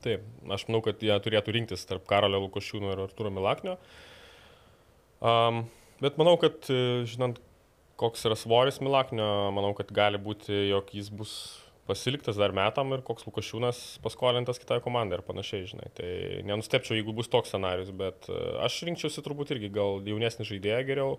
Taip, 0.00 0.24
aš 0.48 0.64
manau, 0.68 0.80
kad 0.84 1.02
jie 1.04 1.12
turėtų 1.20 1.52
rinktis 1.52 1.84
tarp 1.88 2.06
Karolio 2.08 2.40
Lukošiūno 2.46 2.94
ir 2.94 3.02
Arturo 3.04 3.32
Milaknio. 3.32 3.76
Um, 5.20 5.66
bet 6.00 6.16
manau, 6.16 6.38
kad 6.40 6.64
e, 6.72 7.02
žinant, 7.08 7.40
koks 8.00 8.24
yra 8.24 8.38
svoris 8.40 8.80
Milaknio, 8.80 9.50
manau, 9.52 9.74
kad 9.76 9.92
gali 9.92 10.20
būti, 10.20 10.54
jog 10.70 10.88
jis 10.96 11.10
bus 11.12 11.34
pasiliktas 11.90 12.38
dar 12.40 12.54
metam 12.56 12.94
ir 12.94 13.02
koks 13.04 13.26
Lukošiūnas 13.28 13.82
paskolintas 14.04 14.60
kitai 14.62 14.78
komandai 14.84 15.18
ir 15.18 15.24
panašiai, 15.26 15.66
žinai. 15.68 15.90
Tai 15.98 16.08
nenustepčiau, 16.48 16.96
jeigu 16.96 17.12
bus 17.16 17.28
toks 17.28 17.52
scenarius, 17.52 17.92
bet 17.92 18.30
e, 18.32 18.38
aš 18.64 18.80
rinkčiausi 18.88 19.26
turbūt 19.26 19.52
irgi 19.56 19.68
gal 19.74 20.00
jaunesnį 20.08 20.48
žaidėją 20.48 20.80
geriau, 20.88 21.18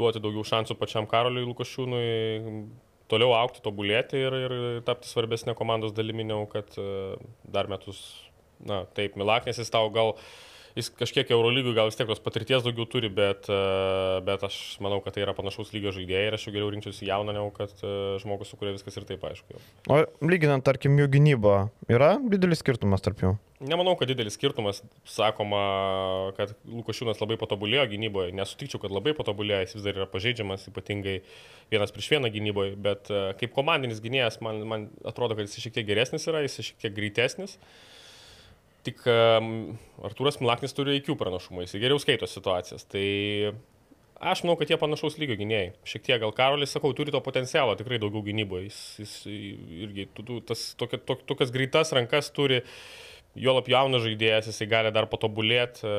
duoti 0.00 0.22
daugiau 0.24 0.46
šansų 0.48 0.78
pačiam 0.80 1.08
Karoliui 1.10 1.44
Lukošiūnui 1.50 2.08
toliau 3.10 3.34
aukti, 3.38 3.62
tobulėti 3.64 4.20
ir, 4.20 4.36
ir 4.36 4.54
tapti 4.86 5.10
svarbesnė 5.10 5.56
komandos 5.58 5.94
dalimi, 5.96 6.26
negu 6.28 6.46
kad 6.52 6.70
e, 6.78 6.86
dar 7.54 7.70
metus, 7.72 8.02
na 8.62 8.84
taip, 8.96 9.18
Milaknės 9.18 9.58
jis 9.62 9.72
tau 9.74 9.88
gal 9.94 10.14
uh, 10.14 10.26
jis 10.78 10.88
kažkiek 10.96 11.30
Eurolygų 11.34 11.74
gal 11.76 11.90
vis 11.90 11.98
tiek 11.98 12.08
tos 12.08 12.22
patirties 12.22 12.64
daugiau 12.64 12.86
turi, 12.88 13.10
bet, 13.12 13.48
e, 13.52 13.60
bet 14.26 14.44
aš 14.46 14.58
manau, 14.84 15.02
kad 15.04 15.16
tai 15.16 15.24
yra 15.26 15.36
panašaus 15.36 15.72
lygio 15.74 15.92
žaidėjai 15.94 16.30
ir 16.30 16.36
aš 16.38 16.48
jau 16.48 16.54
geriau 16.54 16.72
rinkčiausi 16.72 17.08
jauną, 17.08 17.34
negu 17.36 17.52
kad 17.56 17.72
e, 17.84 17.94
žmogus, 18.22 18.52
su 18.52 18.60
kuriuo 18.60 18.76
viskas 18.78 18.96
ir 18.98 19.06
taip 19.08 19.24
aišku. 19.28 19.52
Jau. 19.52 19.62
O 19.92 20.28
lyginant, 20.28 20.64
tarkim, 20.64 20.96
jų 21.00 21.10
gynybą, 21.12 21.56
yra 21.92 22.14
didelis 22.22 22.64
skirtumas 22.64 23.04
tarp 23.04 23.24
jų? 23.24 23.34
Nemanau, 23.62 23.92
kad 23.94 24.10
didelis 24.10 24.34
skirtumas. 24.34 24.80
Sakoma, 25.06 25.60
kad 26.34 26.56
Lukošiūnas 26.66 27.20
labai 27.22 27.36
patobulėjo 27.38 27.84
gynyboje. 27.92 28.32
Nesutikčiau, 28.34 28.80
kad 28.82 28.90
labai 28.90 29.12
patobulėjo, 29.14 29.60
jis 29.62 29.76
vis 29.76 29.84
dar 29.86 30.00
yra 30.00 30.08
pažeidžiamas, 30.10 30.66
ypatingai 30.72 31.20
vienas 31.70 31.94
prieš 31.94 32.10
vieną 32.16 32.32
gynyboje. 32.34 32.74
Bet 32.82 33.12
e, 33.12 33.22
kaip 33.38 33.54
komandinis 33.54 34.02
gynėjas, 34.02 34.40
man, 34.42 34.58
man 34.66 34.90
atrodo, 35.06 35.38
kad 35.38 35.46
jis 35.46 35.62
šiek 35.62 35.78
tiek 35.78 35.86
geresnis 35.92 36.26
yra, 36.26 36.42
jis 36.42 36.58
šiek 36.58 36.82
tiek 36.82 36.96
greitesnis. 36.96 37.54
Uh, 37.54 37.91
Tik 38.86 39.04
Artūras 39.06 40.40
Milaknis 40.40 40.74
turi 40.74 40.96
IQ 40.98 41.14
pranašumą, 41.20 41.66
jis 41.66 41.78
geriau 41.78 42.00
skaito 42.02 42.26
situacijas. 42.26 42.82
Tai 42.90 43.04
aš 44.32 44.42
manau, 44.42 44.56
kad 44.58 44.70
jie 44.70 44.78
panašaus 44.80 45.20
lygio 45.22 45.36
gynėjai. 45.38 45.70
Šiek 45.86 46.08
tiek 46.08 46.22
gal 46.22 46.34
Karolis, 46.34 46.74
sakau, 46.74 46.90
turi 46.98 47.14
to 47.14 47.22
potencialo 47.22 47.76
tikrai 47.78 48.00
daugiau 48.02 48.24
gynyboje. 48.26 48.66
Jis, 48.66 48.82
jis 49.04 49.14
irgi 49.86 50.08
tu, 50.16 50.26
tu, 50.26 50.40
tas, 50.50 50.72
tokia, 50.80 50.98
to, 50.98 51.18
tokias 51.30 51.54
greitas 51.54 51.94
rankas 51.94 52.32
turi. 52.34 52.62
Uh, 52.62 53.11
Juolap 53.32 53.64
jaunas 53.72 54.02
žaidėjas, 54.04 54.50
jisai 54.50 54.66
gali 54.68 54.90
dar 54.92 55.06
patobulėti, 55.08 55.86
e, 55.88 55.92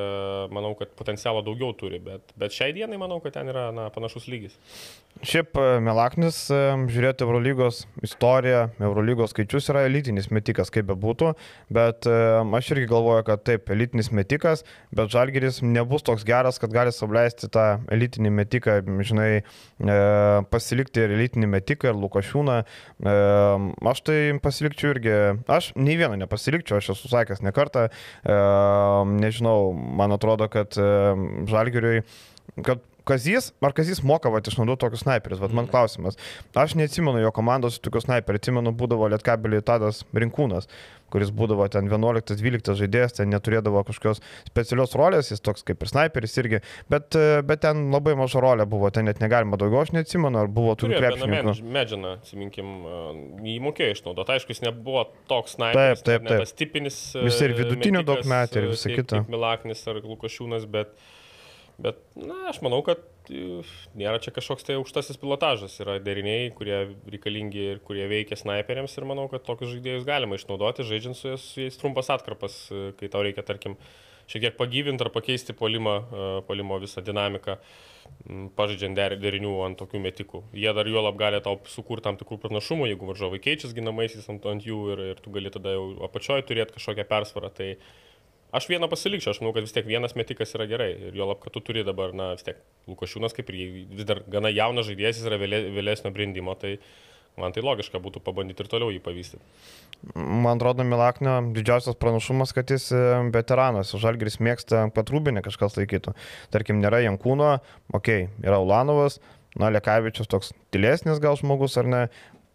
manau, 0.54 0.76
kad 0.78 0.92
potencialo 0.94 1.42
daugiau 1.42 1.74
turi, 1.74 1.98
bet, 1.98 2.30
bet 2.38 2.54
šiai 2.54 2.76
dienai 2.76 3.00
manau, 3.02 3.18
kad 3.24 3.34
ten 3.34 3.48
yra 3.50 3.72
na, 3.74 3.88
panašus 3.94 4.28
lygis. 4.30 4.54
Šiaip 5.26 5.58
e, 5.58 5.64
Melaknis, 5.82 6.38
e, 6.54 6.60
žiūrėti 6.94 7.26
Eurolygos 7.26 7.80
istoriją, 8.06 8.68
Eurolygos 8.78 9.34
skaičius 9.34 9.72
yra 9.74 9.82
elitinis 9.88 10.30
metikas, 10.30 10.70
kaip 10.74 10.86
be 10.92 10.98
būtų, 11.00 11.32
bet 11.74 12.06
aš 12.06 12.70
irgi 12.76 12.86
galvoju, 12.92 13.26
kad 13.26 13.42
taip, 13.50 13.66
elitinis 13.74 14.12
metikas, 14.14 14.62
bet 14.94 15.10
Žalgeris 15.14 15.64
nebus 15.66 16.06
toks 16.06 16.28
geras, 16.28 16.62
kad 16.62 16.70
gali 16.76 16.94
sauliaisti 16.94 17.50
tą 17.50 17.66
elitinį 17.94 18.34
metiką, 18.44 18.78
žinai, 19.10 19.42
pasilikti 20.54 21.02
ir 21.02 21.16
elitinį 21.18 21.50
metiką, 21.56 21.90
ir 21.90 22.00
Lukašiūną. 22.04 22.60
Aš 23.94 24.04
tai 24.06 24.18
pasilikčiau 24.44 24.94
irgi, 24.94 25.18
aš 25.50 25.72
nei 25.80 25.98
vieno 26.00 26.18
nepasilikčiau, 26.20 26.82
aš 26.82 26.94
esu 26.94 27.10
sakęs, 27.12 27.23
sakęs 27.24 27.44
ne 27.46 27.56
kartą, 27.56 27.88
e, 27.90 28.40
nežinau, 29.18 29.74
man 29.74 30.16
atrodo, 30.16 30.50
kad 30.52 30.76
Žalgiriui, 31.50 32.04
kad 32.64 32.84
Kazys, 33.08 33.52
ar 33.64 33.76
Kazys 33.76 34.00
moka 34.06 34.32
va, 34.32 34.40
išnaudoti 34.40 34.86
tokius 34.86 35.04
snaiperius, 35.04 35.42
bet 35.44 35.52
man 35.52 35.66
mhm. 35.66 35.72
klausimas. 35.74 36.20
Aš 36.56 36.78
neatsimenu 36.80 37.20
jo 37.24 37.32
komandos 37.36 37.82
tokių 37.84 38.06
snaiperių, 38.06 38.40
atsimenu 38.40 38.72
būdavo 38.80 39.10
Lietkabelį 39.12 39.60
Tadas 39.68 40.04
Rinkūnas, 40.16 40.70
kuris 41.14 41.30
būdavo 41.36 41.66
ten 41.72 41.90
11-12 41.92 42.78
žaidėjas, 42.80 43.18
ten 43.20 43.30
neturėdavo 43.34 43.84
kažkokios 43.86 44.22
specialios 44.48 44.96
rolės, 44.98 45.30
jis 45.34 45.44
toks 45.46 45.66
kaip 45.68 45.84
ir 45.84 45.92
sniperis 45.92 46.38
irgi, 46.42 46.62
bet, 46.90 47.18
bet 47.46 47.64
ten 47.66 47.86
labai 47.94 48.16
maža 48.18 48.42
rolė 48.44 48.66
buvo, 48.70 48.90
ten 48.94 49.06
net 49.10 49.22
negalima 49.22 49.60
daugiau, 49.62 49.84
aš 49.84 49.94
neatsimenu, 49.98 50.40
ar 50.42 50.50
buvo 50.52 50.74
tų 50.80 50.94
krepšininkų. 50.96 51.56
Medžiną, 51.76 52.16
atsiminkim, 52.22 52.72
jį 53.46 53.58
mokėjo 53.68 53.98
išnaudoti, 53.98 54.38
aišku, 54.38 54.56
jis 54.56 54.64
nebuvo 54.66 55.06
toks 55.30 55.58
sniperis, 55.60 56.02
taip, 56.02 56.24
taip, 56.24 56.30
taip. 56.32 56.46
tas 56.48 56.56
tipinis. 56.58 57.02
Jis 57.20 57.42
ir 57.46 57.58
vidutinių 57.60 58.06
daug 58.08 58.24
metų 58.34 58.64
ir 58.64 58.72
visą 58.74 58.96
kitą. 58.96 59.26
Milaknis 59.30 59.86
ar 59.92 60.02
Lukošiūnas, 60.02 60.66
bet 60.72 60.96
Bet, 61.82 61.98
na, 62.16 62.50
aš 62.52 62.60
manau, 62.62 62.84
kad 62.86 63.02
e, 63.34 63.64
nėra 63.98 64.20
čia 64.22 64.34
kažkoks 64.36 64.68
tai 64.68 64.78
aukštasis 64.78 65.18
pilotažas. 65.22 65.80
Yra 65.82 65.98
deriniai, 66.04 66.52
kurie 66.54 66.84
reikalingi 67.10 67.68
ir 67.74 67.82
kurie 67.86 68.06
veikia 68.12 68.38
snaiperiams 68.38 68.94
ir 68.98 69.08
manau, 69.10 69.26
kad 69.32 69.46
tokius 69.48 69.74
žaidėjus 69.74 70.06
galima 70.08 70.38
išnaudoti, 70.38 70.86
žaidžiant 70.90 71.18
su 71.18 71.32
jais, 71.32 71.48
su 71.56 71.66
jais 71.66 71.80
trumpas 71.82 72.12
atkarpas, 72.14 72.60
e, 72.70 72.92
kai 73.00 73.10
tau 73.14 73.26
reikia, 73.26 73.46
tarkim, 73.48 73.80
šiek 74.30 74.46
tiek 74.46 74.60
pagyvinti 74.60 75.04
ar 75.04 75.12
pakeisti 75.16 75.58
polimą, 75.58 75.98
e, 75.98 76.30
polimo 76.48 76.78
visą 76.84 77.02
dinamiką, 77.04 77.58
pažaidžiant 78.58 78.98
der, 79.00 79.18
derinių 79.18 79.58
ant 79.66 79.80
tokių 79.80 80.00
metikų. 80.04 80.44
Jie 80.54 80.72
dar 80.76 80.88
juolab 80.88 81.18
gali 81.18 81.42
tau 81.42 81.58
sukurti 81.72 82.06
tam 82.06 82.20
tikrų 82.20 82.38
pranašumų, 82.44 82.92
jeigu 82.92 83.10
varžovai 83.10 83.42
keičiasi 83.42 83.80
ginamaisiais 83.80 84.30
ant, 84.30 84.46
ant 84.46 84.66
jų 84.68 84.80
ir, 84.94 85.04
ir 85.14 85.22
tu 85.24 85.34
gali 85.34 85.52
tada 85.54 85.74
jau 85.74 85.86
apačioje 86.06 86.46
turėti 86.50 86.78
kažkokią 86.78 87.08
persvarą. 87.10 87.50
Tai 87.56 87.70
aš 88.54 88.68
vieną 88.72 88.90
pasilikčiau, 88.92 89.34
aš 89.34 89.42
manau, 89.42 89.54
kad 89.56 89.66
vis 89.66 89.74
tiek 89.76 89.88
vienas 89.90 90.16
metikas 90.20 90.54
yra 90.58 90.68
gerai. 90.70 90.92
Ir 91.10 91.18
juolab, 91.18 91.42
kad 91.44 91.56
tu 91.56 91.64
turi 91.66 91.86
dabar, 91.88 92.14
na, 92.16 92.34
vis 92.38 92.46
tiek 92.46 92.60
Lukošiūnas 92.90 93.36
kaip 93.36 93.50
ir 93.54 93.60
vis 93.94 94.08
dar 94.10 94.24
gana 94.30 94.52
jaunas 94.54 94.88
žaidėjas, 94.90 95.20
jis 95.20 95.30
yra 95.30 95.40
vėlė- 95.42 95.66
vėlesnio 95.76 96.14
brandimo, 96.16 96.56
tai 96.60 96.78
man 97.40 97.54
tai 97.56 97.64
logiška 97.66 97.98
būtų 98.02 98.22
pabandyti 98.22 98.62
ir 98.62 98.70
toliau 98.70 98.94
jį 98.94 99.02
pavystyti. 99.04 99.42
Man 100.16 100.60
atrodo, 100.60 100.84
Milaknio 100.86 101.40
didžiausias 101.56 101.98
pranašumas, 101.98 102.52
kad 102.54 102.70
jis 102.70 102.90
e, 102.94 103.00
veteranas. 103.34 103.94
Žalgris 103.98 104.38
mėgsta, 104.44 104.90
kad 104.94 105.10
Rūbinė 105.10 105.42
kažkas 105.46 105.80
laikytų. 105.80 106.14
Tarkim, 106.54 106.82
nėra 106.84 107.00
Jankūno, 107.06 107.56
okei, 107.96 108.28
okay, 108.28 108.44
yra 108.46 108.60
Ulanovas, 108.62 109.22
na, 109.56 109.72
Lekavičius 109.74 110.30
toks 110.30 110.52
tylesnis 110.76 111.24
gal 111.24 111.40
žmogus 111.40 111.80
ar 111.82 111.90
ne. 111.90 112.04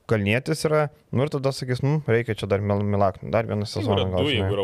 Kalnietis 0.09 0.63
yra, 0.65 0.87
nu 1.13 1.25
ir 1.27 1.29
tada 1.33 1.51
sakys, 1.53 1.83
nu, 1.85 1.99
reikia 2.09 2.33
čia 2.39 2.47
dar 2.49 2.63
Mil- 2.65 2.81
Milaknio, 2.87 3.29
dar 3.35 3.45
vieną 3.49 3.67
sezoną 3.69 4.07
gal. 4.15 4.23
du, 4.25 4.31
jeigu 4.33 4.47
žinai. 4.49 4.57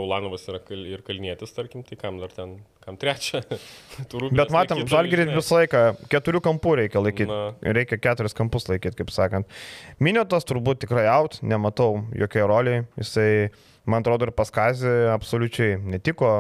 yra 0.49 0.61
kal- 0.65 0.87
ir 0.89 1.03
Kalnietis, 1.05 1.53
tarkim, 1.53 1.83
tai 1.85 1.99
kam 2.01 2.17
dar 2.23 2.33
ten, 2.33 2.55
kam 2.85 2.97
trečią? 2.97 3.43
Rūbinas 4.15 4.39
Bet 4.41 4.55
matom, 4.57 4.81
Žalgiris 4.89 5.35
visą 5.37 5.59
laiką 5.61 5.83
keturių 6.15 6.41
kampų 6.49 6.75
reikia 6.81 7.03
laikyti. 7.05 7.29
Na. 7.29 7.53
Reikia 7.77 8.01
keturis 8.01 8.37
kampus 8.37 8.71
laikyti, 8.73 8.97
kaip 9.03 9.13
sakant. 9.13 9.53
Minėtas 10.01 10.49
turbūt 10.49 10.81
tikrai 10.87 11.05
out, 11.13 11.37
nematau 11.45 12.01
jokiai 12.17 12.49
roliai. 12.49 12.87
Jisai, 13.01 13.51
man 13.91 14.05
atrodo, 14.05 14.29
ir 14.29 14.37
paskazį 14.37 14.95
absoliučiai 15.15 15.77
netiko. 15.83 16.31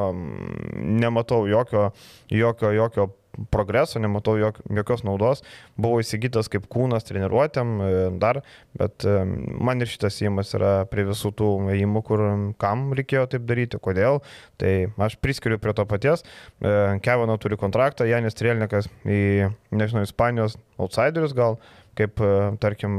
Nematau 0.75 1.45
jokio, 1.51 1.91
jokio, 2.33 2.73
jokio 2.75 3.11
progreso, 3.51 3.99
nematau 3.99 4.37
jok, 4.39 4.61
jokios 4.71 5.05
naudos. 5.07 5.43
Buvo 5.81 6.01
įsigytas 6.03 6.49
kaip 6.53 6.67
kūnas 6.71 7.07
treniruotėm 7.09 7.73
e, 7.83 7.91
dar, 8.23 8.41
bet 8.79 9.07
e, 9.09 9.17
man 9.25 9.83
ir 9.83 9.91
šitas 9.91 10.21
įimas 10.23 10.55
yra 10.57 10.73
prie 10.91 11.07
visų 11.09 11.33
tų 11.39 11.51
įimų, 11.75 12.05
kur 12.07 12.25
kam 12.63 12.87
reikėjo 12.97 13.27
taip 13.35 13.47
daryti, 13.49 13.81
kodėl. 13.83 14.21
Tai 14.61 14.75
aš 15.09 15.19
priskiriu 15.23 15.59
prie 15.63 15.75
to 15.77 15.87
paties. 15.91 16.25
E, 16.25 16.75
Kevino 17.05 17.39
turi 17.43 17.59
kontraktą, 17.61 18.07
Janis 18.09 18.39
Trielnikas 18.39 18.91
į, 19.03 19.51
nežinau, 19.75 20.05
Ispanijos 20.07 20.59
outsiderius 20.79 21.35
gal, 21.37 21.59
kaip, 21.99 22.21
e, 22.21 22.31
tarkim, 22.63 22.95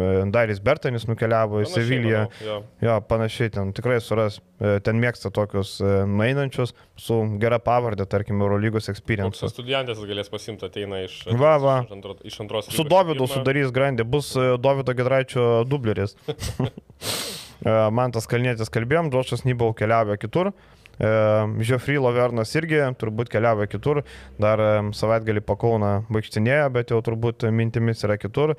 e, 0.00 0.08
Dairis 0.34 0.60
Bertanis 0.64 1.06
nukeliavo 1.08 1.62
į 1.62 1.66
Panašiai, 1.66 1.84
Seviliją. 1.84 2.22
manau, 2.28 2.48
jo. 2.48 2.56
Jo, 2.84 2.96
panašiai 3.08 3.52
ten 3.54 3.72
tikrai 3.76 3.98
suras, 4.04 4.40
e, 4.60 4.76
ten 4.84 5.00
mėgsta 5.02 5.32
tokius 5.34 5.76
nueinančius 6.10 6.74
su 7.00 7.18
gera 7.42 7.58
pavardė, 7.62 8.06
tarkim, 8.10 8.42
Eurolygos 8.44 8.90
experience. 8.92 9.40
Koks 9.40 9.56
studijantas 9.56 10.02
galės 10.04 10.30
pasimti, 10.32 10.68
ateina 10.68 11.02
iš, 11.04 11.20
Va, 11.32 11.56
va. 11.62 11.78
iš, 11.86 11.96
antro, 11.96 12.16
iš 12.24 12.40
antros. 12.44 12.70
Su 12.74 12.84
Dovydu 12.88 13.24
į 13.28 13.32
sudarys 13.34 13.72
grandį, 13.74 14.06
bus 14.16 14.34
Dovydo 14.34 14.94
Gedraičio 14.96 15.48
dubleris. 15.68 16.16
Man 17.96 18.12
tas 18.12 18.28
kalnėtis 18.28 18.72
kalbėjom, 18.72 19.10
Džošas 19.12 19.46
Nybau 19.48 19.72
keliavo 19.76 20.16
kitur. 20.20 20.52
Žiofry 20.98 21.96
Lovernas 21.98 22.52
irgi 22.58 22.82
turbūt 23.00 23.32
keliavo 23.32 23.66
kitur, 23.70 24.02
dar 24.38 24.62
savaitgalį 24.94 25.42
pakauna 25.46 25.94
vaikštinėjo, 26.12 26.68
bet 26.76 26.94
jau 26.94 27.00
turbūt 27.04 27.48
mintimis 27.50 28.04
yra 28.06 28.18
kitur. 28.20 28.54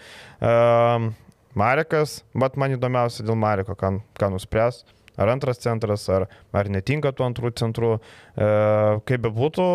Marekas, 1.56 2.20
bet 2.36 2.58
man 2.60 2.76
įdomiausia 2.76 3.24
dėl 3.24 3.40
Mareko, 3.40 3.78
ką, 3.80 3.96
ką 4.20 4.32
nuspręs. 4.34 4.84
Ar 5.16 5.32
antras 5.32 5.62
centras, 5.64 6.04
ar, 6.12 6.28
ar 6.52 6.68
netinka 6.68 7.14
tų 7.16 7.30
antrų 7.30 7.52
centrų. 7.56 7.92
E, 8.36 8.48
kaip 9.08 9.22
bebūtų, 9.24 9.68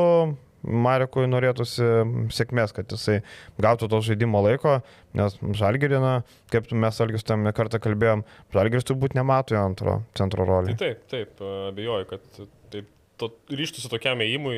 Marekui 0.63 1.27
norėtųsi 1.31 1.89
sėkmės, 2.37 2.75
kad 2.77 2.93
jisai 2.93 3.21
gautų 3.63 3.89
to 3.91 4.01
žaidimo 4.11 4.43
laiko, 4.45 4.81
nes 5.17 5.37
Žalgirina, 5.57 6.21
kaip 6.53 6.71
mes 6.73 7.01
Algis 7.01 7.27
tam 7.27 7.45
nekartą 7.47 7.81
kalbėjom, 7.83 8.25
Žalgiris 8.55 8.89
turbūt 8.89 9.17
nemato 9.19 9.57
jo 9.57 9.65
antro 9.65 10.01
centro 10.19 10.45
Tai 10.45 10.51
rolį. 10.53 10.79
taip, 10.81 11.05
taip, 11.11 11.45
abejoju, 11.73 12.09
kad 12.13 12.43
taip, 12.73 12.89
to, 13.21 13.29
ryštusi 13.53 13.91
tokiam 13.93 14.21
įėjimui, 14.25 14.57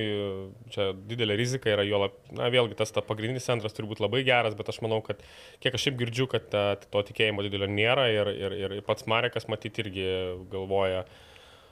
čia 0.74 0.90
didelė 1.08 1.36
rizika 1.40 1.70
yra 1.72 1.84
jo, 1.86 2.04
na 2.36 2.50
vėlgi 2.52 2.76
tas 2.78 2.94
ta 2.94 3.02
pagrindinis 3.04 3.46
centras 3.48 3.74
turi 3.74 3.90
būti 3.90 4.04
labai 4.04 4.22
geras, 4.26 4.54
bet 4.58 4.70
aš 4.70 4.78
manau, 4.84 5.00
kad 5.04 5.22
kiek 5.62 5.74
aš 5.74 5.88
šiaip 5.88 5.98
girdžiu, 6.02 6.28
kad 6.30 6.46
ta, 6.52 6.64
to 6.82 7.02
tikėjimo 7.10 7.44
didelio 7.46 7.68
nėra 7.70 8.08
ir, 8.12 8.30
ir, 8.36 8.56
ir 8.78 8.86
pats 8.86 9.08
Marekas 9.10 9.48
matyti 9.50 9.84
irgi 9.84 10.06
galvoja, 10.52 11.04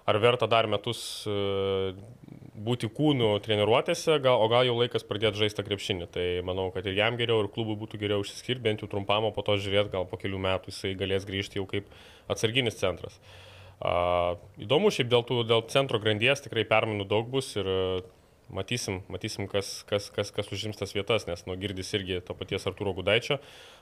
ar 0.09 0.19
verta 0.23 0.49
dar 0.51 0.69
metus 0.71 1.01
e, 1.29 1.93
būti 2.61 2.91
kūnų 2.93 3.33
treniruotėse, 3.45 4.19
gal, 4.25 4.41
o 4.41 4.49
gal 4.53 4.67
jau 4.69 4.77
laikas 4.79 5.05
pradėti 5.09 5.43
žaisti 5.43 5.65
krepšinį. 5.67 6.09
Tai 6.15 6.27
manau, 6.47 6.69
kad 6.75 6.87
ir 6.87 6.99
jam 6.99 7.19
geriau, 7.21 7.45
ir 7.45 7.51
klubui 7.53 7.79
būtų 7.81 8.01
geriau 8.01 8.25
išsiskirti, 8.25 8.65
bent 8.65 8.85
jau 8.85 8.91
trumpam, 8.91 9.29
o 9.29 9.35
po 9.35 9.45
to 9.47 9.57
žiūrėti, 9.61 9.93
gal 9.95 10.09
po 10.09 10.21
kelių 10.21 10.41
metų 10.47 10.75
jisai 10.75 10.97
galės 10.99 11.29
grįžti 11.29 11.61
jau 11.61 11.69
kaip 11.71 11.89
atsarginis 12.31 12.79
centras. 12.81 13.21
Uh, 13.81 14.37
įdomu 14.61 14.91
šiaip 14.93 15.09
dėl, 15.09 15.23
tų, 15.25 15.39
dėl 15.49 15.63
centro 15.73 15.97
grandies 16.03 16.43
tikrai 16.45 16.67
permainų 16.69 17.07
daug 17.09 17.31
bus 17.33 17.55
ir 17.57 17.69
matysim, 18.55 19.01
matysim 19.13 19.49
kas, 19.51 19.81
kas, 19.89 20.09
kas, 20.15 20.31
kas 20.35 20.51
užims 20.55 20.79
tas 20.81 20.95
vietas, 20.97 21.27
nes 21.29 21.43
nu, 21.47 21.57
girdis 21.61 21.93
irgi 21.97 22.21
to 22.27 22.37
paties 22.39 22.67
Arturo 22.71 22.95
Gudaičio 22.97 23.41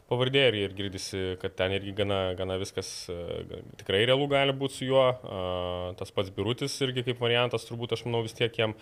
pavardė 0.08 0.46
ir, 0.48 0.56
ir 0.66 0.74
girdisi, 0.76 1.20
kad 1.42 1.56
ten 1.58 1.74
irgi 1.76 1.92
gana, 1.96 2.20
gana 2.38 2.56
viskas 2.60 2.88
uh, 3.12 3.60
tikrai 3.80 4.06
realu 4.08 4.28
gali 4.30 4.54
būti 4.56 4.80
su 4.80 4.88
juo. 4.88 5.04
Uh, 5.20 5.92
tas 6.00 6.12
pats 6.14 6.32
Birutis 6.34 6.78
irgi 6.84 7.04
kaip 7.10 7.20
variantas, 7.20 7.66
turbūt 7.68 7.92
aš 7.96 8.06
manau 8.06 8.22
vis 8.24 8.36
tiek 8.36 8.56
jam 8.56 8.72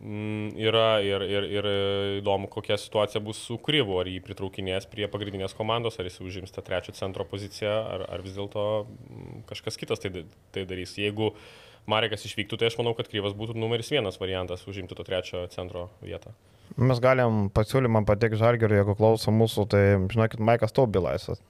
mm, 0.00 0.58
yra 0.58 0.88
ir, 1.06 1.22
ir, 1.22 1.48
ir 1.54 1.70
įdomu, 2.18 2.50
kokia 2.50 2.78
situacija 2.80 3.22
bus 3.22 3.42
su 3.46 3.60
Kryvu, 3.62 4.00
ar 4.02 4.10
jį 4.10 4.18
pritraukinės 4.26 4.90
prie 4.90 5.06
pagrindinės 5.12 5.54
komandos, 5.58 6.00
ar 6.00 6.10
jis 6.10 6.20
užims 6.24 6.54
tą 6.54 6.66
trečią 6.66 6.96
centro 6.98 7.26
poziciją, 7.30 7.76
ar, 7.94 8.06
ar 8.10 8.26
vis 8.26 8.34
dėlto 8.38 8.68
mm, 8.84 9.42
kažkas 9.50 9.78
kitas 9.80 10.02
tai, 10.02 10.26
tai 10.54 10.66
darys. 10.66 10.98
Jeigu 10.98 11.30
Marekas 11.90 12.24
išvyktų, 12.28 12.60
tai 12.60 12.70
aš 12.70 12.78
manau, 12.80 12.94
kad 12.98 13.10
Kryvas 13.10 13.36
būtų 13.36 13.58
numeris 13.58 13.90
vienas 13.92 14.20
variantas 14.20 14.62
užimti 14.70 14.96
to 14.96 15.06
trečio 15.06 15.44
centro 15.52 15.88
vietą. 16.04 16.32
Mes 16.78 17.02
galim 17.02 17.48
pasiūlymą 17.50 18.04
pateikti 18.06 18.38
Žalgiriui, 18.38 18.78
jeigu 18.78 18.94
klauso 18.98 19.34
mūsų, 19.34 19.66
tai 19.72 19.82
žinokit, 20.12 20.42
Maikas 20.46 20.74
Taubi 20.76 21.02
laisvas. 21.02 21.42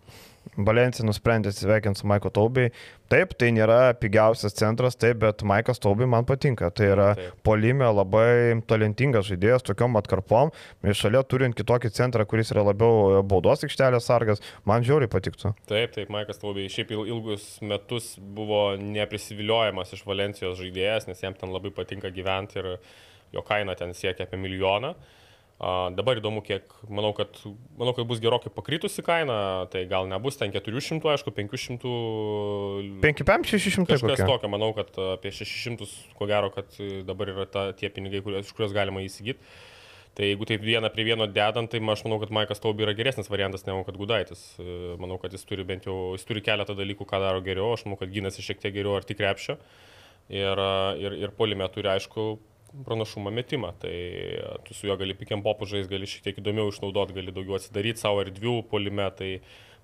Valencija 0.56 1.04
nusprendė 1.06 1.52
atsiveikinti 1.52 2.00
su 2.00 2.08
Maiko 2.10 2.30
Taubi. 2.34 2.70
Taip, 3.12 3.32
tai 3.38 3.50
nėra 3.54 3.92
pigiausias 4.00 4.54
centras, 4.56 4.96
taip, 4.98 5.20
bet 5.22 5.44
Maikas 5.46 5.80
Taubi 5.82 6.08
man 6.10 6.26
patinka. 6.28 6.70
Tai 6.74 6.88
yra 6.94 7.08
polime 7.46 7.86
labai 7.86 8.56
talentingas 8.70 9.28
žaidėjas, 9.28 9.64
tokiom 9.68 9.98
atkarpom. 10.00 10.52
Ir 10.86 10.96
šalia 10.98 11.22
turint 11.28 11.56
kitokį 11.58 11.92
centrą, 11.96 12.26
kuris 12.28 12.52
yra 12.54 12.64
labiau 12.66 13.22
baudos 13.26 13.64
aikštelės 13.66 14.08
sargas, 14.10 14.42
man 14.68 14.84
žiauriai 14.86 15.12
patiktų. 15.12 15.54
Taip, 15.70 15.94
taip, 15.96 16.10
Maikas 16.12 16.42
Taubiai 16.42 16.72
šiaip 16.72 16.92
il- 16.96 17.06
ilgus 17.14 17.46
metus 17.62 18.14
buvo 18.18 18.76
neprisiviliojamas 18.80 19.94
iš 19.96 20.04
Valencijos 20.08 20.58
žaidėjas, 20.60 21.08
nes 21.08 21.20
jam 21.22 21.34
ten 21.34 21.52
labai 21.52 21.70
patinka 21.70 22.10
gyventi 22.10 22.58
ir 22.58 22.78
jo 23.32 23.42
kaina 23.46 23.76
ten 23.76 23.94
siekia 23.94 24.26
apie 24.26 24.38
milijoną. 24.40 24.94
A, 24.96 25.19
dabar 25.60 26.16
įdomu, 26.16 26.40
kiek, 26.40 26.72
manau 26.88 27.10
kad, 27.16 27.36
manau, 27.76 27.92
kad 27.96 28.06
bus 28.08 28.20
gerokai 28.22 28.48
pakritusi 28.54 29.04
kaina, 29.04 29.66
tai 29.72 29.82
gal 29.90 30.08
nebus 30.08 30.38
ten 30.40 30.54
400, 30.54 31.04
aišku, 31.12 31.34
500. 31.36 31.90
5-600 33.04 33.90
Kažkas 33.90 34.24
tokio, 34.24 34.48
manau, 34.52 34.70
kad 34.76 34.96
apie 35.18 35.34
600, 35.36 35.90
ko 36.16 36.30
gero, 36.30 36.48
kad 36.54 36.80
e, 36.80 37.02
dabar 37.04 37.34
yra 37.34 37.44
ta, 37.44 37.66
tie 37.76 37.92
pinigai, 37.92 38.22
kuriuos, 38.24 38.48
iš 38.48 38.56
kuriuos 38.56 38.72
galima 38.76 39.04
įsigyti. 39.04 39.44
Tai 40.16 40.26
jeigu 40.26 40.48
taip 40.48 40.64
vieną 40.64 40.88
prie 40.90 41.04
vieno 41.06 41.28
dedant, 41.30 41.70
tai 41.70 41.78
aš 41.92 42.02
manau, 42.08 42.18
kad 42.24 42.32
Maikas 42.34 42.58
Taubi 42.60 42.82
yra 42.82 42.96
geresnis 42.98 43.28
variantas 43.30 43.62
negu 43.68 43.84
kad 43.86 44.00
Gudaitis. 44.00 44.42
E, 44.58 44.96
Manau, 45.00 45.20
kad 45.22 45.36
jis 45.36 45.44
turi 45.46 45.64
bent 45.68 45.86
jau, 45.86 46.16
jis 46.16 46.26
turi 46.26 46.42
keletą 46.42 46.74
dalykų, 46.74 47.06
ką 47.06 47.20
daro 47.22 47.44
geriau. 47.44 47.76
Aš 47.76 47.84
manau, 47.86 48.00
kad 48.00 48.10
gynasi 48.10 48.42
šiek 48.42 48.64
tiek 48.64 48.74
geriau 48.74 48.96
arti 48.98 49.14
krepšio. 49.14 49.60
Ir, 50.32 50.64
e, 50.64 50.72
ir, 51.04 51.20
ir 51.20 51.36
polime 51.36 51.68
turi, 51.70 51.92
aišku, 51.94 52.26
pranašumą 52.86 53.32
metimą. 53.34 53.72
Tai 53.82 53.92
e, 53.92 54.52
tu 54.66 54.74
su 54.74 54.88
juo 54.88 54.96
gali 55.00 55.16
pikiam 55.18 55.42
popužais, 55.46 55.88
gali 55.90 56.08
šiek 56.10 56.28
tiek 56.28 56.40
įdomiau 56.42 56.70
išnaudoti, 56.72 57.16
gali 57.16 57.34
daugiau 57.34 57.58
atsidaryti 57.58 58.02
savo 58.02 58.22
erdvių 58.24 58.56
polime. 58.70 59.08
Tai 59.18 59.30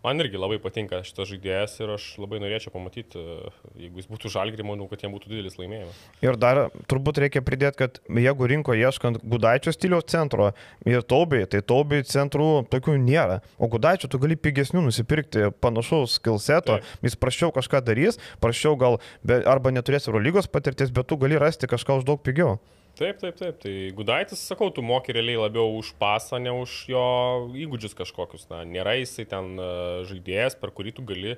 man 0.07 0.23
irgi 0.23 0.39
labai 0.39 0.59
patinka 0.63 1.01
šitas 1.07 1.31
žaidėjas 1.33 1.75
ir 1.83 1.93
aš 1.97 2.05
labai 2.23 2.39
norėčiau 2.43 2.73
pamatyti, 2.75 3.19
e, 3.19 3.51
jeigu 3.87 4.01
jis 4.01 4.09
būtų 4.11 4.31
žalgrį, 4.37 4.67
manau, 4.67 4.87
kad 4.91 5.03
jam 5.03 5.15
būtų 5.17 5.33
didelis 5.33 5.59
laimėjimas. 5.59 5.99
Ir 6.25 6.39
dar 6.41 6.61
turbūt 6.91 7.21
reikia 7.25 7.43
pridėti, 7.47 7.81
kad 7.83 7.99
jeigu 8.07 8.51
rinko 8.53 8.77
ieškant 8.79 9.21
Gudaičio 9.27 9.75
stiliaus 9.75 10.07
centro 10.13 10.53
ir 10.87 11.03
taubiai, 11.03 11.49
tai 11.51 11.63
taubiai 11.67 12.07
centrų 12.07 12.67
tokių 12.73 12.97
nėra. 13.03 13.41
O 13.59 13.71
Gudaičio 13.73 14.11
tu 14.13 14.23
gali 14.23 14.39
pigesnių 14.39 14.87
nusipirkti 14.87 15.51
panašaus 15.65 16.21
skilseto, 16.21 16.79
Taip. 16.79 17.05
jis 17.07 17.19
prašiau 17.19 17.53
kažką 17.57 17.83
darys, 17.87 18.21
prašiau 18.43 18.79
gal 18.79 19.01
be, 19.27 19.43
arba 19.43 19.75
neturės 19.75 20.07
Eurolygos 20.11 20.51
patirties, 20.53 20.95
bet 20.95 21.11
tu 21.11 21.19
gali 21.21 21.41
rasti 21.41 21.71
kažką 21.71 22.01
už 22.01 22.09
daug 22.09 22.23
pigiau. 22.23 22.59
Taip, 22.97 23.19
taip, 23.21 23.37
taip. 23.37 23.59
Tai 23.61 23.75
Gudaitis, 23.97 24.41
sakau, 24.41 24.71
tu 24.73 24.85
moki 24.85 25.13
realiai 25.13 25.37
labiau 25.37 25.75
už 25.77 25.93
pasą, 26.01 26.41
ne 26.41 26.55
už 26.57 26.79
jo 26.89 27.05
įgūdžius 27.53 27.97
kažkokius. 27.99 28.49
Na, 28.49 28.63
nėra 28.65 28.97
jisai 28.97 29.27
ten 29.29 29.53
e, 29.61 29.69
žaidėjas, 30.09 30.57
per 30.61 30.73
kurį 30.73 30.97
tu 30.97 31.05
gali 31.05 31.37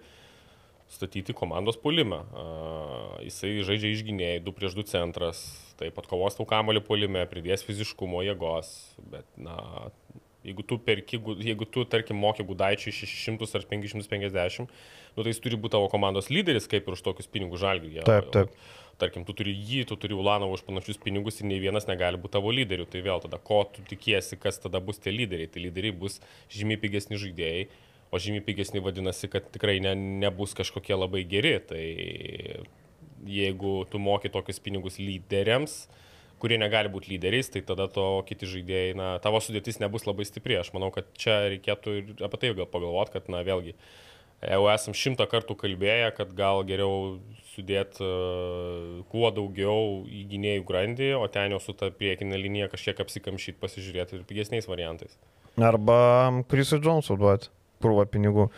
statyti 0.88 1.34
komandos 1.36 1.76
pulimą. 1.76 2.22
Uh, 2.32 3.18
jisai 3.20 3.58
žaidžia 3.66 3.90
išgynėjai, 3.92 4.38
2 4.46 4.54
prieš 4.56 4.76
2 4.78 4.86
centras, 4.88 5.42
taip 5.80 5.92
pat 5.98 6.08
kovos 6.08 6.38
tau 6.38 6.46
kamolį 6.48 6.80
pulime, 6.86 7.26
pridės 7.28 7.64
fiziškumo 7.66 8.22
jėgos, 8.24 8.70
bet, 9.12 9.26
na, 9.36 9.58
jeigu 10.48 10.64
tu 10.64 10.78
perki, 10.80 11.20
jeigu 11.44 11.68
tu, 11.68 11.84
tarkim, 11.84 12.16
moki 12.16 12.46
Gudaičiui 12.46 12.94
600 13.02 13.60
ar 13.60 13.68
550, 13.68 14.64
nu, 14.64 15.20
tai 15.20 15.32
jis 15.34 15.42
turi 15.44 15.60
būti 15.60 15.76
tavo 15.76 15.90
komandos 15.92 16.32
lyderis, 16.32 16.70
kaip 16.70 16.88
ir 16.88 16.96
už 16.96 17.04
tokius 17.04 17.28
pinigus 17.28 17.60
žalgiui. 17.60 18.00
Taip, 18.08 18.32
taip. 18.32 18.56
Tarkim, 18.98 19.22
tu 19.22 19.34
turi 19.38 19.52
jį, 19.54 19.84
tu 19.86 19.94
turi 20.00 20.16
Ulanovą 20.18 20.56
už 20.56 20.64
panašius 20.66 20.98
pinigus 20.98 21.36
ir 21.38 21.46
nei 21.46 21.60
vienas 21.62 21.86
negali 21.86 22.18
būti 22.18 22.34
tavo 22.34 22.50
lyderiu. 22.50 22.86
Tai 22.90 23.02
vėl 23.04 23.22
tada, 23.22 23.38
ko 23.38 23.60
tu 23.70 23.84
tikiesi, 23.86 24.38
kas 24.42 24.58
tada 24.58 24.80
bus 24.82 24.98
tie 24.98 25.14
lyderiai. 25.14 25.50
Tai 25.54 25.62
lyderiai 25.62 25.94
bus 25.94 26.18
žymiai 26.50 26.80
pigesni 26.82 27.20
žaidėjai, 27.22 27.68
o 28.10 28.18
žymiai 28.18 28.42
pigesni 28.42 28.82
vadinasi, 28.82 29.30
kad 29.30 29.46
tikrai 29.54 29.78
ne, 29.84 29.94
nebus 30.24 30.56
kažkokie 30.58 30.98
labai 30.98 31.22
geri. 31.30 31.54
Tai 31.70 31.84
jeigu 33.28 33.72
tu 33.90 34.02
moki 34.02 34.32
tokius 34.34 34.58
pinigus 34.64 34.98
lyderiams, 34.98 35.84
kurie 36.42 36.58
negali 36.58 36.90
būti 36.90 37.12
lyderiais, 37.12 37.50
tai 37.54 37.62
tada 37.66 37.88
to 37.90 38.06
kiti 38.26 38.50
žaidėjai, 38.50 38.98
na, 38.98 39.08
tavo 39.22 39.38
sudėtis 39.42 39.78
nebus 39.82 40.06
labai 40.10 40.26
stipri. 40.26 40.58
Aš 40.58 40.72
manau, 40.74 40.90
kad 40.94 41.06
čia 41.18 41.40
reikėtų 41.54 41.96
ir 42.00 42.12
apie 42.26 42.42
tai 42.42 42.52
gal 42.58 42.66
pagalvoti, 42.70 43.14
kad, 43.14 43.30
na, 43.30 43.46
vėlgi, 43.46 43.74
jau 44.44 44.62
esam 44.72 44.94
šimtą 44.96 45.26
kartų 45.30 45.56
kalbėję, 45.58 46.12
kad 46.16 46.32
gal 46.38 46.62
geriau 46.68 47.18
sudėti 47.52 48.04
uh, 48.04 49.00
kuo 49.10 49.32
daugiau 49.34 50.04
į 50.06 50.24
gynėjų 50.30 50.66
grandį, 50.68 51.10
o 51.18 51.26
ten 51.32 51.54
jau 51.54 51.60
su 51.62 51.74
ta 51.74 51.90
priekinė 51.90 52.38
linija 52.38 52.70
kažkiek 52.70 53.00
apsikamšyti, 53.02 53.58
pasižiūrėti 53.62 54.18
ir 54.18 54.26
pigesniais 54.28 54.70
variantais. 54.70 55.18
Arba 55.58 55.98
Krisui 56.50 56.78
Džonsui 56.78 57.18
duoti 57.18 57.50
krūvą 57.82 58.06
pinigų. 58.10 58.48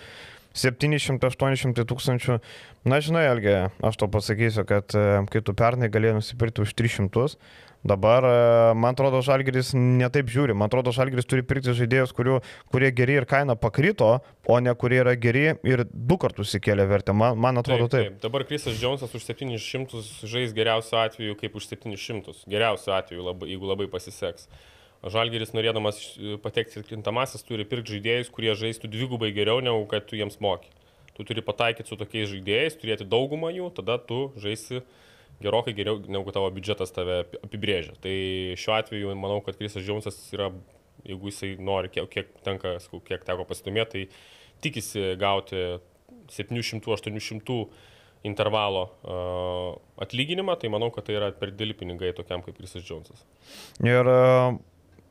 700-800 0.57 1.87
tūkstančių. 1.87 2.39
Na, 2.89 3.01
žinai, 3.05 3.27
Elgė, 3.31 3.57
aš 3.85 3.99
to 4.01 4.09
pasakysiu, 4.11 4.65
kad 4.69 4.95
e, 4.97 5.09
kai 5.31 5.43
tu 5.45 5.55
pernai 5.57 5.91
galėjai 5.93 6.19
nusipirkti 6.19 6.65
už 6.65 6.73
300, 6.79 7.37
dabar, 7.87 8.25
e, 8.25 8.73
man 8.75 8.97
atrodo, 8.97 9.21
Žalgeris 9.25 9.73
netaip 9.77 10.33
žiūri. 10.33 10.57
Man 10.57 10.73
atrodo, 10.73 10.95
Žalgeris 10.97 11.29
turi 11.29 11.45
pirkti 11.47 11.77
žaidėjus, 11.77 12.15
kurių, 12.17 12.41
kurie 12.73 12.91
geri 12.97 13.21
ir 13.21 13.29
kaina 13.31 13.55
pakrito, 13.61 14.11
o 14.49 14.59
ne 14.65 14.75
kurie 14.75 15.03
yra 15.05 15.15
geri 15.21 15.47
ir 15.63 15.85
du 15.93 16.19
kartus 16.21 16.57
įkėlė 16.59 16.89
vertę. 16.91 17.15
Man, 17.15 17.39
man 17.39 17.63
atrodo 17.63 17.87
taip. 17.87 17.95
taip. 17.95 18.17
taip. 18.17 18.25
Dabar 18.27 18.47
Krisas 18.49 18.81
Džonsas 18.81 19.15
už 19.15 19.29
700 19.31 20.03
žais 20.31 20.57
geriausiu 20.57 20.99
atveju 21.05 21.39
kaip 21.41 21.57
už 21.61 21.71
700. 21.77 22.43
Geriausiu 22.51 22.97
atveju, 22.97 23.25
labai, 23.31 23.53
jeigu 23.55 23.71
labai 23.71 23.91
pasiseks. 23.93 24.51
Žalgeris 25.01 25.55
norėdamas 25.57 25.99
patekti 26.45 26.83
į 26.83 26.87
krintamasis 26.91 27.47
turi 27.49 27.65
pirkti 27.69 27.97
žaidėjus, 27.97 28.33
kurie 28.35 28.53
žaistų 28.59 28.91
dvigubai 28.93 29.31
geriau 29.33 29.63
negu 29.65 29.87
kad 29.89 30.05
tu 30.09 30.19
jiems 30.19 30.37
moki. 30.45 30.69
Tu 31.17 31.25
turi 31.29 31.45
pataikyti 31.45 31.89
su 31.89 31.97
tokiais 32.01 32.29
žaidėjais, 32.29 32.77
turėti 32.81 33.09
daugumą 33.09 33.49
jų, 33.55 33.71
tada 33.77 33.97
tu 33.97 34.29
žaisi 34.41 34.83
gerokai 35.41 35.73
geriau 35.77 36.03
negu 36.05 36.33
tavo 36.37 36.51
biudžetas 36.53 36.93
tave 36.93 37.23
apibrėžia. 37.41 37.97
Tai 38.05 38.15
šiuo 38.61 38.77
atveju 38.77 39.17
manau, 39.17 39.41
kad 39.45 39.57
Krisas 39.57 39.87
Džiaunsas 39.87 40.19
yra, 40.37 40.51
jeigu 41.09 41.33
jisai 41.33 41.55
nori, 41.57 41.89
kiek, 41.93 42.09
kiek, 42.13 42.35
tenka, 42.45 42.77
kiek 43.09 43.25
teko 43.25 43.49
pasidomėti, 43.49 44.05
tai 44.05 44.65
tikisi 44.69 45.15
gauti 45.21 45.81
700-800 46.37 47.63
intervalo 48.29 48.83
uh, 48.85 49.79
atlyginimą, 50.05 50.59
tai 50.61 50.69
manau, 50.73 50.91
kad 50.93 51.07
tai 51.09 51.17
yra 51.17 51.31
per 51.33 51.55
dėlį 51.57 51.79
pinigai 51.81 52.13
tokiam 52.17 52.45
kaip 52.45 52.59
Krisas 52.59 52.85
Džiaunsas. 52.85 53.25
Ir 53.81 54.13
uh, 54.13 54.61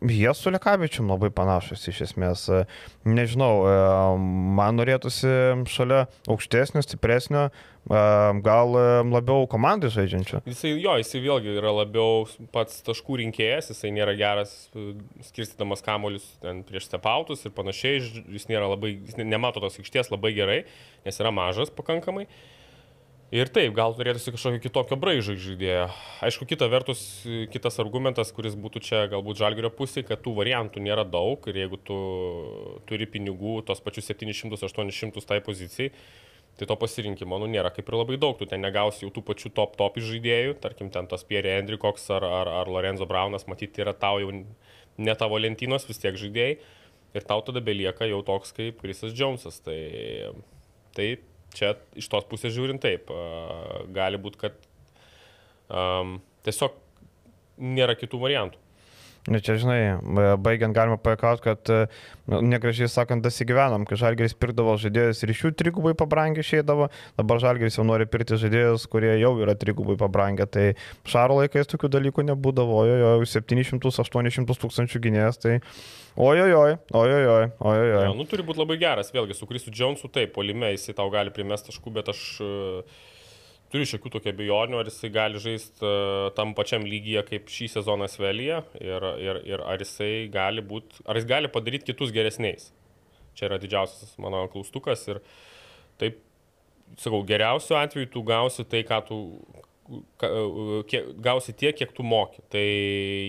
Jie 0.01 0.33
su 0.33 0.49
Lekavičium 0.49 1.09
labai 1.11 1.27
panašus 1.35 1.81
iš 1.91 1.97
esmės. 2.05 2.45
Nežinau, 3.03 3.65
e, 3.67 3.71
man 4.55 4.77
norėtųsi 4.79 5.31
šalia 5.67 6.05
aukštesnio, 6.31 6.79
stipresnio, 6.85 7.49
e, 7.49 8.03
gal 8.45 8.77
e, 8.79 8.83
labiau 9.11 9.43
komandai 9.51 9.91
žaidžiančio. 9.91 10.39
Jisai, 10.47 10.71
jo, 10.79 10.93
jisai 11.01 11.23
vėlgi 11.25 11.57
yra 11.59 11.73
labiau 11.81 12.23
pats 12.55 12.79
taškų 12.87 13.19
rinkėjas, 13.25 13.73
jisai 13.73 13.91
nėra 13.95 14.15
geras 14.19 14.53
skirstydamas 15.31 15.83
kamolius 15.83 16.29
prieš 16.69 16.87
stepautus 16.87 17.43
ir 17.43 17.55
panašiai, 17.57 17.99
jis 18.37 18.47
nėra 18.47 18.71
labai, 18.71 18.95
jis 19.03 19.19
nemato 19.19 19.59
tos 19.59 19.81
aikšties 19.83 20.13
labai 20.15 20.31
gerai, 20.37 20.61
nes 21.03 21.19
yra 21.19 21.35
mažas 21.35 21.75
pakankamai. 21.75 22.29
Uh, 22.29 22.58
Ir 23.29 23.45
taip, 23.53 23.75
gal 23.77 23.93
norėtųsi 23.93 24.31
kažkokio 24.33 24.59
kitokio 24.63 24.95
braižo 24.97 25.35
žaidėjo. 25.37 25.83
Aišku, 26.25 26.47
kita 26.49 26.65
vertus, 26.71 27.03
kitas 27.53 27.75
argumentas, 27.81 28.31
kuris 28.33 28.55
būtų 28.57 28.81
čia 28.81 29.03
galbūt 29.11 29.37
žalgerio 29.37 29.69
pusėje, 29.69 30.07
kad 30.07 30.23
tų 30.25 30.33
variantų 30.39 30.81
nėra 30.81 31.03
daug 31.05 31.45
ir 31.45 31.59
jeigu 31.61 31.77
tu 31.85 31.99
turi 32.89 33.05
pinigų 33.05 33.59
tos 33.69 33.85
pačius 33.85 34.09
700-800 34.09 35.21
tai 35.29 35.39
pozicijai, 35.45 35.93
tai 36.57 36.71
to 36.73 36.79
pasirinkimo 36.81 37.37
nu, 37.37 37.51
nėra 37.53 37.69
kaip 37.75 37.93
ir 37.93 37.99
labai 38.01 38.17
daug. 38.17 38.33
Tu 38.41 38.49
ten 38.49 38.65
negausi 38.65 39.05
jau 39.05 39.13
tų 39.13 39.27
pačių 39.29 39.53
top 39.61 39.77
top 39.77 40.01
žaidėjų, 40.01 40.57
tarkim, 40.65 40.89
ten 40.89 41.05
tos 41.05 41.27
Pierre 41.29 41.53
Hendrikoks 41.59 42.09
ar, 42.17 42.25
ar, 42.25 42.53
ar 42.63 42.73
Lorenzo 42.73 43.05
Braunas, 43.05 43.45
matyti, 43.45 43.85
yra 43.85 43.93
tau 43.93 44.17
jau 44.25 44.33
ne 44.33 45.19
tavo 45.21 45.37
lentynos 45.37 45.85
vis 45.85 46.01
tiek 46.01 46.17
žaidėjai. 46.17 46.57
Ir 47.13 47.29
tau 47.29 47.45
tada 47.45 47.61
belieka 47.61 48.09
jau 48.09 48.23
toks 48.25 48.57
kaip 48.57 48.81
Krisas 48.81 49.13
Džonsas. 49.13 49.61
Tai, 49.65 49.77
tai 50.97 51.13
čia 51.55 51.73
iš 51.99 52.09
tos 52.11 52.27
pusės 52.29 52.53
žiūrint 52.55 52.81
taip, 52.83 53.11
gali 53.95 54.19
būti, 54.21 54.41
kad 54.41 54.57
um, 55.69 56.17
tiesiog 56.47 56.75
nėra 57.59 57.95
kitų 57.99 58.21
variantų. 58.21 58.61
Nu, 59.27 59.41
čia, 59.43 59.57
žinai, 59.59 59.79
baigiant 60.39 60.73
galima 60.73 60.95
pajakauti, 61.01 61.43
kad, 61.43 61.71
nu, 62.31 62.39
negražiai 62.53 62.87
sakant, 62.89 63.23
dasigyvenam, 63.25 63.83
kai 63.89 63.97
Žalgeris 63.99 64.35
pirkdavo 64.39 64.77
žaidėjus 64.79 65.23
ir 65.25 65.33
iš 65.33 65.43
jų 65.43 65.51
trigubai 65.59 65.91
pabrangę 65.99 66.39
išeidavo, 66.39 66.87
dabar 67.19 67.41
Žalgeris 67.43 67.77
jau 67.77 67.85
nori 67.85 68.07
pirkti 68.09 68.39
žaidėjus, 68.39 68.87
kurie 68.91 69.11
jau 69.19 69.33
yra 69.43 69.57
trigubai 69.59 69.97
pabrangę, 69.99 70.47
tai 70.47 70.65
šaro 71.09 71.41
laikais 71.41 71.67
tokių 71.69 71.91
dalykų 71.97 72.29
nebūdavo, 72.31 72.83
jo, 72.87 72.99
jo, 73.03 73.13
700-800 73.35 74.59
tūkstančių 74.63 75.03
gynėjas, 75.09 75.43
tai 75.43 75.59
Ojojoj, 76.19 76.73
ojojoj, 76.91 77.45
ojojoj. 77.59 78.01
Ja, 78.03 78.09
nu, 78.17 78.25
turi 78.27 78.43
būti 78.43 78.59
labai 78.59 78.75
geras, 78.81 79.11
vėlgi, 79.13 79.37
su 79.37 79.45
Krisu 79.47 79.71
Džonsu, 79.71 80.09
taip, 80.11 80.33
polime 80.35 80.73
jisai 80.73 80.95
tau 80.97 81.07
gali 81.13 81.31
primesti 81.31 81.69
taškų, 81.69 81.93
bet 81.95 82.09
aš 82.11 82.23
uh, 82.43 82.97
turiu 83.73 83.87
šiokių 83.89 84.11
tokių 84.15 84.31
abejonių, 84.33 84.79
ar 84.81 84.89
jisai 84.89 85.11
gali 85.13 85.41
žaisti 85.41 85.85
uh, 85.85 86.29
tam 86.37 86.55
pačiam 86.57 86.85
lygyje 86.87 87.23
kaip 87.27 87.51
šį 87.53 87.69
sezoną 87.75 88.09
Svelyje 88.09 88.63
ir, 88.81 89.07
ir, 89.21 89.41
ir 89.53 89.63
ar 89.65 89.83
jisai 89.83 90.27
gali 90.33 90.63
būti, 90.65 91.03
ar 91.05 91.19
jis 91.19 91.29
gali 91.29 91.51
padaryti 91.53 91.91
kitus 91.91 92.13
geresniais. 92.15 92.71
Čia 93.37 93.47
yra 93.51 93.59
didžiausias 93.61 94.17
mano 94.21 94.43
klaustukas 94.51 95.05
ir 95.11 95.21
taip, 96.01 96.19
sakau, 96.99 97.21
geriausiu 97.27 97.77
atveju 97.79 98.09
tu 98.13 98.23
gausi 98.25 98.65
tai, 98.67 98.81
ką 98.87 98.99
tu, 99.07 99.19
kiek, 100.89 101.13
gausi 101.21 101.53
tiek, 101.53 101.75
kiek 101.77 101.93
tu 101.95 102.05
moki. 102.05 102.43
Tai 102.51 102.63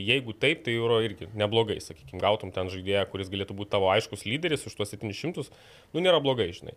jeigu 0.08 0.34
taip, 0.40 0.64
tai 0.66 0.76
yra 0.76 1.00
irgi 1.06 1.28
neblogai, 1.38 1.78
sakykime, 1.84 2.20
gautum 2.22 2.52
ten 2.54 2.72
žaidėją, 2.72 3.06
kuris 3.12 3.30
galėtų 3.32 3.56
būti 3.60 3.74
tavo 3.76 3.90
aiškus 3.92 4.26
lyderis 4.28 4.66
už 4.68 4.76
tuos 4.78 4.92
700, 4.94 5.48
nu 5.94 6.04
nėra 6.04 6.20
blogai, 6.24 6.50
žinai. 6.56 6.76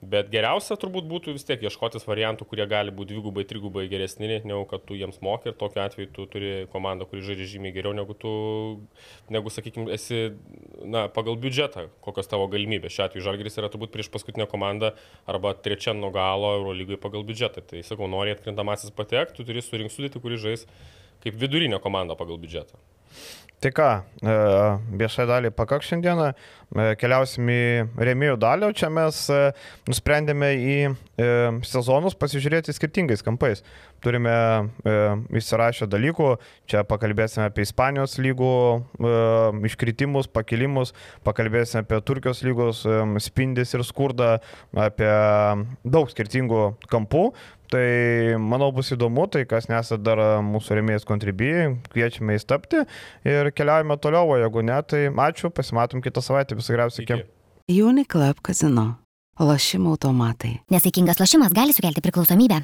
Bet 0.00 0.30
geriausia 0.32 0.78
turbūt 0.80 1.04
būtų 1.04 1.34
vis 1.36 1.44
tiek 1.44 1.60
ieškotis 1.60 2.06
variantų, 2.08 2.46
kurie 2.48 2.64
gali 2.64 2.92
būti 2.94 3.12
dvigubai, 3.12 3.42
trigubai 3.44 3.82
geresni, 3.90 4.30
negu 4.48 4.62
kad 4.70 4.86
tu 4.88 4.96
jiems 4.96 5.18
moki 5.20 5.50
ir 5.50 5.56
tokiu 5.60 5.82
atveju 5.82 6.08
tu 6.16 6.24
turi 6.32 6.52
komandą, 6.72 7.04
kuri 7.10 7.20
žaidžia 7.26 7.48
žymiai 7.50 7.74
geriau 7.74 7.92
negu 7.92 8.16
tu, 8.16 8.30
negu, 9.28 9.52
sakykime, 9.52 9.90
esi 9.92 10.30
na, 10.88 11.04
pagal 11.12 11.36
biudžetą, 11.42 11.90
kokios 12.06 12.32
tavo 12.32 12.46
galimybės. 12.48 12.94
Šiuo 12.96 13.10
atveju 13.10 13.26
Žalgiris 13.26 13.60
yra 13.60 13.68
turbūt 13.68 13.92
prieš 13.92 14.08
paskutinę 14.14 14.48
komandą 14.48 14.94
arba 15.28 15.52
trečia 15.52 15.92
nuo 15.92 16.08
galo 16.16 16.54
Eurolygai 16.62 16.96
pagal 17.00 17.26
biudžetą. 17.28 17.66
Tai 17.68 17.84
sakau, 17.84 18.08
nori 18.08 18.32
atkrintamasis 18.32 18.96
patekti, 18.96 19.36
tu 19.36 19.48
turi 19.50 19.60
surinkti 19.60 19.98
sudėti, 19.98 20.24
kuri 20.24 20.40
žais 20.40 20.64
kaip 21.20 21.36
vidurinė 21.36 21.76
komanda 21.84 22.16
pagal 22.16 22.40
biudžetą. 22.40 22.80
Tai 23.60 23.70
ką, 23.76 23.88
e, 24.24 24.34
viešai 24.96 25.26
dalį 25.28 25.50
pakaks 25.52 25.90
šiandieną, 25.90 26.30
keliausim 27.00 27.50
į 27.50 27.62
rėmėjų 27.98 28.36
dalį, 28.40 28.70
čia 28.78 28.90
mes 28.92 29.22
e, 29.32 29.38
nusprendėme 29.90 30.50
į 30.54 30.76
sezonus 31.66 32.14
pasižiūrėti 32.16 32.72
skirtingais 32.72 33.20
kampais. 33.26 33.60
Turime 34.00 34.32
įsirašę 35.36 35.84
dalykų, 35.92 36.30
čia 36.70 36.80
pakalbėsime 36.88 37.50
apie 37.50 37.66
Ispanijos 37.66 38.16
lygų 38.24 38.54
iškritimus, 39.68 40.30
pakilimus, 40.32 40.94
pakalbėsime 41.26 41.84
apie 41.84 42.00
Turkijos 42.08 42.40
lygos 42.46 42.86
spindis 43.20 43.76
ir 43.76 43.84
skurdą, 43.84 44.38
apie 44.88 45.12
daug 45.84 46.08
skirtingų 46.08 46.70
kampų. 46.88 47.28
Tai 47.70 48.34
manau 48.42 48.72
bus 48.74 48.88
įdomu, 48.90 49.28
tai 49.30 49.44
kas 49.46 49.68
nesat 49.70 50.02
dar 50.02 50.18
mūsų 50.42 50.80
remėjais 50.80 51.04
kontribijai, 51.06 51.68
kviečiame 51.92 52.34
įstapti 52.34 52.80
ir 53.30 53.50
keliaujame 53.54 53.94
toliau, 54.02 54.32
o 54.32 54.38
jeigu 54.40 54.64
ne, 54.66 54.78
tai 54.82 55.04
ačiū, 55.28 55.52
pasimatom 55.54 56.02
kitą 56.02 56.24
savaitę, 56.24 56.58
visą 56.60 56.74
geriausią 56.76 57.06
iki. 57.06 57.20
Uniclub 57.82 58.40
Casino. 58.46 58.86
Lošimo 59.40 59.94
automatai. 59.94 60.58
Nesaikingas 60.70 61.20
lošimas 61.20 61.54
gali 61.56 61.72
sukelti 61.72 62.02
priklausomybę. 62.04 62.60